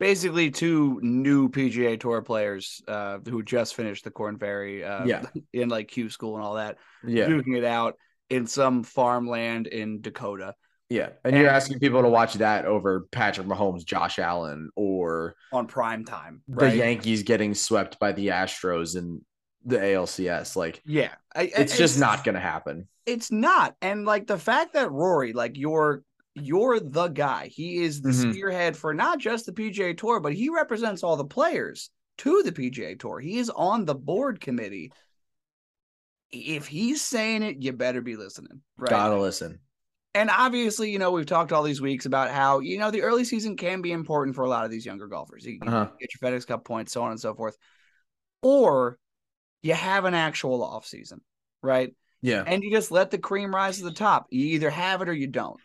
basically 0.00 0.50
two 0.50 0.98
new 1.02 1.48
PGA 1.48 2.00
Tour 2.00 2.22
players 2.22 2.82
uh, 2.88 3.18
who 3.28 3.44
just 3.44 3.76
finished 3.76 4.02
the 4.02 4.10
Korn 4.10 4.36
Ferry 4.38 4.82
uh, 4.82 5.04
Yeah. 5.04 5.22
in 5.52 5.68
like 5.68 5.86
Q 5.86 6.10
school 6.10 6.34
and 6.34 6.44
all 6.44 6.54
that, 6.54 6.78
Yeah, 7.06 7.26
duking 7.26 7.56
it 7.56 7.64
out 7.64 7.94
in 8.28 8.48
some 8.48 8.82
farmland 8.82 9.68
in 9.68 10.00
Dakota 10.00 10.54
yeah, 10.90 11.10
and 11.24 11.36
you're 11.36 11.48
asking 11.48 11.78
people 11.78 12.02
to 12.02 12.08
watch 12.08 12.34
that 12.34 12.64
over 12.64 13.06
Patrick 13.12 13.46
Mahomes, 13.46 13.84
Josh 13.84 14.18
Allen, 14.18 14.70
or 14.74 15.36
on 15.52 15.68
prime 15.68 16.04
time. 16.04 16.42
the 16.48 16.76
Yankees 16.76 17.22
getting 17.22 17.54
swept 17.54 18.00
by 18.00 18.10
the 18.10 18.26
Astros 18.26 18.96
in 18.96 19.24
the 19.64 19.76
ALCS. 19.78 20.56
Like 20.56 20.82
yeah. 20.84 21.12
I- 21.32 21.42
I- 21.42 21.50
it's 21.58 21.78
just 21.78 22.00
not 22.00 22.24
going 22.24 22.34
to 22.34 22.40
happen. 22.40 22.88
It's 23.06 23.30
not. 23.30 23.76
And 23.80 24.04
like 24.04 24.26
the 24.26 24.36
fact 24.36 24.74
that 24.74 24.90
Rory, 24.90 25.32
like 25.32 25.56
you're 25.56 26.02
you're 26.34 26.80
the 26.80 27.08
guy. 27.08 27.48
He 27.48 27.82
is 27.82 28.00
the 28.00 28.10
Mhm. 28.10 28.32
spearhead 28.32 28.76
for 28.76 28.94
not 28.94 29.18
just 29.18 29.46
the 29.46 29.52
PGA 29.52 29.94
Tour, 29.94 30.20
but 30.20 30.32
he 30.34 30.48
represents 30.48 31.02
all 31.02 31.16
the 31.16 31.24
players 31.24 31.90
to 32.18 32.42
the 32.42 32.52
PGA 32.52 32.94
Tour. 32.94 33.20
He 33.20 33.38
is 33.38 33.50
on 33.50 33.84
the 33.84 33.94
board 33.94 34.40
committee. 34.40 34.92
If 36.30 36.68
he's 36.68 37.02
saying 37.02 37.42
it, 37.42 37.60
you 37.62 37.72
better 37.72 38.00
be 38.00 38.16
listening. 38.16 38.62
Right. 38.76 38.90
Gotta 38.90 39.20
listen. 39.20 39.60
And 40.14 40.30
obviously, 40.30 40.90
you 40.90 40.98
know, 40.98 41.12
we've 41.12 41.26
talked 41.26 41.52
all 41.52 41.62
these 41.62 41.80
weeks 41.80 42.06
about 42.06 42.30
how, 42.30 42.58
you 42.58 42.78
know, 42.78 42.90
the 42.90 43.02
early 43.02 43.24
season 43.24 43.56
can 43.56 43.80
be 43.80 43.92
important 43.92 44.34
for 44.34 44.44
a 44.44 44.48
lot 44.48 44.64
of 44.64 44.70
these 44.70 44.84
younger 44.86 45.06
golfers. 45.06 45.44
You, 45.46 45.52
you 45.52 45.60
Uh-huh. 45.62 45.88
get 46.00 46.10
your 46.14 46.30
FedEx 46.32 46.46
Cup 46.46 46.64
points, 46.64 46.92
so 46.92 47.02
on 47.02 47.12
and 47.12 47.20
so 47.20 47.34
forth. 47.34 47.56
Or 48.42 48.98
you 49.62 49.74
have 49.74 50.04
an 50.06 50.14
actual 50.14 50.62
off 50.64 50.86
season, 50.86 51.20
right? 51.62 51.94
Yeah, 52.22 52.44
and 52.46 52.62
you 52.62 52.70
just 52.70 52.90
let 52.90 53.10
the 53.10 53.18
cream 53.18 53.54
rise 53.54 53.78
to 53.78 53.84
the 53.84 53.92
top. 53.92 54.26
You 54.30 54.44
either 54.46 54.70
have 54.70 55.00
it 55.00 55.08
or 55.08 55.12
you 55.12 55.26
don't. 55.26 55.60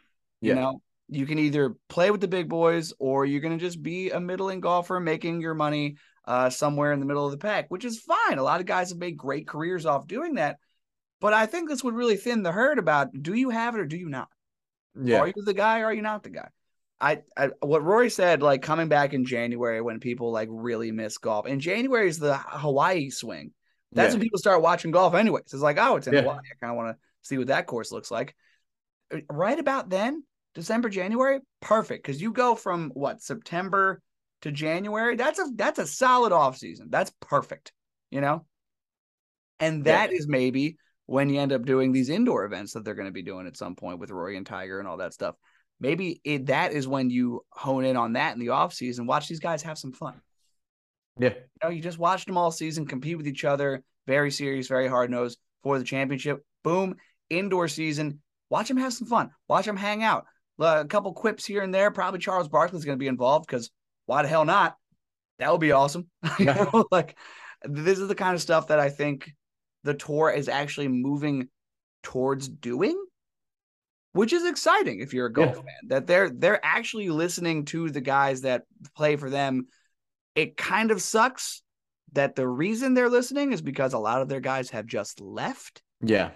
You 0.45 0.53
Yeah. 0.53 0.61
know, 0.61 0.81
you 1.09 1.25
can 1.25 1.39
either 1.39 1.75
play 1.89 2.11
with 2.11 2.21
the 2.21 2.27
big 2.27 2.49
boys 2.49 2.93
or 2.99 3.25
you're 3.25 3.41
going 3.41 3.57
to 3.57 3.63
just 3.65 3.81
be 3.81 4.11
a 4.11 4.19
middling 4.19 4.59
golfer 4.59 4.99
making 4.99 5.41
your 5.41 5.53
money 5.53 5.97
uh, 6.25 6.49
somewhere 6.49 6.91
in 6.93 6.99
the 6.99 7.05
middle 7.05 7.25
of 7.25 7.31
the 7.31 7.37
pack, 7.37 7.65
which 7.69 7.85
is 7.85 7.99
fine. 7.99 8.37
A 8.37 8.43
lot 8.43 8.59
of 8.59 8.65
guys 8.65 8.89
have 8.89 8.97
made 8.97 9.17
great 9.17 9.47
careers 9.47 9.85
off 9.85 10.07
doing 10.07 10.35
that. 10.35 10.57
But 11.21 11.33
I 11.33 11.45
think 11.45 11.69
this 11.69 11.83
would 11.83 11.93
really 11.93 12.17
thin 12.17 12.43
the 12.43 12.51
herd 12.51 12.79
about 12.79 13.09
do 13.13 13.33
you 13.33 13.49
have 13.49 13.75
it 13.75 13.79
or 13.81 13.85
do 13.85 13.97
you 13.97 14.09
not? 14.09 14.29
yeah, 15.01 15.19
Are 15.19 15.27
you 15.27 15.33
the 15.43 15.53
guy 15.53 15.79
or 15.81 15.85
are 15.85 15.93
you 15.93 16.01
not 16.01 16.23
the 16.23 16.29
guy? 16.29 16.49
I, 16.99 17.21
I 17.35 17.49
what 17.61 17.83
Rory 17.83 18.09
said, 18.09 18.41
like 18.41 18.61
coming 18.61 18.87
back 18.87 19.13
in 19.13 19.25
January 19.25 19.81
when 19.81 19.99
people 19.99 20.31
like 20.31 20.47
really 20.51 20.91
miss 20.91 21.17
golf. 21.17 21.45
And 21.45 21.59
January 21.61 22.07
is 22.07 22.19
the 22.19 22.37
Hawaii 22.37 23.09
swing. 23.09 23.51
That's 23.91 24.13
yeah. 24.13 24.17
when 24.19 24.23
people 24.23 24.39
start 24.39 24.61
watching 24.61 24.91
golf 24.91 25.13
anyways. 25.13 25.43
It's 25.45 25.55
like, 25.55 25.77
oh, 25.79 25.97
it's 25.97 26.07
in 26.07 26.13
Yeah. 26.13 26.21
Hawaii. 26.21 26.37
I 26.37 26.55
kind 26.59 26.71
of 26.71 26.77
want 26.77 26.95
to 26.95 27.01
see 27.21 27.37
what 27.37 27.47
that 27.47 27.67
course 27.67 27.91
looks 27.91 28.11
like. 28.11 28.35
Uh, 29.13 29.19
Right 29.29 29.59
about 29.59 29.89
then, 29.89 30.23
December, 30.55 30.89
January, 30.89 31.39
perfect. 31.61 32.03
Because 32.05 32.21
you 32.21 32.31
go 32.31 32.55
from 32.55 32.89
what 32.93 33.21
September 33.21 34.01
to 34.41 34.51
January. 34.51 35.15
That's 35.15 35.39
a 35.39 35.45
that's 35.55 35.79
a 35.79 35.85
solid 35.87 36.31
off 36.31 36.57
season. 36.57 36.87
That's 36.89 37.11
perfect. 37.21 37.71
You 38.09 38.21
know? 38.21 38.45
And 39.59 39.85
Yeah. 39.85 40.07
that 40.07 40.13
is 40.13 40.27
maybe 40.27 40.77
when 41.05 41.29
you 41.29 41.39
end 41.39 41.51
up 41.53 41.63
doing 41.65 41.91
these 41.91 42.09
indoor 42.09 42.45
events 42.45 42.73
that 42.73 42.83
they're 42.83 42.95
going 42.95 43.07
to 43.07 43.11
be 43.11 43.21
doing 43.21 43.47
at 43.47 43.57
some 43.57 43.75
point 43.75 43.99
with 43.99 44.11
Rory 44.11 44.37
and 44.37 44.45
Tiger 44.45 44.79
and 44.79 44.87
all 44.87 44.97
that 44.97 45.13
stuff. 45.13 45.35
Maybe 45.79 46.21
it, 46.23 46.47
that 46.47 46.71
is 46.71 46.87
when 46.87 47.09
you 47.09 47.41
hone 47.51 47.83
in 47.85 47.97
on 47.97 48.13
that 48.13 48.33
in 48.33 48.39
the 48.39 48.49
off 48.49 48.73
season. 48.73 49.05
Watch 49.05 49.27
these 49.27 49.39
guys 49.41 49.61
have 49.63 49.77
some 49.77 49.91
fun. 49.91 50.21
yeah, 51.19 51.29
You 51.33 51.41
know, 51.63 51.69
you 51.69 51.81
just 51.81 51.99
watched 51.99 52.27
them 52.27 52.37
all 52.37 52.49
season 52.51 52.85
compete 52.87 53.17
with 53.17 53.27
each 53.27 53.43
other, 53.43 53.83
very 54.07 54.31
serious, 54.31 54.67
very 54.67 54.87
hard 54.87 55.11
nosed 55.11 55.37
for 55.63 55.77
the 55.77 55.83
championship. 55.83 56.43
Boom, 56.63 56.95
indoor 57.29 57.67
season. 57.67 58.21
Watch 58.49 58.67
them 58.69 58.77
have 58.77 58.93
some 58.93 59.07
fun. 59.07 59.31
Watch 59.49 59.65
them 59.65 59.75
hang 59.77 60.01
out. 60.01 60.25
A 60.59 60.85
couple 60.85 61.13
quips 61.13 61.45
here 61.45 61.61
and 61.61 61.73
there. 61.73 61.91
Probably 61.91 62.19
Charles 62.19 62.47
Barkley's 62.47 62.85
going 62.85 62.97
to 62.97 63.03
be 63.03 63.07
involved 63.07 63.45
because 63.47 63.71
why 64.05 64.21
the 64.21 64.27
hell 64.27 64.45
not? 64.45 64.77
That 65.39 65.51
would 65.51 65.61
be 65.61 65.71
awesome. 65.73 66.09
You 66.39 66.45
know, 66.45 66.85
like 66.91 67.17
this 67.63 67.99
is 67.99 68.07
the 68.07 68.15
kind 68.15 68.35
of 68.35 68.41
stuff 68.41 68.67
that 68.67 68.79
I 68.79 68.89
think 68.89 69.31
the 69.83 69.93
tour 69.93 70.29
is 70.31 70.47
actually 70.49 70.87
moving 70.87 71.49
towards 72.03 72.47
doing, 72.47 72.97
which 74.13 74.31
is 74.33 74.45
exciting 74.45 74.99
if 75.01 75.13
you're 75.13 75.25
a 75.27 75.33
golf 75.33 75.57
Yeah. 75.57 75.61
fan. 75.61 75.89
That 75.89 76.07
they're 76.07 76.29
they're 76.29 76.65
actually 76.65 77.09
listening 77.09 77.65
to 77.65 77.89
the 77.89 78.01
guys 78.01 78.41
that 78.41 78.63
play 78.95 79.15
for 79.15 79.29
them. 79.29 79.67
It 80.35 80.57
kind 80.57 80.91
of 80.91 81.01
sucks 81.01 81.61
that 82.13 82.35
the 82.35 82.47
reason 82.47 82.93
they're 82.93 83.09
listening 83.09 83.51
is 83.51 83.61
because 83.61 83.93
a 83.93 83.99
lot 83.99 84.21
of 84.21 84.29
their 84.29 84.39
guys 84.39 84.69
have 84.69 84.85
just 84.85 85.19
left. 85.19 85.81
yeah, 86.01 86.31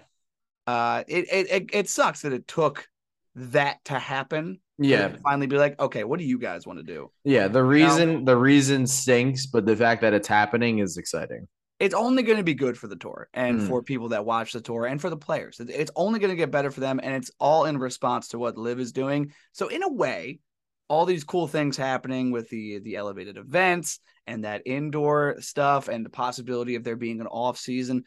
Uh, 0.66 1.04
it 1.08 1.26
it 1.32 1.50
it, 1.50 1.70
it 1.72 1.88
sucks 1.88 2.22
that 2.22 2.32
it 2.32 2.46
took 2.46 2.86
that 3.34 3.84
to 3.86 3.98
happen. 3.98 4.60
Yeah, 4.78 5.14
finally 5.22 5.46
be 5.46 5.58
like, 5.58 5.78
okay, 5.78 6.04
what 6.04 6.18
do 6.18 6.24
you 6.24 6.38
guys 6.38 6.66
want 6.66 6.78
to 6.78 6.82
do? 6.82 7.10
yeah. 7.24 7.48
The 7.48 7.62
reason 7.62 8.24
the 8.24 8.36
reason 8.36 8.86
stinks, 8.86 9.46
but 9.46 9.66
the 9.66 9.76
fact 9.76 10.00
that 10.02 10.14
it's 10.14 10.28
happening 10.28 10.78
is 10.78 10.96
exciting. 10.96 11.46
It's 11.78 11.94
only 11.94 12.22
going 12.22 12.38
to 12.38 12.44
be 12.44 12.54
good 12.54 12.76
for 12.78 12.88
the 12.88 12.96
tour 12.96 13.28
and 13.32 13.60
Mm. 13.60 13.68
for 13.68 13.82
people 13.82 14.08
that 14.10 14.24
watch 14.26 14.52
the 14.52 14.60
tour 14.60 14.84
and 14.86 15.00
for 15.00 15.08
the 15.10 15.16
players. 15.16 15.60
It's 15.60 15.90
only 15.96 16.18
going 16.18 16.30
to 16.30 16.36
get 16.36 16.50
better 16.50 16.70
for 16.70 16.80
them, 16.80 17.00
and 17.02 17.14
it's 17.14 17.30
all 17.38 17.64
in 17.66 17.78
response 17.78 18.28
to 18.28 18.38
what 18.38 18.58
LIV 18.58 18.80
is 18.80 18.92
doing. 18.92 19.32
So 19.52 19.68
in 19.68 19.82
a 19.82 19.88
way, 19.90 20.40
all 20.88 21.06
these 21.06 21.24
cool 21.24 21.46
things 21.46 21.76
happening 21.76 22.30
with 22.32 22.48
the 22.48 22.80
the 22.80 22.96
elevated 22.96 23.36
events 23.36 24.00
and 24.26 24.44
that 24.44 24.62
indoor 24.66 25.36
stuff 25.40 25.88
and 25.88 26.04
the 26.06 26.10
possibility 26.10 26.74
of 26.74 26.84
there 26.84 26.96
being 26.96 27.20
an 27.20 27.26
off 27.26 27.58
season 27.58 28.04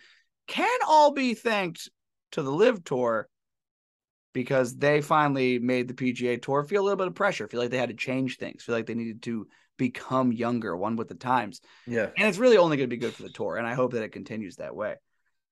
can 0.48 0.80
all 0.88 1.12
be 1.12 1.34
thanked 1.36 1.90
to 2.32 2.42
the 2.42 2.52
LIV 2.52 2.84
Tour 2.84 3.28
because 4.34 4.76
they 4.76 5.02
finally 5.02 5.60
made 5.60 5.88
the 5.88 5.94
PGA 5.94 6.42
Tour 6.42 6.64
feel 6.64 6.82
a 6.82 6.86
little 6.86 6.98
bit 6.98 7.08
of 7.08 7.16
pressure, 7.16 7.48
feel 7.48 7.60
like 7.60 7.70
they 7.70 7.78
had 7.78 7.90
to 7.90 7.96
change 7.96 8.38
things, 8.38 8.64
feel 8.64 8.76
like 8.76 8.88
they 8.88 8.96
needed 8.96 9.22
to 9.24 9.48
become 9.78 10.32
younger, 10.32 10.76
one 10.76 10.96
with 10.96 11.08
the 11.08 11.16
times. 11.16 11.62
Yeah. 11.88 12.10
And 12.18 12.28
it's 12.28 12.38
really 12.38 12.58
only 12.58 12.78
going 12.78 12.90
to 12.90 12.96
be 12.96 13.00
good 13.00 13.14
for 13.14 13.24
the 13.24 13.30
tour, 13.30 13.58
and 13.58 13.66
I 13.66 13.74
hope 13.74 13.94
that 13.94 14.04
it 14.04 14.12
continues 14.12 14.58
that 14.58 14.76
way. 14.76 14.96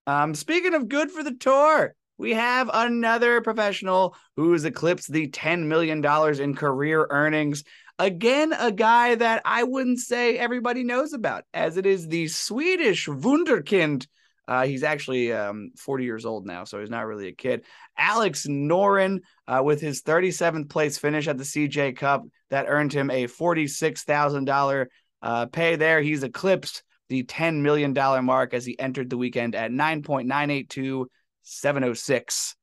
Um, 0.07 0.35
speaking 0.35 0.73
of 0.73 0.89
good 0.89 1.11
for 1.11 1.23
the 1.23 1.35
tour, 1.35 1.95
we 2.17 2.33
have 2.33 2.69
another 2.71 3.41
professional 3.41 4.15
who's 4.35 4.65
eclipsed 4.65 5.11
the 5.11 5.27
$10 5.27 5.65
million 5.65 6.05
in 6.39 6.55
career 6.55 7.07
earnings. 7.09 7.63
Again, 7.97 8.53
a 8.53 8.71
guy 8.71 9.15
that 9.15 9.41
I 9.45 9.63
wouldn't 9.63 9.99
say 9.99 10.37
everybody 10.37 10.83
knows 10.83 11.13
about, 11.13 11.45
as 11.53 11.77
it 11.77 11.85
is 11.85 12.07
the 12.07 12.27
Swedish 12.27 13.07
Wunderkind. 13.07 14.07
Uh, 14.51 14.65
he's 14.65 14.83
actually 14.83 15.31
um, 15.31 15.71
40 15.77 16.03
years 16.03 16.25
old 16.25 16.45
now, 16.45 16.65
so 16.65 16.81
he's 16.81 16.89
not 16.89 17.05
really 17.05 17.29
a 17.29 17.31
kid. 17.31 17.63
Alex 17.97 18.47
Noren, 18.47 19.19
uh, 19.47 19.61
with 19.63 19.79
his 19.79 20.01
37th 20.01 20.69
place 20.69 20.97
finish 20.97 21.29
at 21.29 21.37
the 21.37 21.45
CJ 21.45 21.95
Cup, 21.95 22.23
that 22.49 22.65
earned 22.67 22.91
him 22.91 23.09
a 23.09 23.27
$46,000 23.27 24.87
uh, 25.21 25.45
pay 25.45 25.77
there. 25.77 26.01
He's 26.01 26.23
eclipsed 26.23 26.83
the 27.07 27.23
$10 27.23 27.61
million 27.61 27.93
mark 28.25 28.53
as 28.53 28.65
he 28.65 28.77
entered 28.77 29.09
the 29.09 29.15
weekend 29.15 29.55
at 29.55 29.71
9.982 29.71 31.05
706 31.43 32.55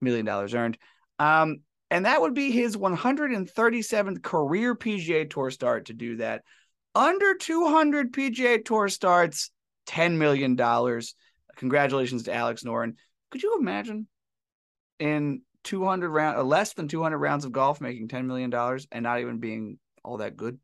million 0.00 0.24
dollars 0.24 0.54
earned. 0.54 0.78
Um, 1.18 1.62
and 1.90 2.06
that 2.06 2.20
would 2.20 2.34
be 2.34 2.52
his 2.52 2.76
137th 2.76 4.22
career 4.22 4.76
PGA 4.76 5.28
Tour 5.28 5.50
start 5.50 5.86
to 5.86 5.94
do 5.94 6.18
that. 6.18 6.42
Under 6.94 7.34
200 7.34 8.12
PGA 8.12 8.64
Tour 8.64 8.88
starts, 8.88 9.50
$10 9.92 10.18
million. 10.18 10.56
Congratulations 11.56 12.24
to 12.24 12.34
Alex 12.34 12.64
Noren. 12.64 12.94
Could 13.30 13.42
you 13.42 13.56
imagine 13.58 14.08
in 14.98 15.42
200 15.64 16.10
round, 16.10 16.38
uh, 16.38 16.42
less 16.44 16.74
than 16.74 16.88
200 16.88 17.18
rounds 17.18 17.44
of 17.44 17.52
golf 17.52 17.80
making 17.80 18.08
$10 18.08 18.26
million 18.26 18.52
and 18.92 19.02
not 19.02 19.20
even 19.20 19.38
being 19.38 19.78
all 20.04 20.18
that 20.18 20.36
good? 20.36 20.58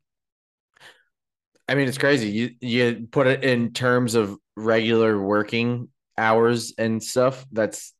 I 1.67 1.75
mean, 1.75 1.87
it's 1.87 1.97
crazy. 1.97 2.29
You 2.29 2.49
you 2.61 3.07
put 3.11 3.27
it 3.27 3.43
in 3.43 3.73
terms 3.73 4.15
of 4.15 4.35
regular 4.55 5.19
working 5.21 5.89
hours 6.17 6.73
and 6.77 7.01
stuff. 7.01 7.45
That's 7.51 7.93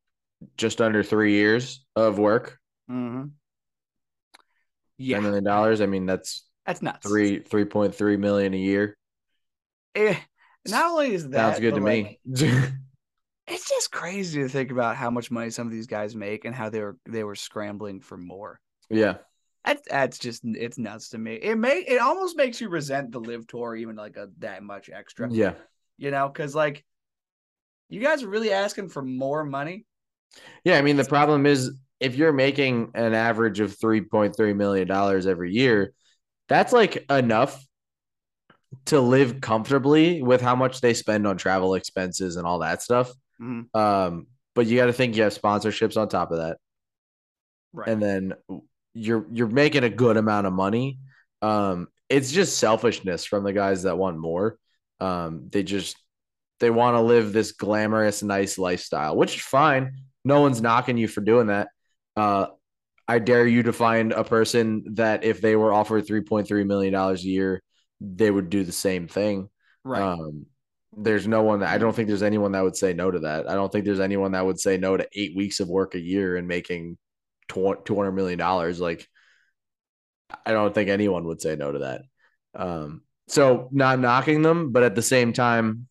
just 0.58 0.82
under 0.82 1.04
three 1.04 1.34
years 1.34 1.86
of 1.96 2.20
work. 2.20 2.60
Mm-hmm. 2.90 3.30
Ten 5.10 5.22
Yeah, 5.22 5.22
million 5.24 5.44
dollars. 5.44 5.82
I 5.82 5.86
mean, 5.86 6.06
that's 6.06 6.46
that's 6.66 6.82
nuts. 6.82 7.08
three 7.08 7.40
three 7.40 7.66
point 7.66 7.96
three 7.96 8.18
million 8.18 8.54
a 8.54 8.58
year. 8.58 8.98
Eh, 9.96 10.16
not 10.68 10.92
only 10.92 11.14
is 11.14 11.28
that 11.30 11.54
Sounds 11.56 11.60
good 11.60 11.76
to 11.76 11.82
like, 11.82 11.86
me. 11.86 12.20
it's 13.48 13.70
just 13.70 13.92
crazy 13.92 14.42
to 14.42 14.50
think 14.50 14.72
about 14.72 14.96
how 14.96 15.10
much 15.10 15.32
money 15.32 15.50
some 15.50 15.68
of 15.68 15.74
these 15.74 15.88
guys 15.88 16.16
make 16.16 16.46
and 16.46 16.56
how 16.56 16.70
they 16.70 16.82
were 16.82 16.98
they 17.08 17.24
were 17.24 17.36
scrambling 17.36 18.00
for 18.00 18.18
more. 18.18 18.60
yeah. 18.90 19.18
That's 19.66 19.82
that's 19.90 20.18
just 20.18 20.42
it's 20.46 20.78
nuts 20.78 21.10
to 21.10 21.18
me. 21.18 21.36
It 21.36 21.58
may 21.58 21.80
it 21.80 22.00
almost 22.00 22.38
makes 22.38 22.62
you 22.62 22.70
resent 22.70 23.12
the 23.12 23.20
LIV 23.20 23.46
tour 23.48 23.76
even 23.76 23.96
like 23.96 24.16
a 24.16 24.30
that 24.40 24.64
much 24.64 24.90
extra. 24.90 25.30
Yeah. 25.30 25.54
You 25.98 26.12
know, 26.12 26.30
because 26.30 26.56
like 26.56 26.86
you 27.90 28.00
guys 28.00 28.24
are 28.24 28.30
really 28.30 28.52
asking 28.52 28.90
for 28.90 29.02
more 29.04 29.44
money. 29.44 29.86
Yeah. 30.64 30.78
I 30.78 30.82
mean, 30.82 30.96
the 30.96 31.04
problem 31.04 31.46
is 31.46 31.72
if 32.00 32.16
you're 32.16 32.32
making 32.32 32.92
an 32.96 33.14
average 33.14 33.60
of 33.60 33.78
three 33.78 34.02
point 34.02 34.36
three 34.36 34.54
million 34.54 34.88
dollars 34.88 35.28
every 35.28 35.52
year, 35.52 35.94
that's 36.48 36.72
like 36.72 37.06
enough 37.12 37.62
to 38.86 39.00
live 39.02 39.42
comfortably 39.42 40.22
with 40.22 40.42
how 40.42 40.56
much 40.56 40.82
they 40.82 40.94
spend 40.94 41.26
on 41.28 41.38
travel 41.38 41.76
expenses 41.76 42.36
and 42.36 42.46
all 42.46 42.60
that 42.60 42.82
stuff. 42.82 43.12
Mhm. 43.42 43.74
Um, 43.76 44.28
but 44.56 44.68
you 44.68 44.78
got 44.78 44.88
to 44.88 44.94
think 44.94 45.16
you 45.16 45.24
have 45.24 45.34
sponsorships 45.38 45.98
on 45.98 46.10
top 46.10 46.32
of 46.32 46.38
that. 46.38 46.58
Right. 47.72 47.88
and 47.88 48.02
then 48.02 48.34
you're 48.96 49.28
you're 49.32 49.48
making 49.48 49.84
a 49.84 49.90
good 49.90 50.18
amount 50.18 50.48
of 50.48 50.54
money. 50.54 50.98
Um, 51.44 51.88
it's 52.10 52.32
just 52.32 52.58
selfishness 52.58 53.26
from 53.26 53.44
the 53.44 53.54
guys 53.54 53.84
that 53.84 53.98
want 53.98 54.18
more. 54.18 54.58
Um, 55.00 55.50
they 55.52 55.62
just 55.64 55.96
they 56.60 56.72
want 56.72 56.96
to 56.96 57.02
live 57.02 57.32
this 57.32 57.52
glamorous, 57.52 58.24
nice 58.24 58.58
lifestyle, 58.58 59.16
which 59.16 59.36
is 59.36 59.42
fine. 59.42 59.98
No 60.26 60.42
one's 60.42 60.62
knocking 60.62 60.98
you 60.98 61.08
for 61.08 61.22
doing 61.22 61.48
that. 61.48 61.70
Uh, 62.18 62.48
I 63.08 63.20
dare 63.20 63.48
you 63.48 63.64
to 63.64 63.72
find 63.74 64.12
a 64.12 64.24
person 64.24 64.96
that 64.96 65.24
if 65.24 65.40
they 65.40 65.56
were 65.56 65.72
offered 65.72 66.06
three 66.08 66.22
point 66.22 66.48
three 66.48 66.64
million 66.64 66.92
dollars 66.94 67.24
a 67.24 67.28
year, 67.28 67.62
they 68.02 68.32
would 68.32 68.50
do 68.50 68.64
the 68.64 68.72
same 68.72 69.08
thing. 69.08 69.50
right. 69.84 70.02
Um, 70.02 70.46
there's 70.98 71.28
no 71.28 71.44
one 71.44 71.60
that 71.60 71.70
I 71.70 71.78
don't 71.78 71.96
think 71.96 72.08
there's 72.08 72.24
anyone 72.24 72.54
that 72.54 72.64
would 72.64 72.76
say 72.76 72.94
no 72.94 73.12
to 73.12 73.20
that. 73.20 73.48
I 73.48 73.54
don't 73.54 73.72
think 73.72 73.86
there's 73.86 74.00
anyone 74.00 74.32
that 74.32 74.46
would 74.46 74.60
say 74.60 74.78
no 74.78 74.98
to 74.98 75.08
eight 75.14 75.36
weeks 75.36 75.60
of 75.60 75.70
work 75.70 75.94
a 75.94 76.00
year 76.00 76.36
and 76.36 76.48
making 76.48 76.98
tw- 77.48 77.86
$200 77.86 78.14
million. 78.14 78.40
Like, 78.80 79.08
I 80.46 80.52
don't 80.52 80.74
think 80.74 80.90
anyone 80.90 81.26
would 81.26 81.42
say 81.42 81.56
no 81.56 81.72
to 81.72 81.80
that. 81.80 82.02
Um, 82.56 83.04
so 83.28 83.70
not 83.72 84.00
knocking 84.00 84.42
them, 84.42 84.72
but 84.72 84.84
at 84.84 84.96
the 84.96 85.02
same 85.04 85.32
time, 85.32 85.88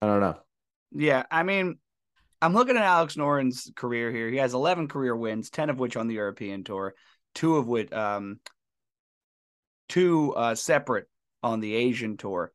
I 0.00 0.06
don't 0.06 0.20
know. 0.20 0.38
Yeah, 0.90 1.22
I 1.30 1.44
mean, 1.44 1.78
I'm 2.42 2.54
looking 2.54 2.76
at 2.76 2.82
Alex 2.82 3.16
Noren's 3.16 3.70
career 3.76 4.10
here. 4.10 4.28
He 4.28 4.38
has 4.38 4.52
11 4.52 4.88
career 4.88 5.14
wins, 5.14 5.48
10 5.50 5.70
of 5.70 5.78
which 5.78 5.96
on 5.96 6.08
the 6.08 6.14
European 6.14 6.64
tour, 6.64 6.94
two 7.34 7.56
of 7.56 7.68
which, 7.68 7.92
um, 7.92 8.40
two 9.92 10.34
uh, 10.34 10.54
separate 10.54 11.06
on 11.42 11.60
the 11.60 11.74
Asian 11.74 12.16
tour, 12.16 12.50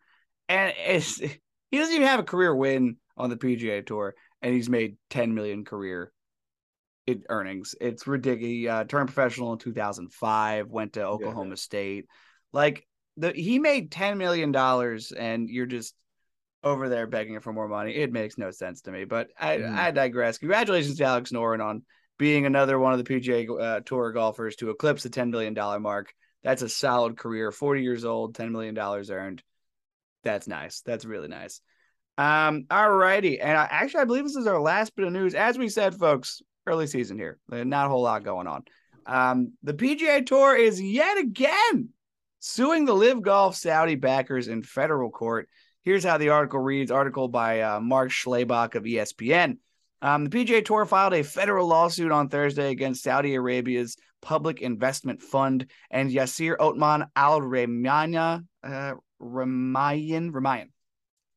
and 0.49 0.73
it's 0.75 1.17
he 1.19 1.77
doesn't 1.77 1.93
even 1.93 2.07
have 2.07 2.19
a 2.19 2.23
career 2.23 2.55
win 2.55 2.97
on 3.15 3.29
the 3.29 3.37
PGA 3.37 3.85
tour, 3.85 4.15
and 4.41 4.55
he's 4.55 4.69
made 4.69 4.97
10 5.11 5.35
million 5.35 5.63
career 5.63 6.11
it, 7.05 7.21
earnings. 7.29 7.75
It's 7.79 8.07
ridiculous. 8.07 8.49
He 8.49 8.67
uh, 8.67 8.85
turned 8.85 9.13
professional 9.13 9.53
in 9.53 9.59
2005, 9.59 10.67
went 10.69 10.93
to 10.93 11.03
Oklahoma 11.03 11.57
State, 11.57 12.07
like 12.53 12.87
the 13.17 13.31
he 13.33 13.59
made 13.59 13.91
10 13.91 14.17
million 14.17 14.51
dollars, 14.51 15.11
and 15.11 15.47
you're 15.47 15.67
just 15.67 15.93
over 16.63 16.89
there 16.89 17.05
begging 17.05 17.39
for 17.39 17.53
more 17.53 17.67
money. 17.67 17.93
It 17.93 18.11
makes 18.11 18.39
no 18.39 18.49
sense 18.49 18.81
to 18.81 18.91
me, 18.91 19.05
but 19.05 19.29
I, 19.39 19.57
Mhm. 19.57 19.75
I 19.75 19.91
digress. 19.91 20.39
Congratulations 20.39 20.97
to 20.97 21.03
Alex 21.03 21.31
Noren 21.31 21.63
on 21.63 21.83
being 22.17 22.47
another 22.47 22.79
one 22.79 22.93
of 22.93 22.97
the 22.97 23.03
PGA 23.03 23.47
uh, 23.47 23.81
Tour 23.81 24.11
golfers 24.11 24.55
to 24.55 24.71
eclipse 24.71 25.03
the 25.03 25.09
$10 25.09 25.29
million 25.29 25.53
mark. 25.83 26.15
That's 26.43 26.61
a 26.61 26.69
solid 26.69 27.17
career. 27.17 27.51
40 27.51 27.81
years 27.81 28.05
old, 28.05 28.35
$10 28.35 28.51
million 28.51 28.77
earned. 28.77 29.43
That's 30.23 30.47
nice. 30.47 30.81
That's 30.81 31.05
really 31.05 31.27
nice. 31.27 31.61
Um, 32.17 32.65
all 32.71 32.91
righty. 32.91 33.39
And 33.39 33.57
I, 33.57 33.67
actually, 33.69 34.01
I 34.01 34.05
believe 34.05 34.23
this 34.23 34.35
is 34.35 34.47
our 34.47 34.59
last 34.59 34.95
bit 34.95 35.05
of 35.05 35.13
news. 35.13 35.35
As 35.35 35.57
we 35.57 35.69
said, 35.69 35.95
folks, 35.95 36.41
early 36.65 36.87
season 36.87 37.17
here, 37.17 37.39
Uh, 37.51 37.63
not 37.63 37.85
a 37.85 37.89
whole 37.89 38.01
lot 38.01 38.23
going 38.23 38.47
on. 38.47 38.63
Um, 39.05 39.53
the 39.63 39.73
PGA 39.73 40.25
Tour 40.25 40.55
is 40.55 40.81
yet 40.81 41.17
again 41.17 41.89
suing 42.39 42.85
the 42.85 42.93
LIV 42.93 43.21
Golf 43.21 43.55
Saudi 43.55 43.95
backers 43.95 44.47
in 44.47 44.63
federal 44.63 45.09
court. 45.09 45.47
Here's 45.83 46.03
how 46.03 46.17
the 46.17 46.29
article 46.29 46.59
reads 46.59 46.91
article 46.91 47.27
by 47.27 47.61
uh, 47.61 47.79
Mark 47.79 48.09
Schlabach 48.09 48.75
of 48.75 48.83
ESPN. 48.83 49.57
Um, 50.01 50.25
the 50.25 50.29
PGA 50.29 50.63
Tour 50.63 50.85
filed 50.85 51.13
a 51.13 51.23
federal 51.23 51.67
lawsuit 51.67 52.11
on 52.11 52.29
Thursday 52.29 52.69
against 52.69 53.03
Saudi 53.03 53.35
Arabia's 53.35 53.97
Public 54.21 54.61
Investment 54.61 55.21
Fund 55.21 55.69
and 55.89 56.11
Yasir 56.11 56.55
Otman 56.59 57.05
Al 57.15 57.41
Ramaya, 57.41 58.43
uh, 58.63 58.93
Ramayan, 59.21 60.31
Ramayan. 60.31 60.69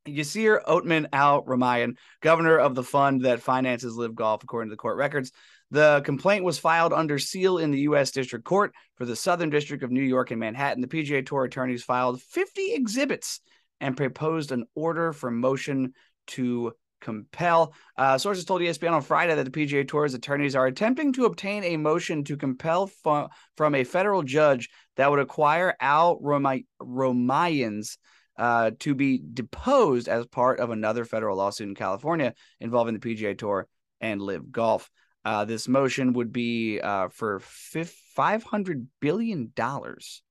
Yasir 0.08 0.61
Otman 0.66 1.08
Al 1.12 1.44
Ramayan, 1.44 1.96
governor 2.20 2.58
of 2.58 2.74
the 2.74 2.82
fund 2.82 3.22
that 3.22 3.42
finances 3.42 3.96
LIV 3.96 4.14
Golf, 4.14 4.42
according 4.42 4.70
to 4.70 4.72
the 4.72 4.78
court 4.78 4.96
records. 4.96 5.30
The 5.70 6.02
complaint 6.04 6.44
was 6.44 6.58
filed 6.58 6.92
under 6.92 7.18
seal 7.18 7.58
in 7.58 7.70
the 7.70 7.80
U.S. 7.80 8.11
District 8.11 8.44
Court 8.44 8.74
for 8.96 9.04
the 9.04 9.14
Southern 9.14 9.50
District 9.50 9.84
of 9.84 9.90
New 9.90 10.02
York 10.02 10.30
and 10.30 10.40
Manhattan. 10.40 10.80
The 10.80 10.88
PGA 10.88 11.24
Tour 11.24 11.44
attorneys 11.44 11.84
filed 11.84 12.20
50 12.20 12.72
exhibits 12.72 13.40
and 13.80 13.96
proposed 13.96 14.52
an 14.52 14.64
order 14.74 15.12
for 15.12 15.30
motion 15.30 15.92
to 16.28 16.72
compel. 17.01 17.74
Uh, 17.96 18.18
sources 18.18 18.44
told 18.44 18.61
ESPN 18.61 18.92
on 18.92 19.03
Friday 19.03 19.34
that 19.34 19.44
the 19.44 19.51
PGA 19.51 19.86
Tour's 19.86 20.14
attorneys 20.14 20.55
are 20.55 20.66
attempting 20.66 21.12
to 21.14 21.24
obtain 21.24 21.64
a 21.64 21.76
motion 21.76 22.24
to 22.24 22.36
compel 22.36 22.86
fu- 22.86 23.28
from 23.57 23.74
a 23.74 23.84
federal 23.84 24.22
judge 24.22 24.68
that 24.96 25.11
would 25.11 25.20
acquire 25.20 25.74
Al 25.80 26.18
Roma- 26.20 26.61
Romayans 26.80 27.96
uh, 28.38 28.70
to 28.80 28.94
be 28.94 29.22
deposed 29.34 30.09
as 30.09 30.26
part 30.26 30.61
of 30.61 30.70
another 30.70 31.05
federal 31.05 31.36
lawsuit 31.36 31.68
in 31.68 31.74
California 31.74 32.34
involving 32.61 32.94
the 32.94 33.01
PGA 33.01 33.36
Tour 33.36 33.66
and 34.01 34.22
LIV 34.22 34.51
Golf. 34.51 34.90
Uh, 35.24 35.44
this 35.44 35.68
motion 35.68 36.14
would 36.14 36.32
be 36.32 36.80
uh, 36.80 37.09
for 37.09 37.40
five 37.40 38.42
hundred 38.42 38.86
billion 39.01 39.53
dollars, 39.55 40.22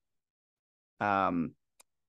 um, 1.00 1.52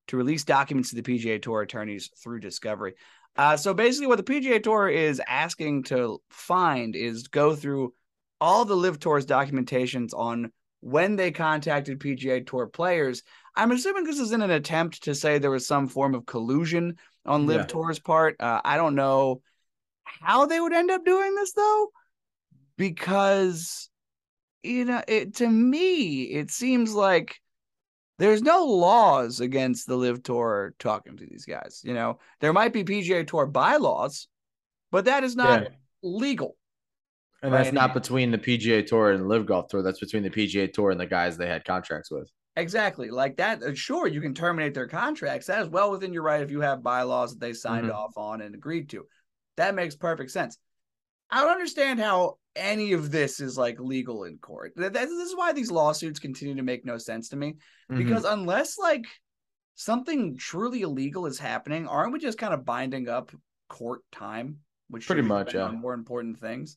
to 0.09 0.17
release 0.17 0.45
documents 0.45 0.91
to 0.91 0.97
the 0.97 1.03
PGA 1.03 1.41
Tour 1.41 1.63
attorneys 1.63 2.11
through 2.23 2.41
discovery. 2.41 2.95
Uh, 3.37 3.57
so 3.57 3.73
basically, 3.73 4.07
what 4.07 4.25
the 4.25 4.33
PGA 4.33 4.63
Tour 4.63 4.89
is 4.89 5.21
asking 5.27 5.85
to 5.85 6.21
find 6.31 6.95
is 6.97 7.29
go 7.29 7.55
through 7.55 7.95
all 8.41 8.65
the 8.65 8.77
LIV 8.77 8.99
Tour's 8.99 9.27
documentations 9.27 10.13
on 10.15 10.51
when 10.81 11.17
they 11.17 11.31
contacted 11.31 12.01
PGA 12.01 12.47
Tour 12.47 12.67
players. 12.67 13.23
I'm 13.55 13.71
assuming 13.71 14.05
this 14.05 14.19
is 14.19 14.33
in 14.33 14.43
an 14.43 14.51
attempt 14.51 15.05
to 15.05 15.15
say 15.15 15.39
there 15.39 15.51
was 15.51 15.67
some 15.67 15.89
form 15.89 16.15
of 16.15 16.27
collusion 16.27 16.97
on 17.27 17.47
LIV 17.47 17.61
Yeah. 17.61 17.67
Tour's 17.67 17.99
part. 17.99 18.37
Uh, 18.41 18.61
I 18.65 18.77
don't 18.77 18.95
know 18.95 19.43
how 20.05 20.47
they 20.47 20.61
would 20.61 20.73
end 20.73 20.91
up 20.91 21.05
doing 21.05 21.35
this 21.35 21.53
though, 21.53 21.89
because 22.77 23.91
you 24.63 24.85
know, 24.85 25.03
it 25.07 25.37
to 25.37 25.49
me 25.49 26.23
it 26.25 26.51
seems 26.51 26.95
like 26.95 27.41
there's 28.21 28.43
no 28.43 28.65
laws 28.67 29.41
against 29.41 29.87
the 29.87 29.97
LIV 29.97 30.23
Tour 30.23 30.75
talking 30.79 31.17
to 31.17 31.27
these 31.27 31.47
guys. 31.47 31.81
You 31.83 31.95
know, 31.95 32.19
there 32.41 32.53
might 32.53 32.73
be 32.73 32.85
PGA 32.85 33.27
Tour 33.27 33.47
bylaws, 33.47 34.29
but 34.91 35.07
that 35.07 35.25
is 35.25 35.35
not 35.35 35.63
Yeah. 35.63 35.69
legal. 36.03 36.57
And 37.43 37.51
Right. 37.51 37.63
that's 37.65 37.75
not 37.75 37.95
between 37.95 38.31
the 38.31 38.37
PGA 38.39 38.83
Tour 38.83 39.13
and 39.13 39.27
LIV 39.27 39.47
Golf 39.47 39.69
Tour. 39.69 39.83
That's 39.83 39.99
between 40.01 40.23
the 40.23 40.31
PGA 40.31 40.69
Tour 40.69 40.91
and 40.91 41.01
the 41.01 41.07
guys 41.07 41.39
they 41.39 41.47
had 41.49 41.65
contracts 41.65 42.11
with. 42.11 42.31
Exactly. 42.57 43.11
Like 43.11 43.39
that. 43.39 43.63
uh, 43.63 43.75
Sure, 43.75 44.07
you 44.07 44.21
can 44.21 44.35
terminate 44.35 44.75
their 44.75 44.87
contracts. 44.89 45.47
That 45.47 45.63
is 45.63 45.69
well 45.69 45.91
within 45.91 46.13
your 46.13 46.23
right 46.23 46.43
if 46.43 46.51
you 46.51 46.61
have 46.61 46.83
bylaws 46.83 47.33
that 47.33 47.41
they 47.41 47.55
signed 47.55 47.87
Mhm. 47.89 47.95
off 47.95 48.19
on 48.19 48.43
and 48.43 48.55
agreed 48.55 48.91
to. 48.91 49.07
That 49.57 49.75
makes 49.75 49.97
perfect 49.97 50.31
sense. 50.31 50.59
I 51.31 51.41
don't 51.41 51.53
understand 51.53 52.01
how 52.01 52.37
any 52.57 52.93
of 52.93 53.11
this 53.11 53.41
is 53.41 53.57
like 53.57 53.79
legal 53.79 54.25
in 54.25 54.39
court. 54.39 54.73
Th- 54.77 54.93
th- 54.93 55.09
This 55.09 55.29
is 55.29 55.37
why 55.37 55.53
these 55.53 55.71
lawsuits 55.71 56.19
continue 56.19 56.57
to 56.57 56.63
make 56.63 56.85
no 56.85 56.99
sense 56.99 57.29
to 57.31 57.37
me. 57.37 57.53
Mm-hmm. 57.91 57.99
Because 57.99 58.25
unless 58.25 58.79
like 58.79 59.05
something 59.77 60.37
truly 60.37 60.83
illegal 60.83 61.27
is 61.27 61.39
happening, 61.39 61.87
aren't 61.87 62.13
we 62.13 62.19
just 62.19 62.39
kind 62.39 62.53
of 62.55 62.65
binding 62.65 63.09
up 63.09 63.31
court 63.69 64.03
time, 64.13 64.59
which 64.89 65.07
Pretty 65.07 65.23
much, 65.23 65.55
yeah. 65.55 65.63
on 65.63 65.81
more 65.81 65.95
important 65.95 66.39
things? 66.39 66.77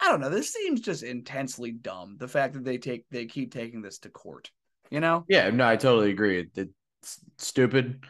I 0.00 0.08
don't 0.08 0.20
know. 0.20 0.30
This 0.30 0.52
seems 0.52 0.80
just 0.80 1.02
intensely 1.02 1.72
dumb. 1.72 2.16
The 2.18 2.28
fact 2.28 2.54
that 2.54 2.64
they 2.64 2.78
take 2.78 3.04
they 3.10 3.26
keep 3.26 3.52
taking 3.52 3.82
this 3.82 3.98
to 4.00 4.08
court. 4.08 4.50
You 4.90 5.00
know? 5.00 5.24
Yeah, 5.28 5.50
no, 5.50 5.68
I 5.68 5.76
totally 5.76 6.10
agree. 6.10 6.48
It's 6.56 7.18
stupid. 7.38 8.04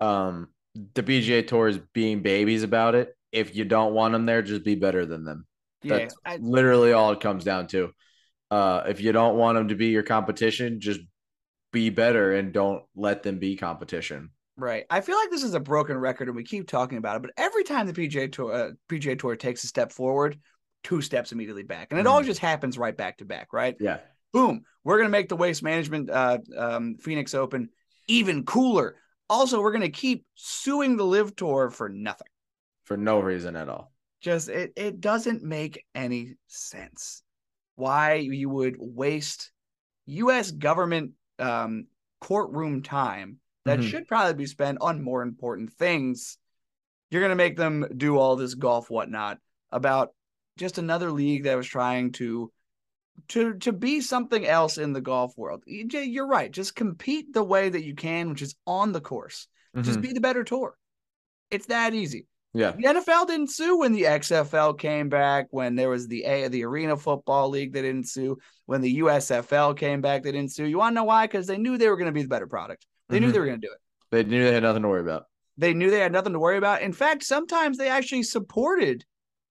Um, 0.00 0.48
the 0.94 1.02
PGA 1.02 1.46
Tour 1.46 1.68
is 1.68 1.78
being 1.92 2.22
babies 2.22 2.62
about 2.62 2.94
it. 2.94 3.16
If 3.30 3.54
you 3.54 3.64
don't 3.64 3.94
want 3.94 4.12
them 4.12 4.26
there, 4.26 4.42
just 4.42 4.64
be 4.64 4.74
better 4.74 5.06
than 5.06 5.24
them. 5.24 5.46
Yeah. 5.84 5.98
That's 5.98 6.14
I, 6.24 6.36
literally 6.36 6.92
all 6.92 7.12
it 7.12 7.20
comes 7.20 7.44
down 7.44 7.66
to. 7.68 7.92
Uh, 8.50 8.84
if 8.88 9.00
you 9.00 9.12
don't 9.12 9.36
want 9.36 9.56
them 9.56 9.68
to 9.68 9.74
be 9.74 9.86
your 9.88 10.02
competition, 10.02 10.80
just 10.80 11.00
be 11.72 11.90
better 11.90 12.34
and 12.34 12.52
don't 12.52 12.82
let 12.94 13.22
them 13.22 13.38
be 13.38 13.56
competition. 13.56 14.30
right. 14.56 14.84
I 14.90 15.00
feel 15.00 15.16
like 15.16 15.30
this 15.30 15.42
is 15.42 15.54
a 15.54 15.60
broken 15.60 15.96
record 15.98 16.28
and 16.28 16.36
we 16.36 16.44
keep 16.44 16.68
talking 16.68 16.98
about 16.98 17.16
it, 17.16 17.22
but 17.22 17.32
every 17.36 17.64
time 17.64 17.86
the 17.86 17.92
PGA 17.92 18.30
Tour 18.30 18.52
uh, 18.52 18.70
PGA 18.88 19.18
Tour 19.18 19.34
takes 19.36 19.64
a 19.64 19.66
step 19.66 19.90
forward, 19.92 20.38
two 20.84 21.00
steps 21.02 21.32
immediately 21.32 21.62
back. 21.64 21.88
And 21.90 21.98
it 21.98 22.06
all 22.06 22.22
Mhm. 22.22 22.26
just 22.26 22.40
happens 22.40 22.78
right 22.78 22.96
back 22.96 23.18
to 23.18 23.24
back, 23.24 23.52
right? 23.52 23.76
Yeah. 23.80 23.98
boom, 24.32 24.62
we're 24.82 24.96
going 24.98 25.06
to 25.08 25.12
make 25.12 25.28
the 25.28 25.36
waste 25.36 25.62
management 25.62 26.10
uh, 26.10 26.38
um, 26.56 26.96
Phoenix 26.98 27.34
Open 27.34 27.70
even 28.08 28.44
cooler. 28.44 28.96
Also, 29.30 29.60
we're 29.62 29.70
going 29.70 29.80
to 29.82 29.88
keep 29.88 30.26
suing 30.34 30.96
the 30.96 31.06
LIV 31.06 31.34
Tour 31.36 31.70
for 31.70 31.88
nothing. 31.88 32.26
For 32.84 32.96
no 32.96 33.20
reason 33.20 33.54
at 33.56 33.68
all. 33.68 33.93
Just 34.24 34.48
it 34.48 34.72
it 34.74 35.00
doesn't 35.02 35.42
make 35.42 35.84
any 35.94 36.36
sense 36.46 37.22
why 37.76 38.14
you 38.14 38.48
would 38.48 38.76
waste 38.78 39.52
U.S. 40.06 40.50
government 40.50 41.12
um, 41.38 41.88
courtroom 42.22 42.82
time 42.82 43.38
that 43.66 43.80
Mhm. 43.80 43.82
should 43.82 44.08
probably 44.08 44.32
be 44.32 44.46
spent 44.46 44.78
on 44.80 45.04
more 45.04 45.22
important 45.22 45.74
things. 45.74 46.38
You're 47.10 47.20
going 47.20 47.36
to 47.36 47.36
make 47.36 47.58
them 47.58 47.84
do 47.94 48.16
all 48.16 48.36
this 48.36 48.54
golf 48.54 48.88
whatnot 48.88 49.40
about 49.70 50.14
just 50.56 50.78
another 50.78 51.12
league 51.12 51.44
that 51.44 51.56
was 51.56 51.66
trying 51.66 52.12
to 52.12 52.50
to 53.28 53.58
to 53.58 53.72
be 53.72 54.00
something 54.00 54.46
else 54.46 54.78
in 54.78 54.94
the 54.94 55.02
golf 55.02 55.36
world. 55.36 55.64
You're 55.66 56.26
right. 56.26 56.50
Just 56.50 56.74
compete 56.74 57.34
the 57.34 57.44
way 57.44 57.68
that 57.68 57.84
you 57.84 57.94
can, 57.94 58.30
which 58.30 58.40
is 58.42 58.56
on 58.66 58.92
the 58.92 59.02
course. 59.02 59.48
Just 59.82 59.98
Mhm. 59.98 60.02
be 60.02 60.12
the 60.14 60.20
better 60.20 60.44
tour. 60.44 60.78
It's 61.50 61.66
that 61.66 61.92
easy. 61.92 62.26
Yeah. 62.54 62.70
The 62.72 62.82
NFL 62.84 63.26
didn't 63.26 63.50
sue 63.50 63.78
when 63.78 63.92
the 63.92 64.02
XFL 64.04 64.78
came 64.78 65.08
back. 65.08 65.48
When 65.50 65.74
there 65.74 65.88
was 65.90 66.06
the 66.08 66.24
A, 66.24 66.48
the 66.48 66.64
Arena 66.64 66.96
Football 66.96 67.50
League, 67.50 67.72
they 67.72 67.82
didn't 67.82 68.08
sue. 68.08 68.38
When 68.66 68.80
the 68.80 68.98
USFL 69.00 69.76
came 69.76 70.00
back, 70.00 70.22
they 70.22 70.32
didn't 70.32 70.52
sue. 70.52 70.64
You 70.66 70.78
want 70.78 70.92
to 70.92 70.94
know 70.94 71.04
why? 71.04 71.26
Because 71.26 71.46
they 71.46 71.58
knew 71.58 71.76
they 71.76 71.88
were 71.88 71.96
going 71.96 72.06
to 72.06 72.12
be 72.12 72.22
the 72.22 72.28
better 72.28 72.46
product. 72.46 72.86
They 73.08 73.20
knew 73.20 73.28
Mhm. 73.28 73.32
they 73.32 73.38
were 73.40 73.46
going 73.46 73.60
to 73.60 73.66
do 73.66 73.72
it. 73.72 73.80
They 74.10 74.22
knew 74.24 74.44
they 74.44 74.52
had 74.54 74.62
nothing 74.62 74.82
to 74.82 74.88
worry 74.88 75.00
about. 75.02 75.24
They 75.58 75.74
knew 75.74 75.90
they 75.90 75.98
had 76.00 76.12
nothing 76.12 76.32
to 76.32 76.38
worry 76.38 76.56
about. 76.56 76.82
In 76.82 76.92
fact, 76.92 77.24
sometimes 77.24 77.76
they 77.76 77.88
actually 77.88 78.22
supported 78.22 79.04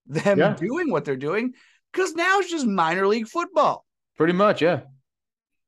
them 0.06 0.38
Yeah. 0.38 0.54
doing 0.54 0.90
what 0.90 1.04
they're 1.04 1.16
doing 1.16 1.54
because 1.92 2.14
now 2.14 2.38
it's 2.40 2.50
just 2.50 2.66
minor 2.66 3.06
league 3.06 3.28
football. 3.28 3.86
Pretty 4.16 4.32
much, 4.34 4.62
yeah. 4.62 4.80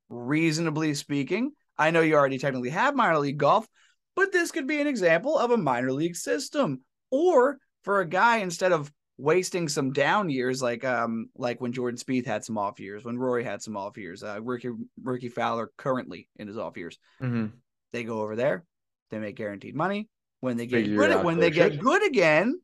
reasonably 0.08 0.94
speaking. 0.94 1.52
I 1.78 1.90
know 1.90 2.00
you 2.00 2.14
already 2.14 2.38
technically 2.38 2.70
have 2.70 2.94
minor 2.94 3.18
league 3.18 3.38
golf, 3.38 3.66
but 4.14 4.32
this 4.32 4.50
could 4.52 4.66
be 4.66 4.80
an 4.80 4.86
example 4.86 5.38
of 5.38 5.50
a 5.50 5.56
minor 5.56 5.92
league 5.92 6.16
system. 6.16 6.82
Or 7.10 7.58
for 7.84 8.00
a 8.00 8.06
guy, 8.08 8.38
instead 8.38 8.72
of 8.72 8.90
wasting 9.18 9.68
some 9.68 9.92
down 9.92 10.28
years, 10.28 10.60
like 10.60 10.84
um 10.84 11.30
like 11.36 11.60
when 11.60 11.72
Jordan 11.72 11.98
Spieth 11.98 12.26
had 12.26 12.44
some 12.44 12.58
off 12.58 12.78
years, 12.80 13.04
when 13.04 13.18
Rory 13.18 13.44
had 13.44 13.62
some 13.62 13.76
off 13.76 13.96
years, 13.96 14.22
uh, 14.22 14.40
Rickie 14.42 14.70
Rickie 15.02 15.28
Fowler 15.28 15.70
currently 15.76 16.28
in 16.36 16.48
his 16.48 16.58
off 16.58 16.76
years, 16.76 16.98
Mhm. 17.22 17.52
they 17.92 18.04
go 18.04 18.20
over 18.20 18.36
there, 18.36 18.64
they 19.10 19.18
make 19.18 19.36
guaranteed 19.36 19.74
money. 19.74 20.08
When 20.40 20.56
they 20.56 20.66
get 20.66 20.84
Figure 20.84 20.96
good, 20.96 21.24
when 21.24 21.38
they 21.38 21.50
get 21.50 21.78
good 21.80 22.06
again, 22.06 22.60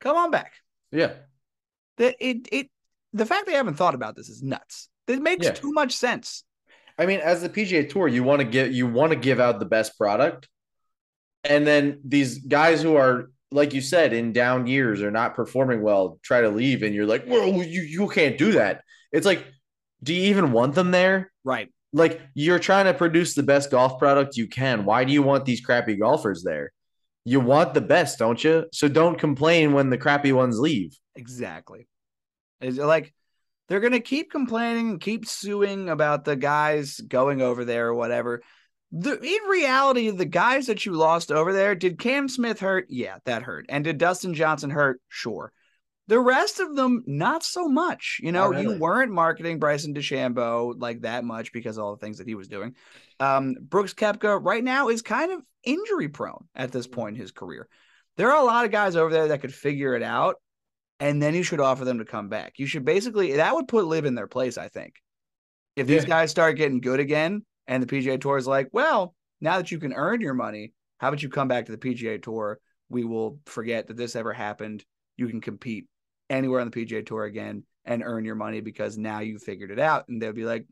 come 0.00 0.16
on 0.16 0.30
back. 0.30 0.52
Yeah. 0.92 1.14
That 1.96 2.16
it 2.20 2.48
it 2.52 2.70
the 3.12 3.26
fact 3.26 3.46
they 3.46 3.52
haven't 3.54 3.74
thought 3.74 3.94
about 3.94 4.14
this 4.16 4.28
is 4.28 4.42
nuts. 4.42 4.88
It 5.08 5.22
makes 5.22 5.46
Yeah. 5.46 5.52
too 5.52 5.72
much 5.72 5.92
sense. 5.96 6.44
I 6.98 7.06
mean, 7.06 7.20
as 7.20 7.40
the 7.42 7.48
PGA 7.48 7.88
Tour, 7.88 8.08
you 8.08 8.22
want 8.22 8.40
to 8.40 8.44
get 8.46 8.72
you 8.72 8.86
want 8.86 9.12
to 9.12 9.18
give 9.18 9.40
out 9.40 9.58
the 9.58 9.64
best 9.64 9.96
product, 9.96 10.48
and 11.44 11.66
then 11.66 12.00
these 12.04 12.38
guys 12.38 12.82
who 12.82 12.96
are, 12.96 13.30
like 13.50 13.74
you 13.74 13.80
said, 13.80 14.12
in 14.12 14.32
down 14.32 14.66
years 14.66 15.02
are 15.02 15.10
not 15.10 15.34
performing 15.34 15.82
well, 15.82 16.18
try 16.22 16.40
to 16.40 16.48
leave, 16.48 16.82
and 16.82 16.94
you're 16.94 17.06
like, 17.06 17.24
well, 17.26 17.48
you 17.48 17.82
you 17.82 18.08
can't 18.08 18.38
do 18.38 18.52
that. 18.52 18.82
It's 19.12 19.26
like, 19.26 19.44
do 20.02 20.14
you 20.14 20.30
even 20.30 20.52
want 20.52 20.74
them 20.74 20.90
there? 20.90 21.32
Right. 21.44 21.68
Like, 21.92 22.20
you're 22.34 22.60
trying 22.60 22.84
to 22.86 22.94
produce 22.94 23.34
the 23.34 23.42
best 23.42 23.70
golf 23.70 23.98
product 23.98 24.36
you 24.36 24.46
can. 24.46 24.84
Why 24.84 25.04
do 25.04 25.12
you 25.12 25.22
want 25.22 25.44
these 25.44 25.60
crappy 25.60 25.96
golfers 25.96 26.44
there? 26.44 26.70
You 27.24 27.40
want 27.40 27.74
the 27.74 27.80
best, 27.80 28.18
don't 28.18 28.42
you? 28.42 28.66
So 28.72 28.88
don't 28.88 29.18
complain 29.18 29.72
when 29.72 29.90
the 29.90 29.98
crappy 29.98 30.32
ones 30.32 30.58
leave. 30.58 30.96
Exactly. 31.16 31.88
Is 32.60 32.78
like 32.78 33.12
they're 33.68 33.80
gonna 33.80 34.00
keep 34.00 34.30
complaining, 34.30 34.98
keep 34.98 35.26
suing 35.26 35.88
about 35.88 36.24
the 36.24 36.36
guys 36.36 36.98
going 37.00 37.42
over 37.42 37.64
there 37.64 37.88
or 37.88 37.94
whatever. 37.94 38.42
The, 38.92 39.20
in 39.20 39.48
reality, 39.48 40.10
the 40.10 40.24
guys 40.24 40.66
that 40.66 40.84
you 40.84 40.92
lost 40.92 41.30
over 41.30 41.52
there, 41.52 41.74
did 41.74 41.98
Cam 41.98 42.28
Smith 42.28 42.60
hurt? 42.60 42.86
Yeah, 42.88 43.18
that 43.24 43.42
hurt. 43.42 43.66
And 43.68 43.84
did 43.84 43.98
Dustin 43.98 44.34
Johnson 44.34 44.70
hurt? 44.70 45.00
Sure. 45.08 45.52
The 46.08 46.18
rest 46.18 46.58
of 46.58 46.74
them, 46.74 47.04
not 47.06 47.44
so 47.44 47.68
much. 47.68 48.18
You 48.20 48.32
know, 48.32 48.50
you 48.50 48.76
weren't 48.78 49.12
marketing 49.12 49.60
Bryson 49.60 49.94
DeChambeau 49.94 50.74
like 50.76 51.02
that 51.02 51.24
much 51.24 51.52
because 51.52 51.78
of 51.78 51.84
all 51.84 51.94
the 51.94 52.04
things 52.04 52.18
that 52.18 52.26
he 52.26 52.34
was 52.34 52.48
doing. 52.48 52.74
Um, 53.20 53.54
Brooks 53.60 53.94
Koepka 53.94 54.44
right 54.44 54.64
now 54.64 54.88
is 54.88 55.02
kind 55.02 55.30
of 55.30 55.40
injury 55.62 56.08
prone 56.08 56.48
at 56.56 56.72
this 56.72 56.88
point 56.88 57.14
in 57.14 57.20
his 57.20 57.30
career. 57.30 57.68
There 58.16 58.32
are 58.32 58.42
a 58.42 58.44
lot 58.44 58.64
of 58.64 58.72
guys 58.72 58.96
over 58.96 59.12
there 59.12 59.28
that 59.28 59.40
could 59.40 59.54
figure 59.54 59.94
it 59.94 60.02
out 60.02 60.36
and 61.00 61.22
then 61.22 61.34
you 61.34 61.42
should 61.42 61.60
offer 61.60 61.84
them 61.84 61.98
to 61.98 62.04
come 62.04 62.28
back. 62.28 62.54
You 62.58 62.66
should 62.66 62.84
basically 62.84 63.36
that 63.36 63.54
would 63.54 63.68
put 63.68 63.86
LIV 63.86 64.04
in 64.04 64.14
their 64.14 64.26
place, 64.26 64.58
I 64.58 64.68
think. 64.68 64.94
If 65.76 65.86
these 65.86 66.04
guys 66.04 66.30
start 66.30 66.56
getting 66.56 66.80
good 66.80 67.00
again, 67.00 67.44
and 67.66 67.82
the 67.82 67.86
PGA 67.86 68.20
Tour 68.20 68.36
is 68.36 68.46
like, 68.46 68.68
well, 68.72 69.14
now 69.40 69.56
that 69.56 69.70
you 69.70 69.78
can 69.78 69.92
earn 69.92 70.20
your 70.20 70.34
money, 70.34 70.72
how 70.98 71.08
about 71.08 71.22
you 71.22 71.28
come 71.28 71.48
back 71.48 71.66
to 71.66 71.72
the 71.72 71.78
PGA 71.78 72.22
Tour? 72.22 72.60
We 72.88 73.04
will 73.04 73.38
forget 73.46 73.86
that 73.86 73.96
this 73.96 74.16
ever 74.16 74.32
happened. 74.32 74.84
You 75.16 75.28
can 75.28 75.40
compete 75.40 75.86
anywhere 76.28 76.60
on 76.60 76.70
the 76.70 76.86
PGA 76.86 77.04
Tour 77.04 77.24
again 77.24 77.64
and 77.84 78.02
earn 78.04 78.24
your 78.24 78.34
money 78.34 78.60
because 78.60 78.98
now 78.98 79.20
you 79.20 79.38
figured 79.38 79.70
it 79.70 79.78
out. 79.78 80.08
And 80.08 80.20
they'll 80.20 80.32
be 80.32 80.44
like, 80.44 80.66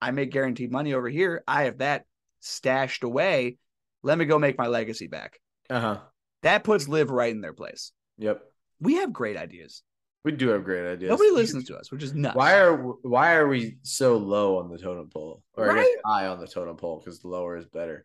I 0.00 0.10
make 0.12 0.30
guaranteed 0.30 0.70
money 0.70 0.94
over 0.94 1.08
here. 1.08 1.42
I 1.46 1.64
have 1.64 1.78
that 1.78 2.04
stashed 2.40 3.02
away. 3.02 3.58
Let 4.02 4.16
me 4.16 4.24
go 4.24 4.38
make 4.38 4.58
my 4.58 4.68
legacy 4.68 5.08
back. 5.08 5.40
Uh 5.68 5.80
huh. 5.80 5.98
That 6.42 6.64
puts 6.64 6.88
LIV 6.88 7.10
right 7.10 7.32
in 7.32 7.40
their 7.40 7.52
place. 7.52 7.92
Yep. 8.18 8.40
We 8.80 8.96
have 8.96 9.12
great 9.12 9.36
ideas. 9.36 9.82
We 10.24 10.32
do 10.32 10.48
have 10.48 10.64
great 10.64 10.90
ideas. 10.90 11.10
Nobody 11.10 11.30
listens 11.30 11.64
to 11.64 11.76
us, 11.76 11.90
which 11.90 12.02
is 12.02 12.12
nuts. 12.14 12.36
Why 12.36 12.58
are 12.58 12.76
why 12.76 13.34
are 13.34 13.46
we 13.46 13.78
so 13.82 14.16
low 14.16 14.58
on 14.58 14.68
the 14.68 14.78
totem 14.78 15.08
pole, 15.08 15.42
or 15.54 15.70
I 15.70 15.76
guess 15.76 15.88
high 16.04 16.26
on 16.26 16.40
the 16.40 16.46
totem 16.46 16.76
pole? 16.76 17.00
Because 17.02 17.20
the 17.20 17.28
lower 17.28 17.56
is 17.56 17.66
better. 17.66 18.04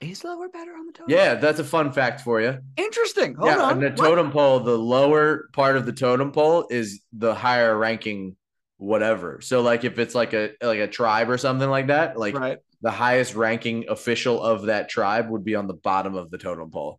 Is 0.00 0.24
lower 0.24 0.48
better 0.48 0.72
on 0.72 0.86
the 0.86 0.92
totem? 0.92 1.10
Yeah, 1.10 1.34
that's 1.34 1.58
a 1.58 1.64
fun 1.64 1.92
fact 1.92 2.20
for 2.22 2.40
you. 2.40 2.58
Interesting. 2.76 3.34
Hold 3.34 3.50
yeah, 3.50 3.58
on. 3.60 3.72
on 3.72 3.80
the 3.80 3.88
What? 3.88 3.96
totem 3.96 4.30
pole, 4.30 4.60
the 4.60 4.78
lower 4.78 5.48
part 5.52 5.76
of 5.76 5.84
the 5.84 5.92
totem 5.92 6.32
pole 6.32 6.66
is 6.70 7.02
the 7.12 7.34
higher 7.34 7.76
ranking 7.76 8.36
whatever. 8.78 9.40
So 9.42 9.60
like 9.60 9.84
if 9.84 9.98
it's 9.98 10.14
like 10.14 10.32
a 10.32 10.52
like 10.62 10.78
a 10.80 10.86
tribe 10.88 11.28
or 11.28 11.36
something 11.38 11.68
like 11.68 11.88
that, 11.88 12.18
like 12.18 12.34
right. 12.34 12.58
the 12.80 12.90
highest 12.90 13.34
ranking 13.34 13.86
official 13.88 14.42
of 14.42 14.66
that 14.66 14.88
tribe 14.88 15.28
would 15.28 15.44
be 15.44 15.54
on 15.54 15.66
the 15.66 15.74
bottom 15.74 16.14
of 16.14 16.30
the 16.30 16.38
totem 16.38 16.70
pole. 16.70 16.98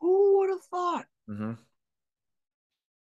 Who 0.00 0.38
would 0.38 0.50
have 0.50 0.64
thought? 0.64 1.06
Mhm. 1.28 1.58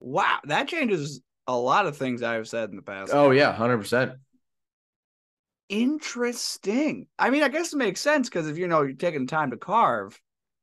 Wow, 0.02 0.40
that 0.46 0.68
changes 0.68 1.22
a 1.48 1.56
lot 1.56 1.86
of 1.86 1.96
things 1.98 2.22
I've 2.24 2.48
said 2.48 2.70
in 2.70 2.76
the 2.76 2.82
past. 2.82 3.14
Oh 3.14 3.32
yeah, 3.32 3.54
hundred 3.54 3.78
percent. 3.78 4.14
Interesting. 5.70 7.08
I 7.18 7.30
mean, 7.30 7.44
I 7.44 7.48
guess 7.48 7.72
it 7.74 7.78
makes 7.78 8.02
sense 8.02 8.28
because 8.30 8.48
if 8.50 8.58
you 8.58 8.68
know 8.68 8.82
you're 8.82 8.94
taking 8.94 9.28
time 9.28 9.52
to 9.52 9.58
carve, 9.58 10.20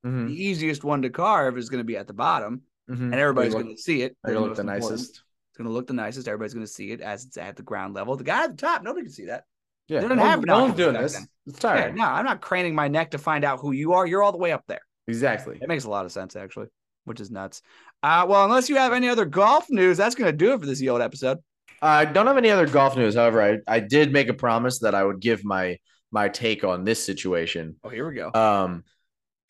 Mm-hmm. 0.07 0.26
the 0.28 0.45
easiest 0.45 0.84
one 0.84 1.03
to 1.03 1.11
carve 1.11 1.59
is 1.59 1.68
going 1.70 1.80
to 1.80 1.84
be 1.84 1.97
at 1.97 2.07
the 2.07 2.12
bottom, 2.12 2.62
and 2.89 3.14
everybody's 3.14 3.53
going 3.55 3.74
to 3.74 3.82
see 3.82 4.03
it. 4.03 4.16
The 4.22 4.39
look 4.39 4.55
the 4.55 4.61
important. 4.62 4.84
nicest. 4.91 5.11
It's 5.51 5.59
going 5.59 5.66
to 5.66 5.72
look 5.72 5.89
the 5.89 5.93
nicest. 5.93 6.28
Everybody's 6.28 6.55
going 6.55 6.66
to 6.66 6.72
see 6.72 6.93
it 6.93 7.01
as 7.01 7.24
it's 7.24 7.36
at 7.36 7.57
the 7.57 7.64
ground 7.64 7.95
level. 7.95 8.14
The 8.16 8.22
guy 8.24 8.45
at 8.45 8.51
the 8.57 8.57
top, 8.57 8.82
nobody 8.84 9.07
can 9.07 9.12
see 9.12 9.26
that. 9.26 9.45
Yeah, 9.89 10.01
They 10.03 10.09
don't 10.09 10.18
no, 10.18 10.24
have 10.24 10.45
no 10.45 10.61
one's 10.62 10.74
doing 10.76 10.93
this. 10.95 11.14
then. 11.14 11.26
It's 11.47 11.59
Yeah, 11.64 11.70
tired. 11.70 11.97
no, 11.97 12.05
I'm 12.05 12.24
not 12.24 12.41
craning 12.41 12.74
my 12.74 12.86
neck 12.89 13.11
to 13.12 13.18
find 13.18 13.45
out 13.45 13.59
who 13.59 13.72
you 13.72 13.95
are. 13.95 14.07
You're 14.07 14.22
all 14.22 14.32
the 14.32 14.39
way 14.39 14.53
up 14.53 14.62
there. 14.68 14.82
Exactly. 15.09 15.59
It 15.61 15.68
makes 15.68 15.84
a 15.84 15.91
lot 15.91 16.05
of 16.07 16.12
sense, 16.12 16.36
actually, 16.36 16.68
which 17.09 17.20
is 17.20 17.30
nuts. 17.30 17.62
Uh, 18.02 18.26
well, 18.28 18.44
unless 18.44 18.68
you 18.68 18.76
have 18.76 18.92
any 18.92 19.09
other 19.09 19.24
golf 19.24 19.66
news, 19.70 19.96
that's 19.96 20.14
going 20.14 20.30
to 20.30 20.36
do 20.36 20.52
it 20.52 20.61
for 20.61 20.66
this 20.66 20.86
old 20.86 21.00
episode. 21.00 21.38
I 21.80 22.04
don't 22.04 22.26
have 22.26 22.36
any 22.36 22.50
other 22.50 22.66
golf 22.66 22.96
news. 22.96 23.14
However, 23.14 23.42
I, 23.42 23.59
I 23.66 23.80
did 23.80 24.12
make 24.12 24.28
a 24.28 24.34
promise 24.34 24.80
that 24.80 24.94
I 24.94 25.04
would 25.04 25.20
give 25.20 25.44
my 25.44 25.78
my 26.11 26.28
take 26.28 26.64
on 26.64 26.84
this 26.84 27.04
situation. 27.04 27.76
Oh, 27.84 27.88
here 27.88 28.09
we 28.09 28.14
go. 28.14 28.32
Um, 28.32 28.84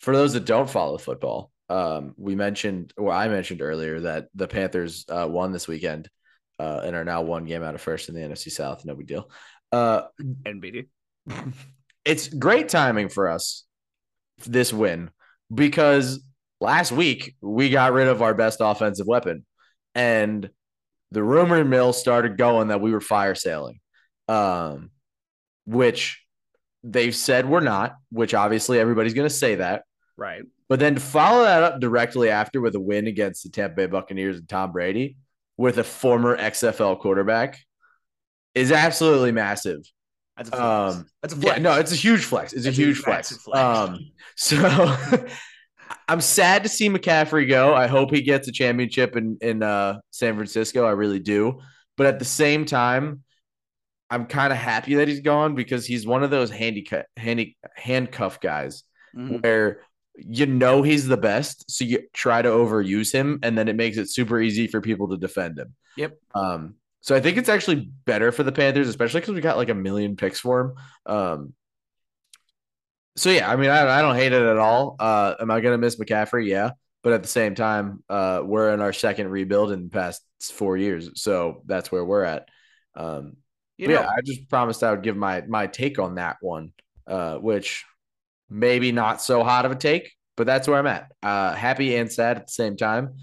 for 0.00 0.14
those 0.14 0.32
that 0.32 0.44
don't 0.44 0.68
follow 0.68 0.98
football, 0.98 1.52
um, 1.68 2.14
we 2.16 2.34
mentioned, 2.34 2.92
or 2.96 3.12
I 3.12 3.28
mentioned 3.28 3.62
earlier 3.62 4.00
that 4.00 4.28
the 4.34 4.48
Panthers 4.48 5.04
uh, 5.08 5.26
won 5.30 5.52
this 5.52 5.68
weekend 5.68 6.08
uh, 6.58 6.80
and 6.84 6.96
are 6.96 7.04
now 7.04 7.22
one 7.22 7.44
game 7.44 7.62
out 7.62 7.74
of 7.74 7.80
first 7.80 8.08
in 8.08 8.14
the 8.14 8.20
NFC 8.22 8.50
South. 8.50 8.84
No 8.84 8.94
big 8.94 9.06
deal. 9.06 9.30
Uh, 9.70 10.02
NBD. 10.20 10.88
it's 12.04 12.28
great 12.28 12.68
timing 12.68 13.08
for 13.08 13.28
us 13.28 13.64
this 14.46 14.72
win 14.72 15.10
because 15.52 16.20
last 16.60 16.92
week 16.92 17.34
we 17.40 17.70
got 17.70 17.92
rid 17.92 18.08
of 18.08 18.22
our 18.22 18.34
best 18.34 18.58
offensive 18.60 19.06
weapon 19.06 19.44
and 19.94 20.50
the 21.12 21.22
rumor 21.22 21.64
mill 21.64 21.92
started 21.92 22.36
going 22.36 22.68
that 22.68 22.80
we 22.80 22.92
were 22.92 23.00
fire 23.00 23.34
sailing 23.34 23.80
um 24.28 24.90
which 25.66 26.22
they've 26.84 27.14
said 27.14 27.48
we're 27.48 27.60
not 27.60 27.96
which 28.10 28.34
obviously 28.34 28.78
everybody's 28.78 29.14
going 29.14 29.28
to 29.28 29.34
say 29.34 29.56
that 29.56 29.84
Right. 30.16 30.42
but 30.68 30.80
then 30.80 30.94
to 30.96 31.00
follow 31.00 31.44
that 31.44 31.62
up 31.62 31.80
directly 31.80 32.28
after 32.30 32.60
with 32.60 32.74
a 32.74 32.80
win 32.80 33.06
against 33.06 33.44
the 33.44 33.50
Tampa 33.50 33.76
Bay 33.76 33.86
Buccaneers 33.86 34.38
and 34.38 34.48
Tom 34.48 34.72
Brady 34.72 35.16
with 35.56 35.78
a 35.78 35.84
former 35.84 36.36
XFL 36.36 36.98
quarterback 37.00 37.58
is 38.54 38.72
absolutely 38.72 39.30
massive 39.32 39.80
That's 40.36 40.48
a 40.48 40.52
flex. 40.52 40.96
um, 40.96 41.06
that's 41.22 41.34
a 41.34 41.38
yeah, 41.38 41.58
no, 41.58 41.78
it's 41.78 41.92
a 41.92 41.96
huge 41.96 42.24
flex. 42.24 42.52
It's 42.52 42.64
That's 42.64 42.76
a 42.76 42.80
a 42.82 42.84
huge 42.84 42.98
flex. 42.98 43.36
flex. 43.36 43.58
Um, 43.58 44.10
so 44.36 44.56
I'm 46.08 46.20
sad 46.20 46.62
to 46.62 46.68
see 46.68 46.88
McCaffrey 46.88 47.48
go. 47.48 47.74
I 47.74 47.86
hope 47.86 48.10
he 48.10 48.22
gets 48.22 48.48
a 48.48 48.52
championship 48.52 49.16
in 49.16 49.38
in 49.40 49.62
uh, 49.62 50.00
San 50.10 50.34
Francisco. 50.34 50.84
I 50.84 50.92
really 50.92 51.20
do. 51.20 51.60
But 51.96 52.06
at 52.06 52.18
the 52.18 52.24
same 52.24 52.64
time, 52.64 53.22
I'm 54.10 54.26
kind 54.26 54.52
of 54.52 54.58
happy 54.58 54.94
that 54.96 55.08
he's 55.08 55.20
gone 55.20 55.54
because 55.54 55.84
he's 55.86 56.06
one 56.06 56.22
of 56.22 56.30
those 56.30 56.50
handicap 56.50 57.06
handy 57.16 57.56
handcuff 57.76 58.40
guys 58.40 58.84
Mhm. 59.16 59.42
where 59.42 59.80
you 60.16 60.46
know 60.46 60.82
he's 60.82 61.06
the 61.06 61.16
best, 61.16 61.70
so 61.70 61.84
you 61.84 62.00
try 62.12 62.42
to 62.42 62.48
overuse 62.48 63.12
him, 63.12 63.38
and 63.42 63.56
then 63.56 63.68
it 63.68 63.76
makes 63.76 63.96
it 63.98 64.10
super 64.10 64.40
easy 64.40 64.66
for 64.66 64.80
people 64.80 65.08
to 65.08 65.16
defend 65.16 65.58
him. 65.58 65.74
Yep. 65.96 66.18
Um, 66.34 66.74
so 67.00 67.14
I 67.14 67.20
think 67.20 67.36
it's 67.36 67.48
actually 67.48 67.90
better 68.04 68.32
for 68.32 68.42
the 68.42 68.50
Panthers, 68.52 68.88
especially 68.88 69.20
because 69.20 69.34
we 69.34 69.40
got 69.40 69.56
like 69.56 69.68
a 69.68 69.74
million 69.74 70.16
picks 70.16 70.40
for 70.40 70.60
him. 70.60 70.74
Um, 71.06 71.54
so 73.18 73.30
yeah, 73.30 73.50
I 73.50 73.56
mean, 73.56 73.70
I, 73.70 73.98
I 73.98 74.02
don't 74.02 74.16
hate 74.16 74.32
it 74.32 74.42
at 74.42 74.56
all. 74.58 74.96
Uh, 74.98 75.34
am 75.40 75.50
I 75.50 75.60
gonna 75.60 75.78
miss 75.78 75.96
McCaffrey? 75.96 76.46
Yeah, 76.46 76.70
but 77.02 77.12
at 77.12 77.22
the 77.22 77.28
same 77.28 77.54
time, 77.54 78.02
uh, 78.08 78.42
we're 78.44 78.72
in 78.72 78.80
our 78.80 78.92
second 78.92 79.28
rebuild 79.28 79.72
in 79.72 79.84
the 79.84 79.90
past 79.90 80.22
four 80.52 80.76
years, 80.76 81.10
so 81.20 81.62
that's 81.66 81.92
where 81.92 82.04
we're 82.04 82.24
at. 82.24 82.48
Um, 82.96 83.36
You 83.78 83.88
know, 83.88 83.94
yeah, 83.94 84.08
I 84.08 84.20
just 84.24 84.48
promised 84.48 84.82
I 84.82 84.90
would 84.90 85.02
give 85.02 85.16
my 85.16 85.42
my 85.42 85.66
take 85.66 85.98
on 85.98 86.16
that 86.16 86.36
one, 86.40 86.72
uh, 87.06 87.36
which 87.38 87.84
maybe 88.50 88.92
not 88.92 89.22
so 89.22 89.44
hot 89.44 89.66
of 89.66 89.72
a 89.72 89.76
take, 89.76 90.12
but 90.36 90.46
that's 90.46 90.68
where 90.68 90.78
I'm 90.78 90.86
at. 90.86 91.12
Uh, 91.22 91.54
happy 91.54 91.96
and 91.96 92.10
sad 92.12 92.36
at 92.38 92.46
the 92.46 92.52
same 92.52 92.76
time, 92.76 93.16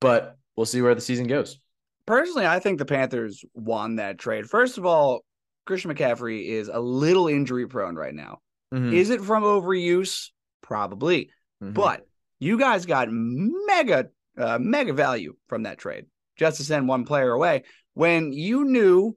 but 0.00 0.36
we'll 0.56 0.66
see 0.66 0.82
where 0.82 0.94
the 0.94 1.00
season 1.00 1.26
goes. 1.26 1.58
personally, 2.06 2.46
I 2.46 2.58
think 2.60 2.78
the 2.78 2.84
Panthers 2.86 3.44
won 3.54 3.96
that 3.96 4.18
trade. 4.18 4.48
First 4.48 4.78
of 4.78 4.86
all, 4.86 5.24
Christian 5.66 5.94
McCaffrey 5.94 6.46
is 6.48 6.68
a 6.68 6.80
little 6.80 7.28
injury 7.28 7.66
prone 7.68 7.94
right 7.94 8.14
now. 8.14 8.40
Mhm. 8.72 8.92
Is 8.92 9.10
it 9.10 9.22
from 9.22 9.42
overuse? 9.42 10.30
Probably. 10.62 11.30
Mhm. 11.62 11.74
But 11.74 12.06
you 12.38 12.58
guys 12.58 12.86
got 12.86 13.08
mega, 13.10 14.10
uh, 14.36 14.58
mega 14.58 14.92
value 14.92 15.36
from 15.48 15.64
that 15.64 15.78
trade 15.78 16.06
just 16.36 16.58
to 16.58 16.64
send 16.64 16.88
one 16.88 17.04
player 17.04 17.32
away 17.32 17.64
when 17.94 18.32
you 18.32 18.64
knew 18.64 19.16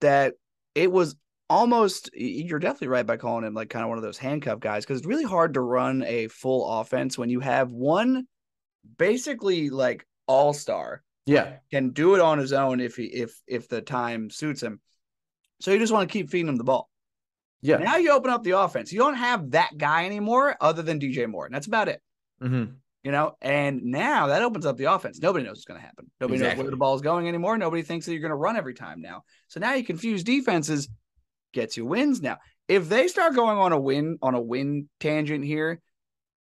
that 0.00 0.34
it 0.74 0.90
was 0.90 1.16
almost. 1.48 2.10
You're 2.14 2.58
definitely 2.58 2.88
right 2.88 3.06
by 3.06 3.16
calling 3.16 3.44
him 3.44 3.54
like 3.54 3.70
kind 3.70 3.84
of 3.84 3.88
one 3.88 3.98
of 3.98 4.04
those 4.04 4.18
handcuff 4.18 4.60
guys 4.60 4.84
because 4.84 4.98
it's 4.98 5.06
really 5.06 5.24
hard 5.24 5.54
to 5.54 5.60
run 5.60 6.02
a 6.02 6.28
full 6.28 6.68
offense 6.80 7.16
when 7.16 7.30
you 7.30 7.40
have 7.40 7.70
one 7.70 8.26
basically 8.98 9.70
like 9.70 10.04
all 10.26 10.52
star 10.52 11.02
yeah, 11.24 11.58
can 11.70 11.90
do 11.90 12.14
it 12.14 12.20
on 12.20 12.38
his 12.38 12.52
own 12.52 12.80
if 12.80 12.96
he 12.96 13.04
if 13.04 13.40
if 13.46 13.68
the 13.68 13.80
time 13.80 14.28
suits 14.28 14.62
him. 14.62 14.80
So 15.60 15.70
you 15.70 15.78
just 15.78 15.92
want 15.92 16.08
to 16.08 16.12
keep 16.12 16.30
feeding 16.30 16.48
him 16.48 16.56
the 16.56 16.64
ball. 16.64 16.90
Yeah, 17.62 17.76
Now 17.78 17.96
you 17.96 18.12
open 18.12 18.30
up 18.30 18.42
the 18.42 18.52
offense. 18.52 18.92
You 18.92 18.98
don't 18.98 19.14
have 19.14 19.52
that 19.52 19.70
guy 19.78 20.04
anymore 20.04 20.56
other 20.60 20.82
than 20.82 20.98
DJ 20.98 21.28
Moore. 21.28 21.46
And 21.46 21.54
that's 21.54 21.66
about 21.66 21.88
it. 21.88 22.00
Mhm. 22.42 22.74
You 23.04 23.10
know, 23.10 23.36
and 23.40 23.82
now 23.84 24.28
that 24.28 24.42
opens 24.42 24.64
up 24.66 24.76
the 24.76 24.84
offense. 24.84 25.18
Nobody 25.20 25.44
knows 25.44 25.54
what's 25.56 25.64
going 25.64 25.80
to 25.80 25.86
happen. 25.86 26.10
Nobody 26.20 26.40
knows 26.40 26.56
where 26.56 26.70
the 26.70 26.76
ball 26.76 26.94
is 26.94 27.02
going 27.02 27.26
anymore. 27.26 27.58
Nobody 27.58 27.82
thinks 27.82 28.06
that 28.06 28.12
you're 28.12 28.20
going 28.20 28.30
to 28.30 28.36
run 28.36 28.56
every 28.56 28.74
time 28.74 29.00
now. 29.00 29.22
So 29.48 29.58
now 29.58 29.74
you 29.74 29.82
confuse 29.82 30.22
defenses, 30.22 30.88
gets 31.52 31.76
you 31.76 31.84
wins 31.84 32.20
now. 32.22 32.38
If 32.68 32.88
they 32.88 33.08
start 33.08 33.34
going 33.34 33.58
on 33.58 33.72
a 33.72 33.80
win 33.80 34.18
on 34.22 34.34
a 34.34 34.40
win 34.40 34.88
tangent 35.00 35.44
here, 35.44 35.80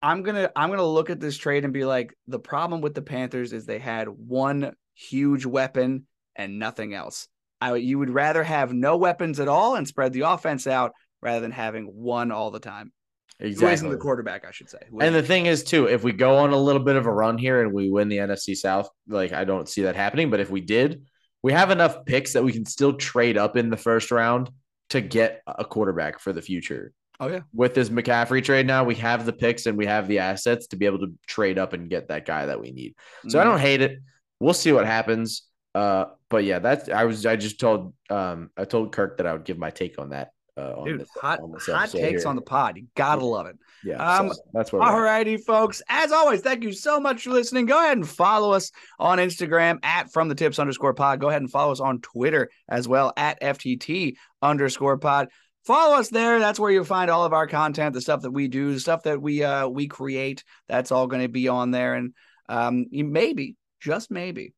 I'm 0.00 0.22
gonna 0.22 0.50
I'm 0.54 0.68
gonna 0.70 0.84
look 0.84 1.10
at 1.10 1.18
this 1.18 1.36
trade 1.36 1.64
and 1.64 1.72
be 1.72 1.84
like, 1.84 2.14
the 2.28 2.38
problem 2.38 2.82
with 2.82 2.94
the 2.94 3.02
Panthers 3.02 3.52
is 3.52 3.66
they 3.66 3.78
had 3.78 4.08
one 4.08 4.74
huge 4.94 5.46
weapon 5.46 6.06
and 6.36 6.58
nothing 6.58 6.94
else. 6.94 7.26
I 7.60 7.74
you 7.76 7.98
would 7.98 8.10
rather 8.10 8.44
have 8.44 8.72
no 8.72 8.96
weapons 8.96 9.40
at 9.40 9.48
all 9.48 9.76
and 9.76 9.88
spread 9.88 10.12
the 10.12 10.22
offense 10.22 10.66
out 10.66 10.92
rather 11.24 11.40
than 11.40 11.50
having 11.50 11.86
one 11.86 12.30
all 12.30 12.50
the 12.52 12.60
time. 12.60 12.92
Who 13.40 13.46
isn't 13.48 13.88
the 13.90 13.96
quarterback, 13.96 14.44
I 14.46 14.52
should 14.52 14.70
say. 14.70 14.78
Who 14.90 15.00
And 15.00 15.12
the 15.12 15.18
isn't- 15.18 15.26
thing 15.28 15.46
is, 15.46 15.64
too, 15.64 15.86
if 15.86 16.04
we 16.04 16.12
go 16.12 16.36
on 16.36 16.52
a 16.52 16.56
little 16.56 16.82
bit 16.82 16.94
of 16.94 17.06
a 17.06 17.12
run 17.12 17.36
here 17.36 17.62
and 17.62 17.72
we 17.72 17.90
win 17.90 18.08
the 18.08 18.18
NFC 18.18 18.54
South, 18.56 18.88
like 19.08 19.32
I 19.32 19.42
don't 19.44 19.68
see 19.68 19.82
that 19.82 19.96
happening. 19.96 20.30
But 20.30 20.38
if 20.38 20.50
we 20.50 20.60
did, 20.60 21.02
we 21.42 21.52
have 21.52 21.70
enough 21.70 22.04
picks 22.06 22.34
that 22.34 22.44
we 22.44 22.52
can 22.52 22.64
still 22.64 22.92
trade 22.92 23.36
up 23.36 23.56
in 23.56 23.70
the 23.70 23.76
first 23.76 24.12
round 24.12 24.50
to 24.90 25.00
get 25.00 25.42
a 25.46 25.64
quarterback 25.64 26.20
for 26.20 26.32
the 26.32 26.42
future. 26.42 26.92
oh 27.20 27.26
yeah, 27.28 27.40
With 27.52 27.74
this 27.74 27.88
McCaffrey 27.88 28.42
trade 28.44 28.66
now, 28.66 28.84
we 28.84 28.94
have 28.96 29.24
the 29.26 29.32
picks 29.32 29.66
and 29.66 29.76
we 29.78 29.86
have 29.86 30.06
the 30.08 30.18
assets 30.20 30.66
to 30.68 30.76
be 30.76 30.86
able 30.86 30.98
to 31.00 31.12
trade 31.26 31.58
up 31.58 31.72
and 31.72 31.88
get 31.90 32.08
that 32.08 32.26
guy 32.26 32.46
that 32.46 32.60
we 32.60 32.70
need. 32.70 32.94
So 33.28 33.38
Mm. 33.38 33.40
I 33.40 33.44
don't 33.44 33.60
hate 33.60 33.80
it. 33.82 33.98
We'll 34.40 34.54
see 34.54 34.72
what 34.72 34.84
happens. 34.86 35.42
Uh, 35.74 36.06
but 36.28 36.44
yeah, 36.44 36.58
that's 36.60 36.88
I 36.88 37.04
was 37.04 37.24
I 37.26 37.34
just 37.36 37.58
told 37.58 37.94
um 38.10 38.50
I 38.56 38.64
told 38.64 38.92
Kirk 38.92 39.16
that 39.18 39.26
I 39.26 39.32
would 39.32 39.44
give 39.44 39.58
my 39.58 39.70
take 39.70 39.98
on 39.98 40.10
that. 40.10 40.30
Uh, 40.56 40.74
on 40.76 40.84
dude, 40.84 41.06
hot 41.20 41.40
this 41.52 41.66
hot 41.66 41.90
takes 41.90 42.22
here. 42.22 42.28
on 42.28 42.36
the 42.36 42.42
pod. 42.42 42.76
You 42.76 42.86
gotta 42.94 43.24
love 43.24 43.46
it. 43.46 43.58
yeah. 43.82 43.96
um, 43.96 44.32
so 44.32 44.40
that's 44.52 44.72
we're 44.72 44.80
All 44.80 45.00
righty, 45.00 45.36
folks. 45.36 45.82
As 45.88 46.12
always, 46.12 46.42
thank 46.42 46.62
you 46.62 46.72
so 46.72 47.00
much 47.00 47.24
for 47.24 47.30
listening. 47.30 47.66
Go 47.66 47.78
ahead 47.78 47.96
and 47.96 48.08
follow 48.08 48.52
us 48.52 48.70
on 49.00 49.18
Instagram 49.18 49.78
at 49.82 50.12
from 50.12 50.28
the 50.28 50.34
tips 50.36 50.60
underscore 50.60 50.94
pod. 50.94 51.18
Go 51.18 51.28
ahead 51.28 51.42
and 51.42 51.50
follow 51.50 51.72
us 51.72 51.80
on 51.80 52.00
Twitter 52.00 52.50
as 52.68 52.86
well 52.86 53.12
at 53.16 53.40
FTT 53.40 54.14
underscore 54.42 54.96
pod. 54.96 55.28
Follow 55.64 55.96
us 55.96 56.08
there. 56.10 56.38
That's 56.38 56.60
where 56.60 56.70
you'll 56.70 56.84
find 56.84 57.10
all 57.10 57.24
of 57.24 57.32
our 57.32 57.48
content, 57.48 57.94
the 57.94 58.00
stuff 58.00 58.22
that 58.22 58.30
we 58.30 58.46
do, 58.46 58.74
the 58.74 58.80
stuff 58.80 59.02
that 59.04 59.20
we 59.20 59.42
uh 59.42 59.66
we 59.66 59.88
create. 59.88 60.44
That's 60.68 60.92
all 60.92 61.08
going 61.08 61.22
to 61.22 61.28
be 61.28 61.48
on 61.48 61.72
there. 61.72 61.94
And 61.94 62.14
um 62.48 62.86
you 62.90 63.04
maybe, 63.04 63.56
just 63.80 64.08
maybe, 64.08 64.54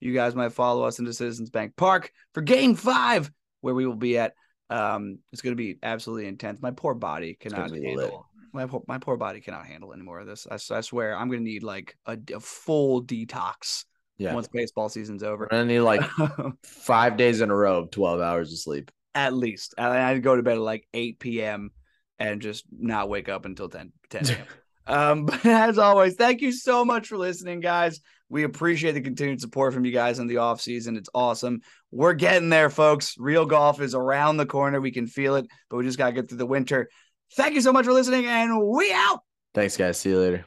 you 0.00 0.12
guys 0.12 0.34
might 0.34 0.52
follow 0.52 0.84
us 0.84 0.98
into 0.98 1.12
Citizens 1.12 1.50
Bank 1.50 1.76
Park 1.76 2.10
for 2.34 2.40
game 2.40 2.74
five, 2.74 3.30
where 3.60 3.74
we 3.74 3.86
will 3.86 3.94
be 3.94 4.18
at. 4.18 4.32
Um, 4.70 5.18
it's 5.32 5.42
going 5.42 5.52
to 5.56 5.60
be 5.62 5.78
absolutely 5.82 6.26
intense. 6.26 6.60
My 6.60 6.70
poor 6.72 6.94
body 6.94 7.34
cannot 7.38 7.70
handle. 7.70 8.26
My 8.52 8.66
poor, 8.66 8.82
my 8.88 8.98
poor 8.98 9.16
body 9.16 9.40
cannot 9.40 9.66
handle 9.66 9.92
any 9.92 10.02
more 10.02 10.20
of 10.20 10.26
this. 10.26 10.46
I 10.50 10.80
swear, 10.80 11.16
I'm 11.16 11.28
going 11.28 11.40
to 11.40 11.44
need 11.44 11.62
like 11.62 11.96
a, 12.06 12.16
a 12.34 12.40
full 12.40 13.04
detox 13.04 13.84
Yeah. 14.18 14.34
once 14.34 14.48
baseball 14.48 14.88
season's 14.88 15.22
over. 15.22 15.44
We're 15.50 15.58
gonna 15.58 15.66
need 15.66 15.80
like 15.80 16.02
five 16.64 17.16
days 17.16 17.40
in 17.42 17.50
a 17.50 17.54
row 17.54 17.80
of 17.80 17.90
12 17.90 18.20
hours 18.20 18.52
of 18.52 18.58
sleep. 18.58 18.90
at 19.14 19.34
least. 19.34 19.74
I, 19.78 20.12
I 20.12 20.18
go 20.18 20.36
to 20.36 20.42
bed 20.42 20.56
at 20.56 20.60
like 20.62 20.86
8 20.94 21.18
p.m. 21.18 21.70
and 22.18 22.40
just 22.40 22.64
not 22.72 23.08
wake 23.10 23.28
up 23.28 23.44
until 23.44 23.68
10 23.68 23.92
10 24.10 24.26
a.m. 24.26 24.46
um, 24.86 25.26
but 25.26 25.44
as 25.44 25.78
always, 25.78 26.14
thank 26.14 26.40
you 26.40 26.52
so 26.52 26.84
much 26.84 27.08
for 27.08 27.18
listening, 27.18 27.60
guys. 27.60 28.00
We 28.28 28.42
appreciate 28.42 28.92
the 28.92 29.00
continued 29.00 29.40
support 29.40 29.72
from 29.72 29.84
you 29.84 29.92
guys 29.92 30.18
in 30.18 30.26
the 30.26 30.38
off 30.38 30.60
season. 30.60 30.96
It's 30.96 31.08
awesome. 31.14 31.60
We're 31.92 32.14
getting 32.14 32.48
there, 32.48 32.70
folks. 32.70 33.14
Real 33.18 33.46
golf 33.46 33.80
is 33.80 33.94
around 33.94 34.36
the 34.36 34.46
corner. 34.46 34.80
We 34.80 34.90
can 34.90 35.06
feel 35.06 35.36
it, 35.36 35.46
but 35.70 35.76
we 35.76 35.84
just 35.84 35.98
got 35.98 36.06
to 36.06 36.12
get 36.12 36.28
through 36.28 36.38
the 36.38 36.46
winter. 36.46 36.88
Thank 37.34 37.54
you 37.54 37.60
so 37.60 37.72
much 37.72 37.84
for 37.84 37.92
listening, 37.92 38.26
and 38.26 38.60
we 38.66 38.92
out. 38.92 39.20
Thanks, 39.54 39.76
guys. 39.76 39.98
See 39.98 40.10
you 40.10 40.18
later. 40.18 40.46